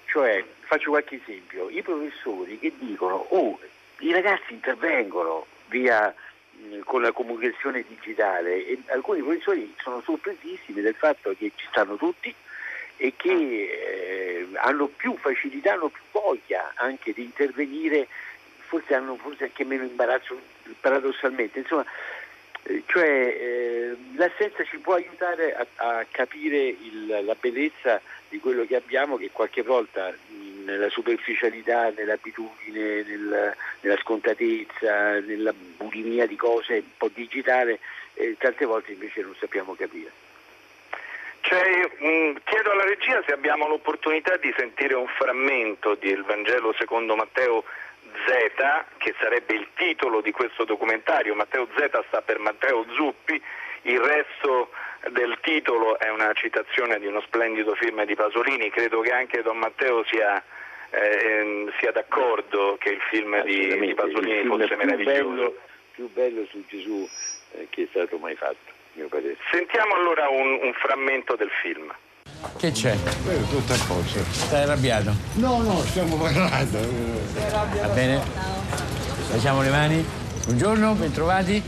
cioè 0.07 0.45
faccio 0.63 0.91
qualche 0.91 1.21
esempio, 1.23 1.71
i 1.71 1.83
professori 1.83 2.59
che 2.59 2.73
dicono 2.77 3.15
oh 3.29 3.61
i 4.01 4.11
ragazzi 4.11 4.55
intervengono 4.55 5.47
via 5.69 6.13
con 6.83 7.03
la 7.03 7.13
comunicazione 7.13 7.85
digitale. 7.87 8.67
E 8.67 8.79
alcuni 8.87 9.23
professori 9.23 9.73
sono 9.81 10.01
sorpresissimi 10.01 10.81
del 10.81 10.97
fatto 10.97 11.33
che 11.39 11.53
ci 11.55 11.67
stanno 11.71 11.95
tutti 11.95 12.35
e 12.97 13.13
che 13.15 13.31
eh, 13.31 14.49
hanno 14.55 14.89
più 14.89 15.17
facilità, 15.17 15.75
hanno 15.75 15.91
più 15.91 16.03
voglia 16.11 16.73
anche 16.75 17.13
di 17.13 17.23
intervenire, 17.23 18.09
forse 18.67 18.97
hanno 18.97 19.15
forse 19.15 19.45
anche 19.45 19.63
meno 19.63 19.85
imbarazzo 19.85 20.37
paradossalmente. 20.81 21.61
Insomma, 21.61 21.85
cioè, 22.87 23.09
eh, 23.09 23.97
l'assenza 24.17 24.63
ci 24.65 24.79
può 24.79 24.95
aiutare 24.95 25.55
a, 25.55 25.67
a 25.77 26.07
capire 26.11 26.67
il, 26.67 27.23
la 27.25 27.37
bellezza 27.39 28.01
di 28.29 28.39
quello 28.41 28.67
che 28.67 28.77
abbiamo 28.77 29.17
che 29.17 29.31
qualche 29.33 29.63
volta 29.63 30.15
nella 30.65 30.91
superficialità, 30.91 31.91
nell'abitudine, 31.91 33.03
nel, 33.03 33.57
nella 33.81 33.97
scontatezza, 33.99 35.19
nella 35.21 35.55
bulimia 35.55 36.27
di 36.27 36.37
cose 36.37 36.75
un 36.75 36.97
po' 36.97 37.11
digitale, 37.13 37.81
e 38.15 38.37
tante 38.39 38.67
volte 38.67 38.93
invece 38.93 39.23
non 39.23 39.35
sappiamo 39.39 39.75
capire. 39.75 40.11
Mh, 41.99 42.41
chiedo 42.45 42.71
alla 42.71 42.85
regia 42.85 43.23
se 43.25 43.33
abbiamo 43.33 43.67
l'opportunità 43.67 44.37
di 44.37 44.53
sentire 44.57 44.95
un 44.95 45.07
frammento 45.07 45.95
del 45.95 46.23
Vangelo 46.23 46.75
secondo 46.77 47.17
Matteo 47.17 47.65
Z, 48.27 48.85
che 48.99 49.15
sarebbe 49.21 49.55
il 49.55 49.69
titolo 49.75 50.21
di 50.21 50.31
questo 50.33 50.65
documentario. 50.65 51.35
Matteo 51.35 51.69
Z 51.77 52.05
sta 52.09 52.23
per 52.23 52.39
Matteo 52.39 52.85
Zuppi, 52.93 53.41
il 53.83 54.01
resto 54.01 54.71
del 55.11 55.39
titolo 55.41 55.99
è 55.99 56.11
una 56.11 56.33
citazione 56.33 56.99
di 56.99 57.07
uno 57.07 57.21
splendido 57.21 57.75
film 57.75 58.05
di 58.05 58.15
Pasolini, 58.15 58.71
credo 58.71 59.01
che 59.01 59.13
anche 59.13 59.43
Don 59.43 59.59
Matteo 59.59 60.05
sia, 60.05 60.43
eh, 60.91 61.67
sia 61.79 61.93
d'accordo 61.93 62.77
che 62.79 62.91
il 62.91 63.01
film 63.11 63.41
di, 63.43 63.79
di 63.79 63.95
Pasolini 63.95 64.39
il 64.39 64.41
film 64.41 64.59
fosse 64.59 64.77
meraviglioso. 64.77 65.29
bello, 65.29 65.57
più 65.93 66.11
bello 66.11 66.45
su 66.47 66.65
Gesù 66.67 67.09
eh, 67.53 67.67
che 67.71 67.85
è 67.85 67.87
stato 67.91 68.19
mai 68.19 68.35
fatto, 68.35 68.71
a 68.71 68.73
mio 68.95 69.09
parere. 69.09 69.37
Sentiamo 69.51 69.95
allora 69.95 70.29
un, 70.29 70.59
un 70.63 70.73
frammento 70.75 71.37
del 71.37 71.51
film. 71.63 71.95
Che 72.57 72.73
c'è? 72.73 72.97
tutto 73.51 73.73
a 73.73 73.77
posto. 73.87 74.19
Stai 74.31 74.63
arrabbiato? 74.63 75.13
No, 75.35 75.59
no, 75.63 75.83
stiamo 75.89 76.17
parlando. 76.17 76.79
Va 77.81 77.89
bene? 77.89 78.21
Facciamo 79.31 79.63
le 79.63 79.71
mani. 79.71 80.05
Buongiorno, 80.45 80.95
bentrovati. 80.95 81.63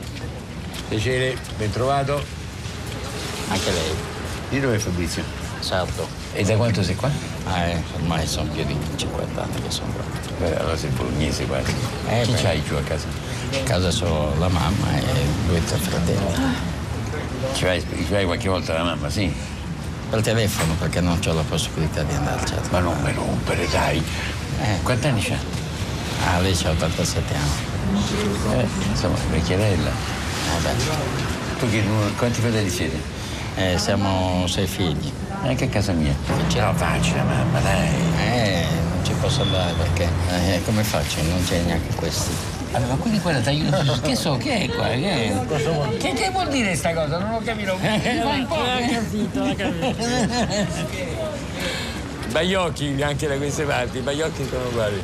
Piacere, 0.89 1.37
bentrovato. 1.57 2.23
Anche 3.49 3.71
lei. 3.71 3.95
Di 4.49 4.61
dove 4.61 4.77
è 4.77 4.79
Fabrizio? 4.79 5.23
Sardo. 5.61 6.09
E 6.33 6.43
da 6.45 6.57
quanto 6.57 6.83
sei 6.83 6.95
qua? 6.95 7.11
Eh, 7.55 7.83
ormai 7.97 8.27
sono 8.27 8.51
più 8.51 8.65
di 8.65 8.77
50 8.97 9.43
anni 9.43 9.63
che 9.63 9.71
sono 9.71 9.93
qua. 9.93 10.03
Beh, 10.39 10.57
allora 10.57 10.77
sei 10.77 10.91
bolognese 10.91 11.47
quasi. 11.47 11.75
Eh, 12.09 12.23
Chi 12.23 12.33
beh. 12.33 12.41
c'hai 12.43 12.63
giù 12.65 12.75
a 12.77 12.83
casa? 12.83 13.07
A 13.53 13.63
casa 13.65 13.89
c'ho 13.91 14.33
la 14.39 14.49
mamma 14.49 14.99
e 14.99 15.05
due 15.47 15.59
o 15.59 15.63
tre 15.63 15.77
fratelli. 15.79 16.35
Ci 17.55 17.65
vai, 17.65 17.81
ci 17.81 18.07
vai 18.11 18.25
qualche 18.25 18.49
volta 18.49 18.73
la 18.73 18.85
mamma, 18.85 19.11
sì? 19.11 19.33
Per 20.11 20.23
telefono 20.23 20.75
perché 20.75 21.01
non 21.01 21.21
ho 21.25 21.33
la 21.33 21.45
possibilità 21.49 22.03
di 22.03 22.13
andarci. 22.13 22.55
Ma 22.71 22.81
non 22.81 23.01
me 23.01 23.13
rompere, 23.13 23.69
dai. 23.69 24.03
Eh. 24.61 24.83
Quanti 24.83 25.07
anni 25.07 25.23
c'ha? 25.23 25.37
Ah, 26.27 26.41
lei 26.41 26.53
c'ha 26.53 26.71
87 26.71 27.35
anni. 27.35 28.59
Eh, 28.59 28.67
insomma, 28.91 29.17
vecchierella. 29.31 29.91
Vabbè. 30.53 30.75
Tu 31.61 31.71
che, 31.71 31.85
quanti 32.17 32.41
fratelli 32.41 32.69
siete? 32.69 33.01
Eh, 33.55 33.79
siamo 33.79 34.49
sei 34.49 34.67
figli. 34.67 35.13
Anche 35.43 35.67
a 35.67 35.69
casa 35.69 35.93
mia. 35.93 36.15
Ce 36.49 36.59
la 36.59 36.75
faccia, 36.75 37.23
mamma, 37.23 37.61
dai. 37.61 37.89
Eh, 38.19 38.67
non 38.93 39.05
ci 39.05 39.13
posso 39.13 39.43
andare 39.43 39.73
perché. 39.75 40.09
Eh, 40.29 40.61
come 40.65 40.83
faccio? 40.83 41.23
Non 41.23 41.45
c'è 41.45 41.61
neanche 41.61 41.95
questi. 41.95 42.60
Allora, 42.73 42.95
ma 42.95 43.01
quindi 43.01 43.19
guarda, 43.19 43.41
ti 43.41 43.49
aiuto. 43.49 44.01
Che 44.01 44.15
so, 44.15 44.37
che 44.37 44.63
è 44.63 44.69
qua? 44.69 44.87
Che, 44.87 45.13
è? 45.13 45.97
che, 45.99 46.13
che 46.13 46.31
vuol 46.31 46.49
dire 46.49 46.75
sta 46.77 46.95
cosa? 46.95 47.19
Non 47.19 47.33
ho 47.33 47.41
capito. 47.41 47.77
Fa 47.77 47.89
un 47.89 48.47
po'. 48.47 48.59
capito, 48.91 49.45
l'ha 49.45 49.55
capito. 49.55 51.29
Baiocchi 52.31 53.03
anche 53.03 53.27
da 53.27 53.37
queste 53.37 53.65
parti, 53.65 53.99
i 53.99 54.03
baiocchi 54.03 54.47
sono 54.49 54.69
uguali. 54.69 55.03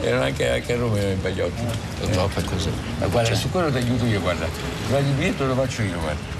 Erano 0.00 0.22
anche, 0.22 0.48
anche 0.48 0.74
a 0.74 0.76
Roma 0.76 1.00
i 1.00 1.14
baiocchi. 1.14 1.62
Purtroppo 1.98 2.38
è 2.38 2.44
così. 2.44 2.70
Ma 3.00 3.06
guarda, 3.08 3.34
su 3.34 3.50
quello 3.50 3.70
ti 3.72 3.78
aiuto 3.78 4.04
io, 4.04 4.20
guarda. 4.20 4.46
Guarda 4.86 5.08
il 5.08 5.14
biglietto 5.14 5.44
lo 5.44 5.54
faccio 5.54 5.82
io, 5.82 5.98
guarda. 5.98 6.36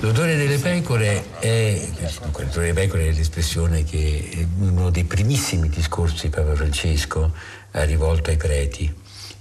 L'odore 0.00 0.36
delle 0.36 0.58
pecore 0.58 1.24
è, 1.40 1.88
dunque, 2.20 2.44
l'odore 2.44 2.72
delle 2.72 2.80
pecore 2.80 3.08
è 3.08 3.12
l'espressione 3.12 3.82
che 3.82 4.46
uno 4.58 4.90
dei 4.90 5.04
primissimi 5.04 5.68
discorsi 5.68 6.28
di 6.28 6.28
Papa 6.28 6.54
Francesco 6.54 7.32
ha 7.72 7.84
rivolto 7.84 8.30
ai 8.30 8.36
preti, 8.36 8.92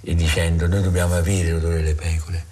e 0.06 0.14
dicendo 0.14 0.68
noi 0.68 0.82
dobbiamo 0.82 1.16
avere 1.16 1.52
l'odore 1.52 1.78
delle 1.78 1.96
pecore. 1.96 2.46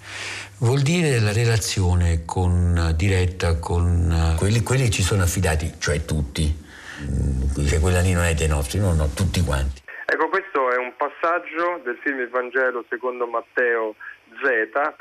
Vuol 0.58 0.80
dire 0.80 1.20
la 1.20 1.32
relazione 1.32 2.24
con, 2.24 2.92
diretta 2.96 3.58
con 3.58 4.34
quelli, 4.36 4.62
quelli 4.62 4.84
che 4.84 4.90
ci 4.90 5.02
sono 5.02 5.22
affidati, 5.22 5.74
cioè 5.78 6.04
tutti. 6.04 6.62
Dice 6.96 7.80
quella 7.80 8.00
lì 8.00 8.12
non 8.12 8.24
è 8.24 8.34
dei 8.34 8.48
nostri, 8.48 8.78
no, 8.78 8.92
no, 8.92 9.08
tutti 9.08 9.40
quanti. 9.42 9.82
Ecco, 10.06 10.28
questo 10.28 10.70
è 10.70 10.76
un 10.76 10.92
passaggio 10.96 11.80
del 11.84 11.98
film 12.02 12.20
Il 12.20 12.28
Vangelo 12.28 12.84
secondo 12.88 13.26
Matteo 13.26 13.94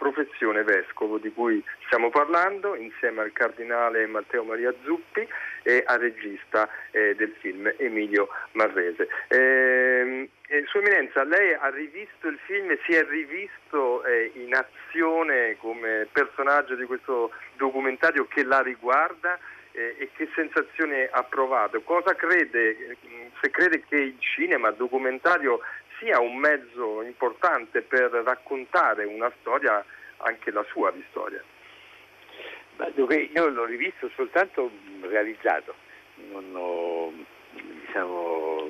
Professione 0.03 0.63
Vescovo, 0.63 1.17
di 1.17 1.31
cui 1.31 1.63
stiamo 1.85 2.09
parlando 2.09 2.75
insieme 2.75 3.21
al 3.21 3.31
cardinale 3.31 4.05
Matteo 4.05 4.43
Maria 4.43 4.73
Zuppi 4.83 5.27
e 5.63 5.83
al 5.85 5.99
regista 5.99 6.69
eh, 6.91 7.15
del 7.15 7.33
film 7.39 7.71
Emilio 7.77 8.27
Marrese. 8.51 9.07
Ehm, 9.29 10.27
eh, 10.47 10.63
Sua 10.67 10.81
Eminenza, 10.81 11.23
lei 11.23 11.53
ha 11.53 11.69
rivisto 11.69 12.27
il 12.27 12.37
film 12.45 12.77
si 12.85 12.93
è 12.93 13.05
rivisto 13.05 14.03
eh, 14.03 14.31
in 14.35 14.53
azione 14.53 15.55
come 15.57 16.07
personaggio 16.11 16.75
di 16.75 16.85
questo 16.85 17.31
documentario 17.55 18.27
che 18.27 18.43
la 18.43 18.61
riguarda 18.61 19.39
eh, 19.71 19.95
e 19.97 20.09
che 20.15 20.29
sensazione 20.35 21.09
ha 21.11 21.23
provato? 21.23 21.81
Cosa 21.81 22.15
crede, 22.15 22.69
eh, 22.69 22.97
se 23.41 23.49
crede 23.49 23.83
che 23.87 23.95
il 23.95 24.17
cinema 24.19 24.71
documentario 24.71 25.59
sia 26.03 26.19
un 26.19 26.35
mezzo 26.37 27.01
importante 27.01 27.81
per 27.81 28.11
raccontare 28.11 29.05
una 29.05 29.31
storia, 29.39 29.83
anche 30.17 30.51
la 30.51 30.63
sua 30.69 30.91
di 30.91 31.03
storia? 31.09 31.41
Ma 32.75 32.89
dunque, 32.93 33.29
io 33.33 33.47
l'ho 33.47 33.65
rivisto 33.65 34.09
soltanto 34.15 34.69
realizzato, 35.01 35.73
non 36.31 36.51
ho, 36.53 37.13
diciamo, 37.51 38.69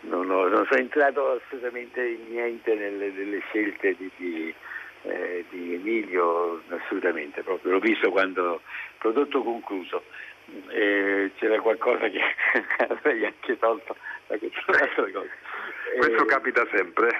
non, 0.00 0.30
ho- 0.30 0.48
non 0.48 0.66
sono 0.68 0.80
entrato 0.80 1.40
assolutamente 1.42 2.04
in 2.04 2.30
niente 2.30 2.74
nelle, 2.74 3.10
nelle 3.10 3.40
scelte 3.48 3.94
di, 3.96 4.10
di, 4.16 4.54
eh, 5.02 5.44
di 5.50 5.74
Emilio, 5.74 6.62
assolutamente, 6.68 7.42
proprio 7.42 7.72
l'ho 7.72 7.78
visto 7.78 8.10
quando 8.10 8.62
prodotto 8.98 9.42
concluso. 9.42 10.02
Eh, 10.68 11.32
c'era 11.38 11.60
qualcosa 11.60 12.08
che 12.08 12.20
avrei 12.88 13.26
anche 13.26 13.58
tolto 13.58 13.96
da 14.28 14.38
questa 14.38 15.02
cosa. 15.12 15.28
Questo 15.98 16.22
Eh, 16.22 16.26
capita 16.26 16.66
sempre. 16.74 17.08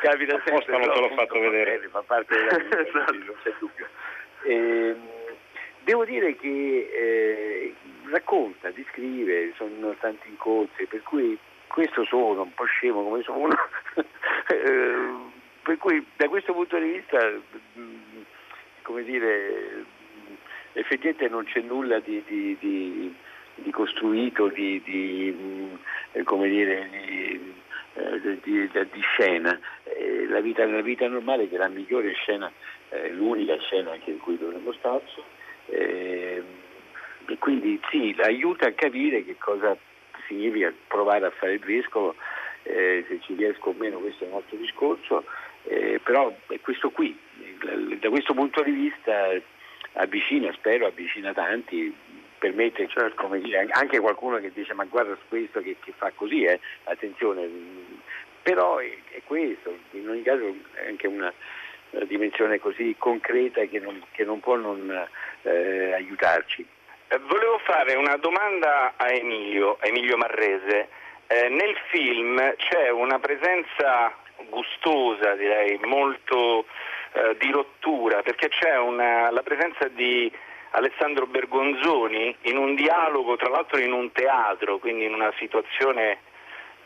capita 0.00 0.40
sempre. 0.44 0.52
Apposta 0.54 0.78
non 0.78 0.92
te 0.92 1.00
l'ho 1.00 1.10
fatto 1.14 1.38
vedere. 1.40 1.76
bene, 1.78 1.88
Fa 1.88 2.02
parte 2.02 2.34
della 2.36 2.56
vita, 2.58 2.78
Esatto. 2.86 3.12
non 3.12 3.34
c'è 3.42 3.52
dubbio. 3.58 3.86
Ehm, 4.44 4.96
devo 5.84 6.04
dire 6.04 6.36
che 6.36 6.90
eh, 6.94 7.74
racconta, 8.10 8.70
descrive, 8.70 9.52
sono 9.56 9.94
tanti 10.00 10.28
incontri, 10.28 10.86
per 10.86 11.02
cui 11.02 11.36
questo 11.66 12.04
sono 12.04 12.42
un 12.42 12.54
po' 12.54 12.64
scemo 12.64 13.02
come 13.02 13.22
sono, 13.22 13.48
eh, 14.48 15.06
per 15.62 15.76
cui 15.78 16.04
da 16.16 16.28
questo 16.28 16.52
punto 16.54 16.78
di 16.78 16.90
vista, 16.92 17.18
mh, 17.74 17.82
come 18.82 19.02
dire, 19.02 19.84
effettivamente 20.74 21.28
non 21.28 21.44
c'è 21.44 21.60
nulla 21.60 21.98
di, 21.98 22.22
di- 22.26 22.56
di- 22.58 23.14
di 23.62 23.70
costruito, 23.70 24.48
di, 24.48 24.80
di, 24.84 25.30
mh, 25.30 25.78
eh, 26.12 26.48
dire, 26.48 26.88
di, 26.90 27.54
eh, 27.94 28.38
di- 28.42 28.68
di- 28.70 29.00
scena. 29.00 29.58
Eh, 29.84 30.26
la, 30.28 30.40
vita, 30.40 30.64
la 30.66 30.82
vita 30.82 31.06
normale 31.08 31.48
che 31.48 31.56
è 31.56 31.58
la 31.58 31.68
migliore 31.68 32.12
scena, 32.12 32.50
l'unica 33.10 33.58
scena 33.60 33.92
anche 33.92 34.10
in 34.10 34.18
cui 34.18 34.38
dovremmo 34.38 34.72
starci. 34.72 35.22
E 35.66 36.42
quindi 37.38 37.80
sì, 37.90 38.14
aiuta 38.20 38.68
a 38.68 38.72
capire 38.72 39.24
che 39.24 39.36
cosa 39.38 39.76
significa 40.26 40.72
provare 40.86 41.26
a 41.26 41.30
fare 41.30 41.54
il 41.54 41.60
vescovo, 41.60 42.14
eh, 42.62 43.04
se 43.08 43.20
ci 43.20 43.34
riesco 43.34 43.70
o 43.70 43.74
meno 43.76 43.98
questo 43.98 44.24
è 44.24 44.28
un 44.28 44.34
altro 44.34 44.56
discorso, 44.56 45.24
eh, 45.64 46.00
però 46.02 46.34
è 46.48 46.60
questo 46.60 46.90
qui, 46.90 47.18
da 48.00 48.08
questo 48.08 48.34
punto 48.34 48.62
di 48.62 48.70
vista 48.70 49.30
avvicina, 49.94 50.52
spero 50.52 50.86
avvicina 50.86 51.32
tanti, 51.32 51.94
permette 52.38 52.88
come 53.14 53.40
dire, 53.40 53.66
anche 53.70 53.98
qualcuno 54.00 54.38
che 54.38 54.52
dice 54.52 54.72
ma 54.74 54.84
guarda 54.84 55.16
questo 55.28 55.60
che, 55.60 55.76
che 55.80 55.92
fa 55.96 56.10
così, 56.14 56.44
eh, 56.44 56.58
attenzione, 56.84 57.48
però 58.42 58.78
è, 58.78 58.90
è 59.10 59.20
questo, 59.24 59.76
in 59.92 60.08
ogni 60.08 60.22
caso 60.22 60.54
è 60.74 60.86
anche 60.88 61.06
una, 61.06 61.32
una 61.90 62.04
dimensione 62.04 62.58
così 62.58 62.94
concreta 62.98 63.62
che 63.64 63.78
non, 63.80 64.02
che 64.12 64.24
non 64.24 64.40
può 64.40 64.56
non 64.56 65.06
eh, 65.42 65.92
aiutarci. 65.92 66.66
Eh, 67.08 67.18
Volevo 67.18 67.58
fare 67.64 67.94
una 67.96 68.16
domanda 68.16 68.94
a 68.96 69.10
Emilio, 69.12 69.78
Emilio 69.80 70.16
Marrese. 70.16 70.88
Eh, 71.26 71.48
nel 71.48 71.76
film 71.90 72.54
c'è 72.56 72.88
una 72.90 73.18
presenza 73.18 74.14
gustosa, 74.48 75.34
direi, 75.34 75.78
molto 75.84 76.64
eh, 77.12 77.36
di 77.38 77.50
rottura, 77.50 78.22
perché 78.22 78.48
c'è 78.48 78.78
una- 78.78 79.30
la 79.30 79.42
presenza 79.42 79.88
di 79.88 80.30
Alessandro 80.70 81.26
Bergonzoni 81.26 82.36
in 82.42 82.56
un 82.56 82.74
dialogo, 82.74 83.36
tra 83.36 83.48
l'altro 83.48 83.78
in 83.78 83.92
un 83.92 84.12
teatro, 84.12 84.78
quindi 84.78 85.04
in 85.04 85.14
una 85.14 85.32
situazione 85.38 86.20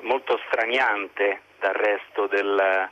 molto 0.01 0.41
straniante 0.47 1.43
dal 1.59 1.75
resto 1.75 2.27
del, 2.27 2.89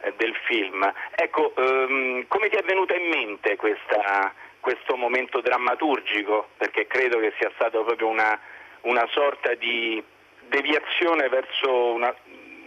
eh, 0.00 0.12
del 0.16 0.34
film. 0.44 0.92
Ecco, 1.14 1.54
ehm, 1.56 2.26
come 2.28 2.48
ti 2.48 2.56
è 2.56 2.62
venuta 2.62 2.94
in 2.94 3.08
mente 3.08 3.56
questa, 3.56 4.32
questo 4.60 4.96
momento 4.96 5.40
drammaturgico? 5.40 6.48
Perché 6.56 6.86
credo 6.86 7.18
che 7.18 7.32
sia 7.38 7.50
stato 7.54 7.84
proprio 7.84 8.08
una, 8.08 8.38
una 8.82 9.06
sorta 9.10 9.54
di, 9.54 10.02
deviazione 10.48 11.28
verso 11.28 11.92
una, 11.92 12.14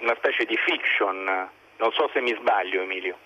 una 0.02 0.16
specie 0.16 0.46
di 0.46 0.58
fiction. 0.58 1.50
Non 1.78 1.92
so 1.94 2.10
se 2.14 2.22
mi 2.22 2.34
sbaglio, 2.34 2.82
Emilio. 2.82 3.18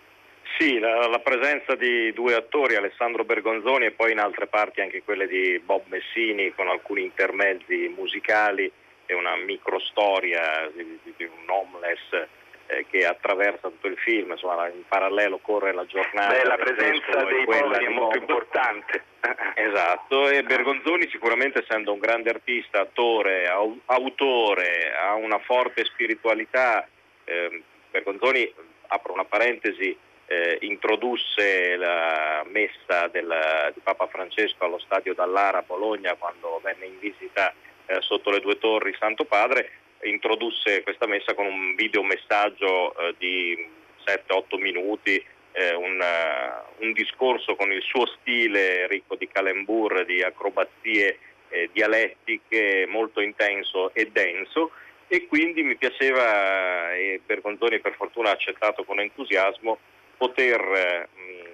Sì, 0.58 0.80
la, 0.80 1.08
la, 1.08 1.20
presenza 1.20 1.76
di 1.76 2.12
due 2.14 2.36
attori, 2.36 2.76
Alessandro 2.76 3.24
Bergonzoni 3.24 3.86
e 3.86 3.92
poi 3.92 4.12
in 4.12 4.20
altre 4.20 4.48
parti 4.48 4.82
anche 4.82 5.04
quelle 5.04 5.28
di 5.28 5.60
Bob 5.60 5.84
Messini 5.88 6.54
con 6.54 6.68
alcuni 6.68 7.04
intermezzi 7.04 7.92
musicali 7.96 8.72
e 9.06 9.14
una 9.14 9.36
microstoria 9.38 10.70
di, 10.74 11.00
di 11.04 11.24
un 11.24 11.50
homeless 11.50 12.28
eh, 12.68 12.86
che 12.90 13.06
attraversa 13.06 13.68
tutto 13.68 13.88
il 13.88 13.98
film, 13.98 14.32
insomma 14.32 14.70
in 14.70 14.84
parallelo 14.88 15.40
corre 15.40 15.74
la 15.74 15.86
giornata. 15.86 16.34
Beh, 16.34 16.46
la 16.46 16.56
presenza 16.56 17.24
dei 17.26 17.44
poveri 17.44 17.86
è 17.86 17.90
molto 17.90 18.18
importante. 18.18 19.04
Esatto, 19.54 20.28
e 20.30 20.42
Bergonzoni 20.42 21.08
sicuramente 21.10 21.60
essendo 21.60 21.94
un 21.94 22.00
grande 22.00 22.30
artista, 22.30 22.82
attore, 22.82 23.46
autore, 23.86 24.94
ha 24.96 25.14
una 25.14 25.38
forte 25.40 25.86
spiritualità, 25.86 26.88
eh, 27.26 27.62
Bergonzoni, 27.92 28.52
apro 28.88 29.14
una 29.14 29.26
parentesi, 29.26 29.96
eh, 30.32 30.58
introdusse 30.62 31.76
la 31.76 32.46
messa 32.50 33.08
del, 33.08 33.72
di 33.74 33.82
Papa 33.82 34.08
Francesco 34.08 34.64
allo 34.64 34.80
stadio 34.80 35.14
Dallara 35.14 35.58
a 35.58 35.64
Bologna 35.64 36.16
quando 36.16 36.62
venne 36.64 36.86
in 36.86 37.00
visita 37.00 37.54
eh, 37.86 37.98
sotto 38.00 38.30
le 38.30 38.40
due 38.40 38.58
torri 38.58 38.96
Santo 38.98 39.26
Padre, 39.26 39.70
introdusse 40.04 40.84
questa 40.84 41.06
messa 41.06 41.34
con 41.34 41.48
un 41.48 41.76
videomessaggio 41.76 42.98
eh, 42.98 43.16
di 43.18 43.68
7-8 44.06 44.58
minuti, 44.58 45.22
eh, 45.52 45.76
un, 45.76 46.00
uh, 46.00 46.84
un, 46.84 46.94
discorso 46.94 47.56
con 47.56 47.70
il 47.74 47.82
suo 47.82 48.06
stile 48.06 48.88
ricco 48.88 49.16
di 49.16 49.28
calembur, 49.28 50.06
di 50.06 50.24
acrobazie 50.24 51.20
eh, 51.50 51.70
dialettiche, 51.74 52.86
molto 52.88 53.20
intenso 53.20 53.94
e 53.94 54.10
denso. 54.10 54.72
E 55.10 55.28
quindi 55.28 55.62
mi 55.62 55.76
piaceva, 55.76 56.94
e 56.94 57.20
Bergonzoni 57.26 57.80
per 57.80 57.96
fortuna 57.96 58.30
ha 58.30 58.34
accettato 58.34 58.86
con 58.86 59.02
entusiasmo, 59.02 59.78
poter 60.22 60.62
eh, 60.62 61.08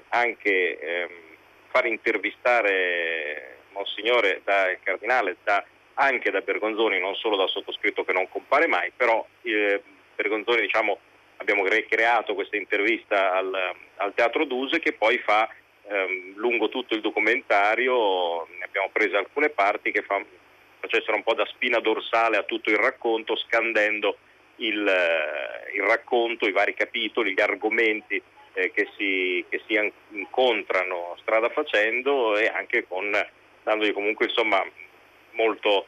anche 0.10 0.78
ehm, 0.78 1.10
far 1.70 1.86
intervistare 1.86 3.60
Monsignore 3.72 4.42
da 4.44 4.70
il 4.70 4.80
Cardinale 4.84 5.38
da, 5.42 5.64
anche 5.94 6.32
da 6.32 6.42
Bergonzoni, 6.42 7.00
non 7.00 7.16
solo 7.16 7.38
dal 7.38 7.48
sottoscritto 7.48 8.04
che 8.04 8.12
non 8.12 8.28
compare 8.28 8.68
mai, 8.68 8.92
però 8.94 9.26
eh, 9.44 9.82
Bergonzoni 10.14 10.60
diciamo, 10.60 11.00
abbiamo 11.38 11.64
creato 11.64 12.34
questa 12.34 12.58
intervista 12.58 13.32
al, 13.32 13.74
al 13.96 14.14
Teatro 14.14 14.44
Duse 14.44 14.80
che 14.80 14.92
poi 14.92 15.18
fa 15.20 15.48
ehm, 15.88 16.34
lungo 16.36 16.68
tutto 16.68 16.94
il 16.94 17.00
documentario, 17.00 18.48
ne 18.60 18.66
abbiamo 18.66 18.90
prese 18.92 19.16
alcune 19.16 19.48
parti 19.48 19.94
che 19.94 20.02
fa, 20.02 20.22
facessero 20.82 21.16
un 21.16 21.24
po' 21.24 21.36
da 21.36 21.46
spina 21.46 21.80
dorsale 21.80 22.36
a 22.36 22.44
tutto 22.44 22.70
il 22.70 22.78
racconto, 22.78 23.38
scandendo 23.38 24.18
il, 24.58 24.86
eh, 24.86 25.74
il 25.74 25.84
racconto, 25.84 26.48
i 26.48 26.52
vari 26.52 26.74
capitoli, 26.74 27.32
gli 27.32 27.40
argomenti 27.40 28.22
eh, 28.58 28.72
che, 28.72 28.90
si, 28.98 29.46
che, 29.50 29.62
si, 29.68 29.80
incontrano 30.10 31.16
strada 31.20 31.50
facendo 31.50 32.36
e 32.36 32.48
anche 32.48 32.88
con, 32.88 33.12
dandogli 33.62 33.94
comunque 33.94 34.26
insomma, 34.26 34.66
molto 35.34 35.86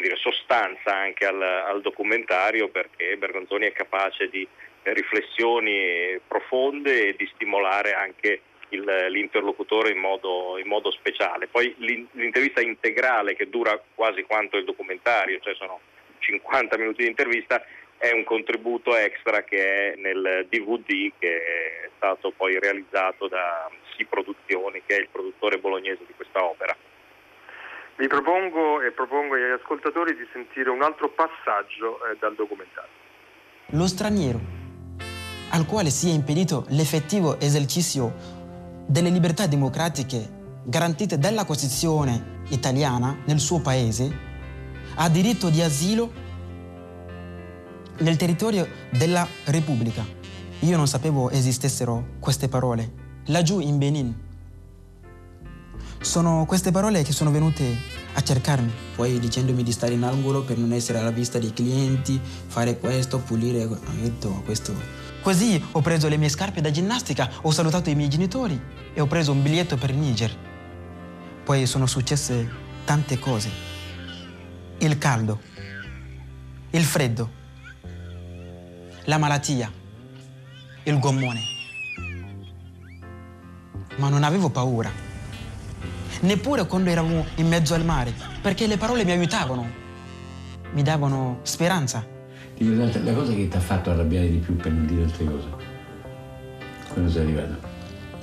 dire, 0.00 0.16
sostanza 0.16 0.94
anche 0.94 1.26
al, 1.26 1.42
al, 1.42 1.80
documentario 1.80 2.68
perché 2.68 3.16
Bergonzoni 3.16 3.66
è 3.66 3.72
capace 3.72 4.28
di 4.28 4.46
riflessioni 4.82 6.18
profonde 6.26 7.08
e 7.08 7.16
di 7.16 7.28
stimolare 7.34 7.94
anche 7.94 8.40
il, 8.70 9.06
l'interlocutore 9.10 9.90
in 9.90 9.98
modo, 9.98 10.58
in 10.58 10.68
modo, 10.68 10.90
speciale. 10.90 11.48
Poi 11.48 11.74
l'intervista 11.78 12.60
integrale 12.60 13.34
che 13.34 13.48
dura 13.48 13.80
quasi 13.94 14.22
quanto 14.22 14.56
il 14.56 14.64
documentario, 14.64 15.40
cioè 15.40 15.54
sono 15.54 15.80
50 16.18 16.76
minuti 16.78 17.02
di 17.02 17.08
intervista, 17.08 17.64
è 18.04 18.12
un 18.12 18.24
contributo 18.24 18.94
extra 18.94 19.42
che 19.44 19.94
è 19.94 19.96
nel 19.96 20.46
DVD 20.50 21.10
che 21.18 21.36
è 21.36 21.90
stato 21.96 22.32
poi 22.36 22.58
realizzato 22.58 23.28
da 23.28 23.70
Si 23.96 24.04
Produzioni, 24.04 24.82
che 24.84 24.96
è 24.96 25.00
il 25.00 25.08
produttore 25.10 25.58
bolognese 25.58 26.02
di 26.06 26.12
questa 26.14 26.44
opera. 26.44 26.76
Vi 27.96 28.06
propongo 28.06 28.82
e 28.82 28.90
propongo 28.90 29.34
agli 29.34 29.52
ascoltatori 29.58 30.14
di 30.14 30.26
sentire 30.32 30.68
un 30.68 30.82
altro 30.82 31.08
passaggio 31.08 32.04
eh, 32.04 32.16
dal 32.18 32.34
documentario. 32.34 32.90
Lo 33.70 33.86
straniero, 33.86 34.40
al 35.52 35.64
quale 35.64 35.88
si 35.88 36.10
è 36.10 36.12
impedito 36.12 36.66
l'effettivo 36.70 37.40
esercizio 37.40 38.12
delle 38.86 39.08
libertà 39.08 39.46
democratiche 39.46 40.42
garantite 40.66 41.16
dalla 41.16 41.46
Costituzione 41.46 42.42
italiana 42.50 43.16
nel 43.24 43.38
suo 43.38 43.62
paese, 43.62 44.32
ha 44.96 45.08
diritto 45.08 45.48
di 45.48 45.62
asilo 45.62 46.23
nel 47.98 48.16
territorio 48.16 48.66
della 48.90 49.26
Repubblica. 49.44 50.04
Io 50.60 50.76
non 50.76 50.88
sapevo 50.88 51.30
esistessero 51.30 52.16
queste 52.20 52.48
parole. 52.48 53.02
Laggiù 53.26 53.60
in 53.60 53.78
Benin. 53.78 54.14
Sono 56.00 56.44
queste 56.46 56.70
parole 56.70 57.02
che 57.02 57.12
sono 57.12 57.30
venute 57.30 57.76
a 58.14 58.22
cercarmi. 58.22 58.72
Poi 58.94 59.18
dicendomi 59.18 59.62
di 59.62 59.72
stare 59.72 59.94
in 59.94 60.02
angolo 60.02 60.42
per 60.42 60.58
non 60.58 60.72
essere 60.72 60.98
alla 60.98 61.10
vista 61.10 61.38
dei 61.38 61.52
clienti, 61.52 62.20
fare 62.46 62.78
questo, 62.78 63.18
pulire, 63.18 63.64
ho 63.64 63.78
detto 64.00 64.42
questo. 64.44 64.74
Così 65.22 65.62
ho 65.72 65.80
preso 65.80 66.08
le 66.08 66.16
mie 66.16 66.28
scarpe 66.28 66.60
da 66.60 66.70
ginnastica, 66.70 67.30
ho 67.42 67.50
salutato 67.50 67.88
i 67.90 67.94
miei 67.94 68.10
genitori 68.10 68.60
e 68.92 69.00
ho 69.00 69.06
preso 69.06 69.32
un 69.32 69.42
biglietto 69.42 69.76
per 69.76 69.94
Niger. 69.94 70.36
Poi 71.44 71.66
sono 71.66 71.86
successe 71.86 72.48
tante 72.84 73.18
cose. 73.18 73.50
Il 74.78 74.98
caldo, 74.98 75.40
il 76.70 76.84
freddo, 76.84 77.42
la 79.04 79.18
malattia, 79.18 79.70
il 80.84 80.98
gommone. 80.98 81.40
Ma 83.96 84.08
non 84.08 84.24
avevo 84.24 84.48
paura, 84.50 84.90
neppure 86.20 86.66
quando 86.66 86.90
eravamo 86.90 87.26
in 87.36 87.48
mezzo 87.48 87.74
al 87.74 87.84
mare, 87.84 88.12
perché 88.40 88.66
le 88.66 88.76
parole 88.76 89.04
mi 89.04 89.12
aiutavano, 89.12 89.66
mi 90.72 90.82
davano 90.82 91.40
speranza. 91.42 92.04
La 92.56 93.12
cosa 93.12 93.32
che 93.32 93.48
ti 93.48 93.56
ha 93.56 93.60
fatto 93.60 93.90
arrabbiare 93.90 94.30
di 94.30 94.38
più 94.38 94.56
per 94.56 94.72
non 94.72 94.86
dire 94.86 95.02
altre 95.02 95.24
cose, 95.24 95.46
quando 96.92 97.10
sei 97.10 97.22
arrivato? 97.22 97.72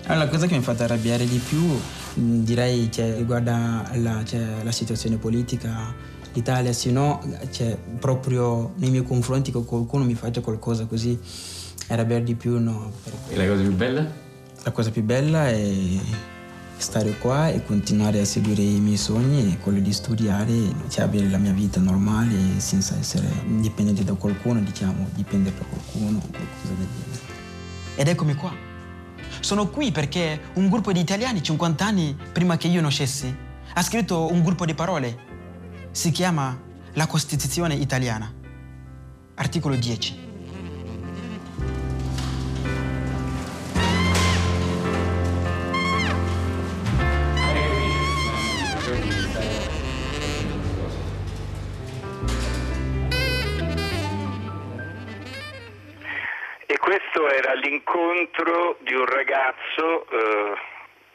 Allora, 0.05 0.25
la 0.25 0.29
cosa 0.29 0.47
che 0.47 0.53
mi 0.53 0.59
ha 0.59 0.63
fatto 0.63 0.83
arrabbiare 0.83 1.25
di 1.25 1.37
più 1.37 1.79
direi 2.15 2.89
che 2.89 3.15
riguarda 3.15 3.89
la, 3.93 4.23
cioè, 4.25 4.63
la 4.63 4.71
situazione 4.71 5.17
politica 5.17 5.93
l'Italia, 6.33 6.73
se 6.73 6.91
no 6.91 7.21
cioè, 7.51 7.77
proprio 7.99 8.73
nei 8.75 8.89
miei 8.89 9.03
confronti 9.03 9.51
con 9.51 9.65
qualcuno 9.65 10.03
mi 10.03 10.15
faccia 10.15 10.41
qualcosa 10.41 10.85
così 10.85 11.19
arrabbiare 11.87 12.23
di 12.23 12.35
più 12.35 12.59
no. 12.59 12.91
E 13.29 13.35
la 13.35 13.47
cosa 13.47 13.61
più 13.61 13.73
bella? 13.73 14.11
La 14.63 14.71
cosa 14.71 14.91
più 14.91 15.03
bella 15.03 15.49
è 15.49 15.99
stare 16.77 17.17
qua 17.17 17.49
e 17.49 17.63
continuare 17.63 18.19
a 18.19 18.25
seguire 18.25 18.61
i 18.61 18.79
miei 18.79 18.97
sogni, 18.97 19.57
quello 19.61 19.79
di 19.79 19.93
studiare, 19.93 20.53
cioè 20.89 21.03
avere 21.03 21.29
la 21.29 21.37
mia 21.37 21.51
vita 21.51 21.79
normale 21.79 22.59
senza 22.59 22.97
essere 22.97 23.27
dipendente 23.59 24.03
da 24.03 24.13
qualcuno, 24.13 24.59
diciamo, 24.61 25.07
dipendere 25.13 25.55
da 25.57 25.65
qualcuno, 25.65 26.19
qualcosa 26.19 26.73
del 26.77 26.87
genere. 27.03 27.39
Ed 27.95 28.07
eccomi 28.07 28.33
qua. 28.35 28.53
Sono 29.39 29.69
qui 29.69 29.91
perché 29.91 30.39
un 30.55 30.69
gruppo 30.69 30.91
di 30.91 30.99
italiani 30.99 31.41
50 31.41 31.85
anni 31.85 32.15
prima 32.31 32.57
che 32.57 32.67
io 32.67 32.81
nascessi 32.81 33.33
ha 33.73 33.81
scritto 33.81 34.31
un 34.31 34.43
gruppo 34.43 34.65
di 34.65 34.73
parole 34.73 35.29
si 35.91 36.11
chiama 36.11 36.57
la 36.93 37.05
Costituzione 37.05 37.75
italiana, 37.75 38.33
articolo 39.35 39.75
10. 39.75 40.29
E 56.67 56.77
questo 56.77 57.29
era 57.29 57.53
l'incontro 57.55 58.77
di 58.81 58.93
un 58.93 59.05
ragazzo 59.05 60.07
eh, 60.09 60.55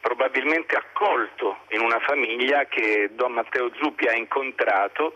probabilmente 0.07 0.77
accolto 0.77 1.63
in 1.71 1.81
una 1.81 1.99
famiglia 1.99 2.67
che 2.67 3.11
Don 3.15 3.33
Matteo 3.33 3.73
Zuppi 3.75 4.07
ha 4.07 4.15
incontrato 4.15 5.15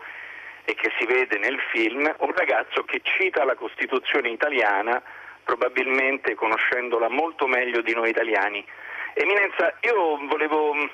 e 0.65 0.75
che 0.75 0.91
si 0.99 1.05
vede 1.05 1.37
nel 1.37 1.57
film, 1.71 2.13
un 2.19 2.33
ragazzo 2.35 2.83
che 2.83 2.99
cita 3.01 3.45
la 3.45 3.55
Costituzione 3.55 4.27
italiana, 4.27 5.01
probabilmente 5.45 6.35
conoscendola 6.35 7.07
molto 7.07 7.47
meglio 7.47 7.79
di 7.79 7.93
noi 7.93 8.09
italiani. 8.09 8.65
Eminenza, 9.13 9.73
io 9.79 10.17
volevo 10.27 10.73
mm, 10.73 10.85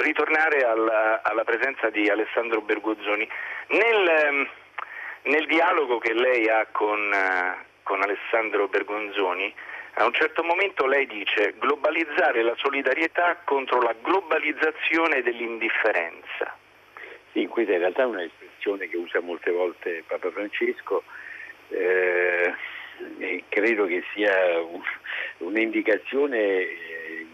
ritornare 0.00 0.64
alla, 0.64 1.20
alla 1.22 1.44
presenza 1.44 1.90
di 1.90 2.08
Alessandro 2.08 2.62
Bergozzoni. 2.62 3.28
Nel, 3.68 4.28
mm, 4.32 4.42
nel 5.24 5.46
dialogo 5.46 5.98
che 5.98 6.14
lei 6.14 6.48
ha 6.48 6.66
con, 6.72 7.12
eh, 7.12 7.56
con 7.82 8.00
Alessandro 8.00 8.68
Bergonzoni, 8.68 9.54
a 9.98 10.04
un 10.04 10.12
certo 10.12 10.42
momento 10.42 10.86
lei 10.86 11.06
dice 11.06 11.54
globalizzare 11.58 12.42
la 12.42 12.54
solidarietà 12.56 13.40
contro 13.44 13.80
la 13.80 13.94
globalizzazione 14.02 15.22
dell'indifferenza. 15.22 16.54
Sì, 17.32 17.46
questa 17.46 17.72
in 17.72 17.78
realtà 17.78 18.02
è 18.02 18.06
un'espressione 18.06 18.88
che 18.88 18.96
usa 18.96 19.20
molte 19.20 19.50
volte 19.50 20.04
Papa 20.06 20.30
Francesco, 20.30 21.02
eh, 21.68 22.54
credo 23.48 23.86
che 23.86 24.04
sia 24.12 24.60
un, 24.60 24.82
un'indicazione 25.38 26.38
eh, 26.38 27.26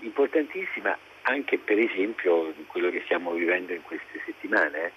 importantissima 0.00 0.96
anche 1.22 1.58
per 1.58 1.78
esempio 1.78 2.52
di 2.56 2.64
quello 2.66 2.90
che 2.90 3.02
stiamo 3.04 3.32
vivendo 3.32 3.72
in 3.72 3.82
queste 3.82 4.20
settimane. 4.24 4.92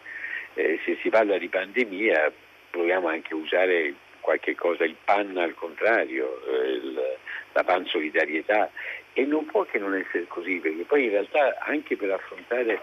Eh, 0.56 0.80
se 0.86 0.98
si 1.02 1.10
parla 1.10 1.38
di 1.38 1.50
pandemia 1.50 2.32
proviamo 2.72 3.08
anche 3.08 3.34
a 3.34 3.38
usare 3.38 3.94
qualche 4.28 4.56
cosa, 4.56 4.84
il 4.84 4.98
pan 5.06 5.38
al 5.38 5.56
contrario, 5.56 6.42
eh, 6.46 6.72
il, 6.72 7.18
la 7.54 7.64
pan 7.64 7.86
solidarietà 7.86 8.70
e 9.14 9.24
non 9.24 9.46
può 9.46 9.64
che 9.64 9.80
non 9.80 9.96
essere 9.96 10.28
così 10.28 10.56
perché 10.56 10.84
poi 10.84 11.06
in 11.06 11.12
realtà 11.12 11.56
anche 11.60 11.96
per 11.96 12.12
affrontare, 12.12 12.78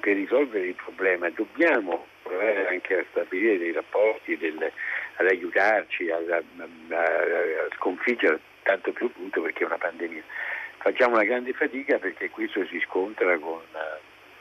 per 0.00 0.14
risolvere 0.16 0.66
il 0.66 0.74
problema 0.74 1.30
dobbiamo 1.30 2.08
provare 2.24 2.66
anche 2.66 2.98
a 2.98 3.04
stabilire 3.10 3.58
dei 3.58 3.70
rapporti, 3.70 4.36
del, 4.36 4.68
ad 5.14 5.26
aiutarci, 5.28 6.10
a, 6.10 6.16
a, 6.16 6.42
a, 6.88 7.02
a 7.02 7.68
sconfiggere 7.76 8.40
tanto 8.64 8.90
più 8.90 9.06
appunto 9.06 9.42
perché 9.42 9.62
è 9.62 9.66
una 9.66 9.78
pandemia. 9.78 10.24
Facciamo 10.78 11.14
una 11.14 11.24
grande 11.24 11.52
fatica 11.52 11.98
perché 11.98 12.30
questo 12.30 12.66
si 12.66 12.80
scontra 12.80 13.38
con, 13.38 13.62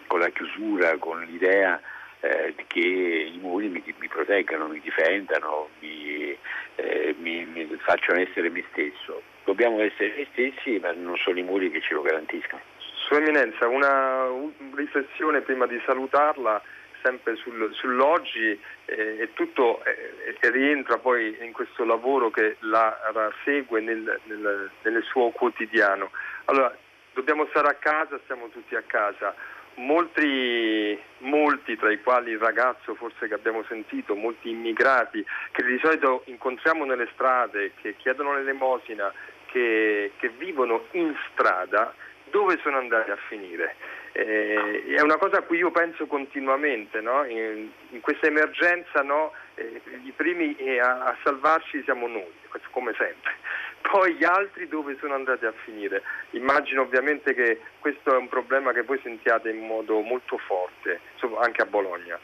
con 0.08 0.20
la 0.20 0.30
chiusura, 0.30 0.98
con 0.98 1.22
l'idea 1.22 1.80
eh, 2.24 2.55
che 2.67 2.80
i 2.80 3.38
muri 3.41 3.67
mi, 3.67 3.84
mi, 3.99 4.07
proteggano, 4.07 4.67
mi 4.67 4.80
difendano, 4.80 5.67
mi, 5.80 6.38
eh, 6.76 7.15
mi, 7.19 7.45
mi, 7.45 7.65
facciano 7.84 8.19
essere 8.19 8.49
me 8.49 8.63
stesso. 8.71 9.21
Dobbiamo 9.43 9.82
essere 9.82 10.13
noi 10.15 10.28
stessi, 10.32 10.80
ma 10.80 10.93
non 10.93 11.17
sono 11.17 11.38
i 11.38 11.43
muri 11.43 11.69
che 11.69 11.82
ce 11.82 11.93
lo 11.93 12.01
garantiscono. 12.01 12.61
Sua 12.78 13.17
Eminenza, 13.17 13.67
una 13.67 14.26
riflessione 14.74 15.41
prima 15.41 15.67
di 15.67 15.82
salutarla 15.86 16.61
sempre 17.03 17.36
sul, 17.36 17.69
sull'oggi 17.74 18.57
eh, 18.86 19.17
e 19.19 19.34
tutto 19.34 19.84
eh, 19.84 20.49
rientra 20.49 20.99
poi 20.99 21.38
in 21.41 21.51
questo 21.51 21.84
lavoro 21.84 22.32
che 22.32 22.55
la, 22.59 22.97
la 23.13 23.30
segue 23.43 23.82
nel, 23.82 24.19
nel, 24.24 24.71
nel 24.82 25.03
suo 25.03 25.32
quotidiano. 25.32 26.11
Allora, 26.45 26.74
dobbiamo 27.13 27.45
stare 27.47 27.67
a 27.67 27.76
casa, 27.76 28.17
stiamo 28.24 28.47
tutti 28.47 28.76
a 28.76 28.84
casa. 28.88 29.36
Molti, 29.76 30.99
molti, 31.19 31.76
tra 31.78 31.91
i 31.91 32.01
quali 32.01 32.32
il 32.32 32.39
ragazzo 32.39 32.93
forse 32.95 33.28
che 33.28 33.34
abbiamo 33.34 33.63
sentito, 33.67 34.15
molti 34.15 34.49
immigrati 34.49 35.26
che 35.51 35.63
di 35.63 35.80
solito 35.82 36.24
incontriamo 36.26 36.86
nelle 36.86 37.09
strade, 37.13 37.71
che 37.82 37.95
chiedono 37.95 38.36
l'elemosina, 38.36 39.11
che, 39.47 40.11
che 40.17 40.30
vivono 40.30 40.86
in 40.91 41.15
strada, 41.32 41.93
dove 42.30 42.59
sono 42.61 42.78
andati 42.78 43.11
a 43.11 43.17
finire? 43.28 43.76
Eh, 44.11 44.86
è 44.95 45.01
una 45.01 45.17
cosa 45.17 45.38
a 45.38 45.41
cui 45.41 45.57
io 45.57 45.71
penso 45.71 46.05
continuamente, 46.05 47.01
no? 47.01 47.24
in, 47.26 47.69
in, 47.89 47.99
questa 48.01 48.28
emergenza 48.28 49.01
no? 49.01 49.32
eh, 49.55 49.82
i 50.03 50.11
primi 50.15 50.55
a, 50.80 51.05
a, 51.05 51.17
salvarci 51.24 51.82
siamo 51.84 52.07
noi, 52.07 52.32
come 52.69 52.93
sempre. 52.97 53.32
Poi 53.90 54.16
gli 54.16 54.24
altri 54.24 54.68
dove 54.68 54.96
sono 55.00 55.14
andati 55.14 55.46
a 55.46 55.54
finire? 55.66 56.02
Immagino 56.32 56.82
ovviamente 56.82 57.34
che 57.34 57.60
questo 57.80 58.14
è 58.14 58.18
un 58.18 58.30
problema 58.30 58.72
che 58.72 58.82
voi 58.82 59.00
sentiate 59.04 59.50
in 59.50 59.66
modo 59.66 60.00
molto 60.00 60.38
forte, 60.38 61.00
anche 61.40 61.62
a 61.62 61.66
Bologna. 61.66 62.18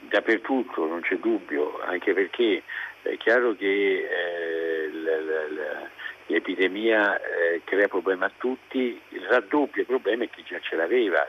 Dappertutto, 0.00 0.86
non 0.86 1.00
c'è 1.00 1.16
dubbio, 1.16 1.80
anche 1.82 2.12
perché 2.12 2.62
è 3.02 3.16
chiaro 3.16 3.54
che 3.56 4.08
eh, 4.08 4.88
l, 4.88 5.02
l, 5.02 5.54
l, 5.54 5.88
l'epidemia 6.26 7.20
eh, 7.20 7.62
crea 7.64 7.88
problemi 7.88 8.24
a 8.24 8.32
tutti, 8.36 9.00
il 9.08 9.22
raddoppio 9.22 9.84
problema 9.84 10.24
è 10.24 10.30
chi 10.30 10.42
già 10.42 10.60
ce 10.60 10.76
l'aveva, 10.76 11.28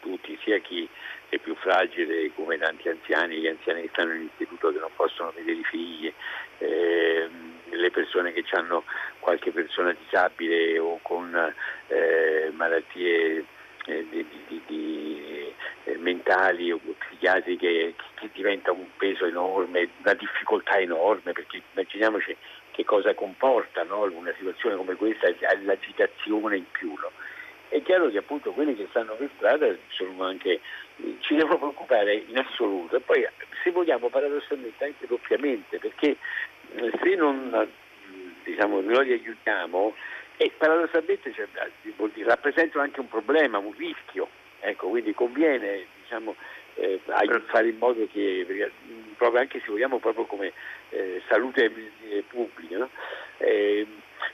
tutti, 0.00 0.38
sia 0.42 0.58
chi 0.58 0.88
è 1.28 1.38
più 1.38 1.54
fragile 1.56 2.32
come 2.34 2.58
tanti 2.58 2.88
anziani, 2.88 3.36
gli 3.36 3.46
anziani 3.48 3.82
che 3.82 3.90
stanno 3.92 4.14
in 4.14 4.22
istituto 4.22 4.72
che 4.72 4.78
non 4.78 4.90
possono 4.96 5.32
vedere 5.34 5.58
i 5.58 5.64
figli, 5.64 6.12
eh, 6.58 7.28
le 7.70 7.90
persone 7.90 8.32
che 8.32 8.44
hanno 8.52 8.84
qualche 9.18 9.50
persona 9.50 9.94
disabile 10.04 10.78
o 10.78 10.98
con 11.02 11.34
eh, 11.88 12.50
malattie 12.52 13.44
eh, 13.86 14.06
di, 14.10 14.26
di, 14.48 14.62
di, 14.66 15.54
eh, 15.84 15.96
mentali 15.96 16.70
o 16.70 16.80
psichiatriche 16.98 17.94
che 18.14 18.30
diventa 18.32 18.72
un 18.72 18.86
peso 18.96 19.26
enorme, 19.26 19.88
una 20.02 20.14
difficoltà 20.14 20.78
enorme, 20.78 21.32
perché 21.32 21.62
immaginiamoci 21.72 22.36
che 22.70 22.84
cosa 22.84 23.14
comporta 23.14 23.82
no? 23.84 24.02
una 24.02 24.32
situazione 24.36 24.76
come 24.76 24.94
questa, 24.94 25.32
l'agitazione 25.62 26.58
in 26.58 26.70
più. 26.70 26.88
No? 26.88 27.10
È 27.68 27.80
chiaro 27.82 28.10
che 28.10 28.18
appunto 28.18 28.52
quelli 28.52 28.74
che 28.74 28.86
stanno 28.90 29.14
per 29.14 29.30
strada 29.36 29.66
anche, 30.18 30.60
ci 31.20 31.34
devono 31.36 31.56
preoccupare 31.56 32.14
in 32.14 32.36
assoluto 32.36 32.96
e 32.96 33.00
poi 33.00 33.26
se 33.62 33.70
vogliamo 33.70 34.08
paradossalmente 34.08 34.84
anche 34.84 35.06
doppiamente 35.06 35.78
perché 35.78 36.16
se 37.02 37.14
non 37.16 37.68
diciamo, 38.44 38.80
noi 38.80 39.04
li 39.06 39.12
aiutiamo 39.12 39.94
e 40.36 40.52
paradossalmente 40.56 41.32
cioè, 41.32 41.46
rappresentano 42.24 42.82
anche 42.82 43.00
un 43.00 43.08
problema, 43.08 43.58
un 43.58 43.74
rischio, 43.76 44.28
ecco, 44.60 44.88
quindi 44.88 45.12
conviene 45.12 45.86
diciamo, 46.02 46.34
eh, 46.74 47.00
fare 47.04 47.68
in 47.68 47.76
modo 47.78 48.06
che, 48.10 48.72
proprio 49.16 49.40
anche 49.40 49.60
se 49.60 49.70
vogliamo 49.70 49.98
proprio 49.98 50.24
come 50.24 50.52
eh, 50.90 51.22
salute 51.28 51.70
pubblica, 52.28 52.78
no? 52.78 52.90
eh, 53.38 53.86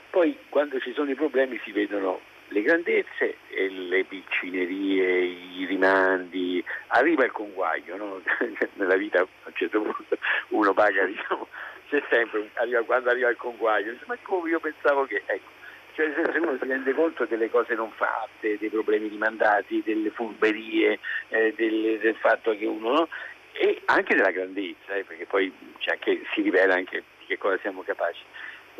poi 0.09 0.37
quando 0.49 0.79
ci 0.79 0.93
sono 0.93 1.11
i 1.11 1.15
problemi 1.15 1.59
si 1.63 1.71
vedono 1.71 2.21
le 2.49 2.61
grandezze 2.61 3.37
e 3.49 3.69
le 3.69 4.05
piccinerie, 4.05 5.19
i 5.19 5.65
rimandi, 5.65 6.63
arriva 6.87 7.25
il 7.25 7.31
conguaglio, 7.31 7.97
no? 7.97 8.21
nella 8.75 8.95
vita 8.95 9.19
a 9.19 9.27
un 9.43 9.53
certo 9.53 9.81
punto 9.81 10.17
uno 10.49 10.73
paga, 10.73 11.03
diciamo, 11.05 11.47
c'è 11.89 12.03
sempre, 12.09 12.49
arriva, 12.55 12.81
quando 12.83 13.09
arriva 13.09 13.29
il 13.29 13.37
conguaglio, 13.37 13.95
ma 14.05 14.17
come 14.21 14.49
io 14.49 14.59
pensavo 14.59 15.05
che, 15.05 15.23
ecco, 15.25 15.55
cioè 15.93 16.13
se 16.13 16.37
uno 16.37 16.57
si 16.61 16.67
rende 16.67 16.93
conto 16.93 17.25
delle 17.25 17.49
cose 17.49 17.73
non 17.73 17.91
fatte, 17.91 18.57
dei 18.57 18.69
problemi 18.69 19.07
rimandati, 19.07 19.81
delle 19.83 20.11
furberie, 20.11 20.99
eh, 21.29 21.53
del, 21.55 21.97
del, 21.99 22.15
fatto 22.15 22.55
che 22.55 22.65
uno, 22.65 22.91
no? 22.91 23.09
e 23.53 23.81
anche 23.85 24.15
della 24.15 24.31
grandezza, 24.31 24.93
eh, 24.93 25.03
perché 25.03 25.25
poi 25.25 25.51
anche, 25.85 26.21
si 26.33 26.41
rivela 26.41 26.75
anche 26.75 27.03
di 27.19 27.25
che 27.25 27.37
cosa 27.37 27.57
siamo 27.61 27.81
capaci. 27.81 28.21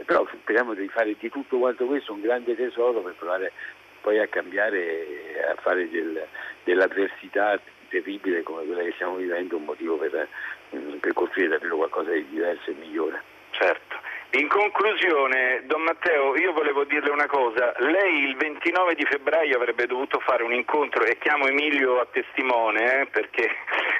Però 0.05 0.27
speriamo 0.41 0.75
di 0.75 0.87
fare 0.89 1.15
di 1.17 1.29
tutto 1.29 1.57
quanto 1.57 1.87
questo 1.87 2.13
un 2.13 2.21
grande 2.21 2.55
tesoro 2.55 3.01
per 3.01 3.15
provare 3.15 3.51
poi 4.01 4.19
a 4.19 4.27
cambiare, 4.27 5.43
a 5.51 5.59
fare 5.59 5.89
del, 5.89 6.23
dell'avversità 6.63 7.59
terribile 7.89 8.43
come 8.43 8.65
quella 8.65 8.83
che 8.83 8.91
stiamo 8.93 9.15
vivendo 9.15 9.57
un 9.57 9.63
motivo 9.63 9.97
per, 9.97 10.27
per 10.69 11.13
costruire 11.13 11.49
davvero 11.49 11.77
qualcosa 11.77 12.11
di 12.11 12.27
diverso 12.29 12.69
e 12.71 12.75
migliore. 12.75 13.21
Certo. 13.51 13.96
In 14.31 14.49
conclusione, 14.49 15.61
Don 15.67 15.83
Matteo, 15.83 16.35
io 16.35 16.51
volevo 16.51 16.83
dirle 16.83 17.11
una 17.11 17.27
cosa. 17.27 17.73
Lei 17.77 18.25
il 18.25 18.35
29 18.35 18.93
di 18.95 19.05
febbraio 19.05 19.55
avrebbe 19.55 19.87
dovuto 19.87 20.19
fare 20.19 20.43
un 20.43 20.53
incontro, 20.53 21.05
e 21.05 21.17
chiamo 21.17 21.47
Emilio 21.47 22.01
a 22.01 22.07
testimone 22.11 23.01
eh, 23.01 23.05
perché 23.05 23.49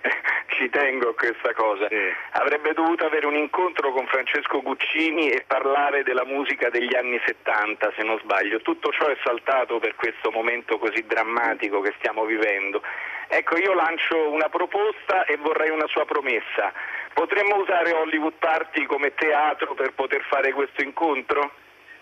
ci 0.58 0.70
tengo 0.70 1.10
a 1.10 1.14
questa 1.14 1.54
cosa. 1.54 1.88
Sì. 1.88 2.12
Avrebbe 2.32 2.74
dovuto 2.74 3.06
avere 3.06 3.26
un 3.26 3.36
incontro 3.36 3.94
con 3.94 4.06
Francesco 4.08 4.62
Guccini 4.62 5.30
e 5.30 5.46
parlare 5.48 6.04
della 6.04 6.26
musica 6.26 6.70
degli 6.70 6.94
anni 6.94 7.22
70, 7.26 7.94
se 7.96 8.04
non 8.04 8.20
sbaglio. 8.20 8.60
Tutto 8.60 8.92
ciò 8.92 9.08
è 9.08 9.18
saltato 9.24 9.80
per 9.80 9.96
questo 9.96 10.30
momento 10.30 10.78
così 10.78 11.06
drammatico 11.08 11.80
che 11.80 11.94
stiamo 12.00 12.26
vivendo. 12.26 12.82
Ecco, 13.30 13.58
io 13.58 13.74
lancio 13.74 14.30
una 14.30 14.50
proposta 14.50 15.24
e 15.24 15.38
vorrei 15.38 15.70
una 15.70 15.88
sua 15.88 16.06
promessa. 16.06 16.74
Potremmo 17.18 17.56
usare 17.56 17.94
Hollywood 17.94 18.36
Party 18.38 18.86
come 18.86 19.12
teatro 19.16 19.74
per 19.74 19.92
poter 19.94 20.22
fare 20.30 20.54
questo 20.54 20.84
incontro? 20.84 21.52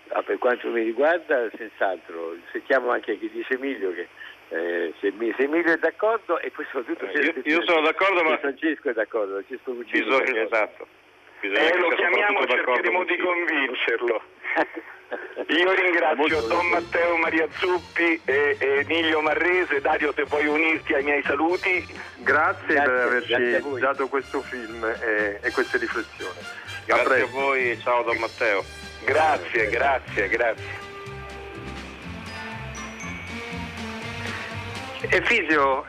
Ah, 0.09 0.21
per 0.21 0.37
quanto 0.39 0.67
mi 0.67 0.83
riguarda, 0.83 1.49
senz'altro. 1.55 2.35
Sentiamo 2.51 2.91
anche 2.91 3.17
chi 3.17 3.29
dice 3.29 3.53
Emilio 3.53 3.93
che 3.93 4.09
eh, 4.49 4.93
se, 4.99 5.13
se, 5.17 5.43
Emilio 5.43 5.71
è 5.71 5.77
d'accordo 5.77 6.37
e 6.39 6.51
poi 6.51 6.65
soprattutto 6.69 7.05
io, 7.17 7.33
io 7.45 7.63
sono 7.63 7.79
d'accordo 7.79 8.23
ma 8.23 8.37
Francesco 8.37 8.89
è 8.89 8.93
d'accordo 8.93 9.41
Francesco 9.41 9.73
Guccini 9.73 10.03
bisogna, 10.03 10.41
esatto 10.41 10.87
eh, 11.41 11.77
lo 11.77 11.89
chiamiamo 11.89 12.39
e 12.41 12.47
cercheremo 12.47 13.03
di 13.03 13.17
convincerlo. 13.17 14.21
Io 15.47 15.71
ringrazio 15.73 16.41
Don 16.41 16.67
Matteo 16.67 17.17
Maria 17.17 17.47
Zuppi 17.51 18.19
e, 18.25 18.57
e 18.59 18.79
Emilio 18.79 19.21
Marrese. 19.21 19.79
Dario 19.79 20.11
se 20.13 20.23
vuoi 20.23 20.47
unirti 20.47 20.93
ai 20.93 21.03
miei 21.03 21.21
saluti. 21.23 21.85
Grazie, 22.17 22.73
grazie 22.73 22.81
per 22.81 22.89
averci 22.89 23.79
dato 23.79 24.07
questo 24.07 24.41
film 24.41 24.83
e, 24.83 25.39
e 25.41 25.51
queste 25.51 25.77
riflessioni. 25.77 26.39
Grazie 26.85 27.21
a, 27.21 27.23
a 27.23 27.27
voi. 27.27 27.79
Ciao 27.81 28.03
Don 28.03 28.17
Matteo. 28.17 28.63
Grazie 29.03 29.69
grazie 29.69 30.27
grazie. 30.27 30.83
Efisio, 35.09 35.85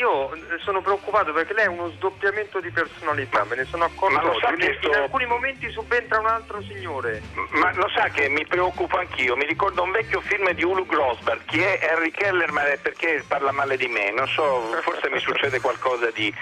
io 0.00 0.30
sono 0.64 0.80
preoccupato 0.80 1.32
perché 1.32 1.52
lei 1.52 1.66
ha 1.66 1.70
uno 1.70 1.90
sdoppiamento 1.90 2.58
di 2.60 2.70
personalità, 2.70 3.44
me 3.44 3.56
ne 3.56 3.64
sono 3.66 3.84
accorto 3.84 4.30
oggi. 4.30 4.64
In, 4.66 4.76
sto... 4.78 4.88
in 4.88 4.94
alcuni 4.94 5.26
momenti 5.26 5.70
subentra 5.70 6.18
un 6.18 6.26
altro 6.26 6.62
signore. 6.62 7.20
Ma 7.50 7.70
lo 7.74 7.88
sa 7.94 8.08
che 8.08 8.28
mi 8.30 8.46
preoccupo 8.46 8.96
anch'io, 8.98 9.36
mi 9.36 9.44
ricordo 9.44 9.82
un 9.82 9.90
vecchio 9.90 10.20
film 10.22 10.50
di 10.52 10.64
Ulu 10.64 10.86
Grosberg, 10.86 11.44
chi 11.44 11.60
è 11.60 11.80
Harry 11.90 12.10
Keller, 12.10 12.50
ma 12.50 12.64
è 12.66 12.78
perché 12.78 13.22
parla 13.28 13.52
male 13.52 13.76
di 13.76 13.88
me, 13.88 14.10
non 14.10 14.26
so, 14.26 14.74
forse 14.80 15.10
mi 15.10 15.18
succede 15.18 15.60
qualcosa 15.60 16.10
di 16.10 16.34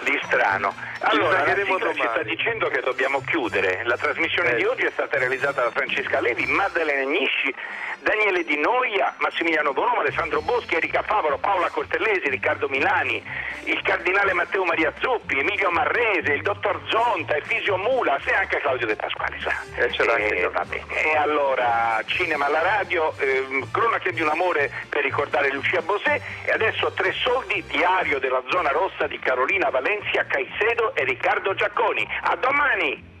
di 0.00 0.16
strano. 0.22 0.72
Allora, 1.00 1.44
la 1.44 1.54
sigla 1.56 1.92
ci 1.92 2.06
sta 2.08 2.22
dicendo 2.22 2.68
che 2.68 2.80
dobbiamo 2.82 3.20
chiudere. 3.26 3.82
La 3.84 3.96
trasmissione 3.96 4.50
Eh, 4.52 4.54
di 4.54 4.60
sì. 4.60 4.66
oggi 4.68 4.84
è 4.84 4.90
stata 4.92 5.18
realizzata 5.18 5.62
da 5.64 5.70
Francesca 5.72 6.20
Levi, 6.20 6.46
Maddalena 6.46 7.02
Agnisci, 7.02 7.52
Daniele 8.00 8.44
Di 8.44 8.56
Noia, 8.58 9.14
Massimiliano 9.18 9.72
Bonomo, 9.72 10.00
Alessandro 10.00 10.40
Boschi, 10.42 10.76
Erika 10.76 11.02
Favaro, 11.02 11.38
Paola 11.38 11.68
Cortellesi, 11.70 12.28
Riccardo 12.28 12.68
Milani, 12.68 13.22
il 13.64 13.80
cardinale 13.82 14.32
Matteo 14.32 14.64
Maria 14.64 14.92
Zuppi, 15.00 15.38
Emilio 15.38 15.70
Marrese, 15.70 16.32
il 16.32 16.42
dottor 16.42 16.80
Zonta, 16.88 17.36
Efisio 17.36 17.76
Mulas 17.76 18.24
e 18.26 18.32
anche 18.32 18.58
Claudio 18.58 18.86
De 18.86 18.96
Pasquale. 18.96 19.38
Sa. 19.40 19.50
Eh, 19.76 19.90
bene. 20.68 20.84
E 20.88 21.16
allora, 21.16 22.00
cinema 22.06 22.46
alla 22.46 22.62
radio, 22.62 23.12
ehm, 23.18 23.70
cronache 23.70 24.12
di 24.12 24.20
un 24.20 24.28
amore 24.28 24.70
per 24.88 25.02
ricordare 25.02 25.50
Lucia 25.50 25.82
Bosè 25.82 26.20
e 26.44 26.50
adesso 26.50 26.92
tre 26.92 27.12
soldi, 27.12 27.62
diario 27.66 28.18
della 28.18 28.42
zona 28.48 28.70
rossa 28.70 29.06
di 29.06 29.18
Carolina 29.18 29.70
Valencia, 29.70 30.24
Caicedo 30.24 30.94
e 30.94 31.04
Riccardo 31.04 31.54
Giacconi. 31.54 32.06
A 32.22 32.36
domani! 32.36 33.16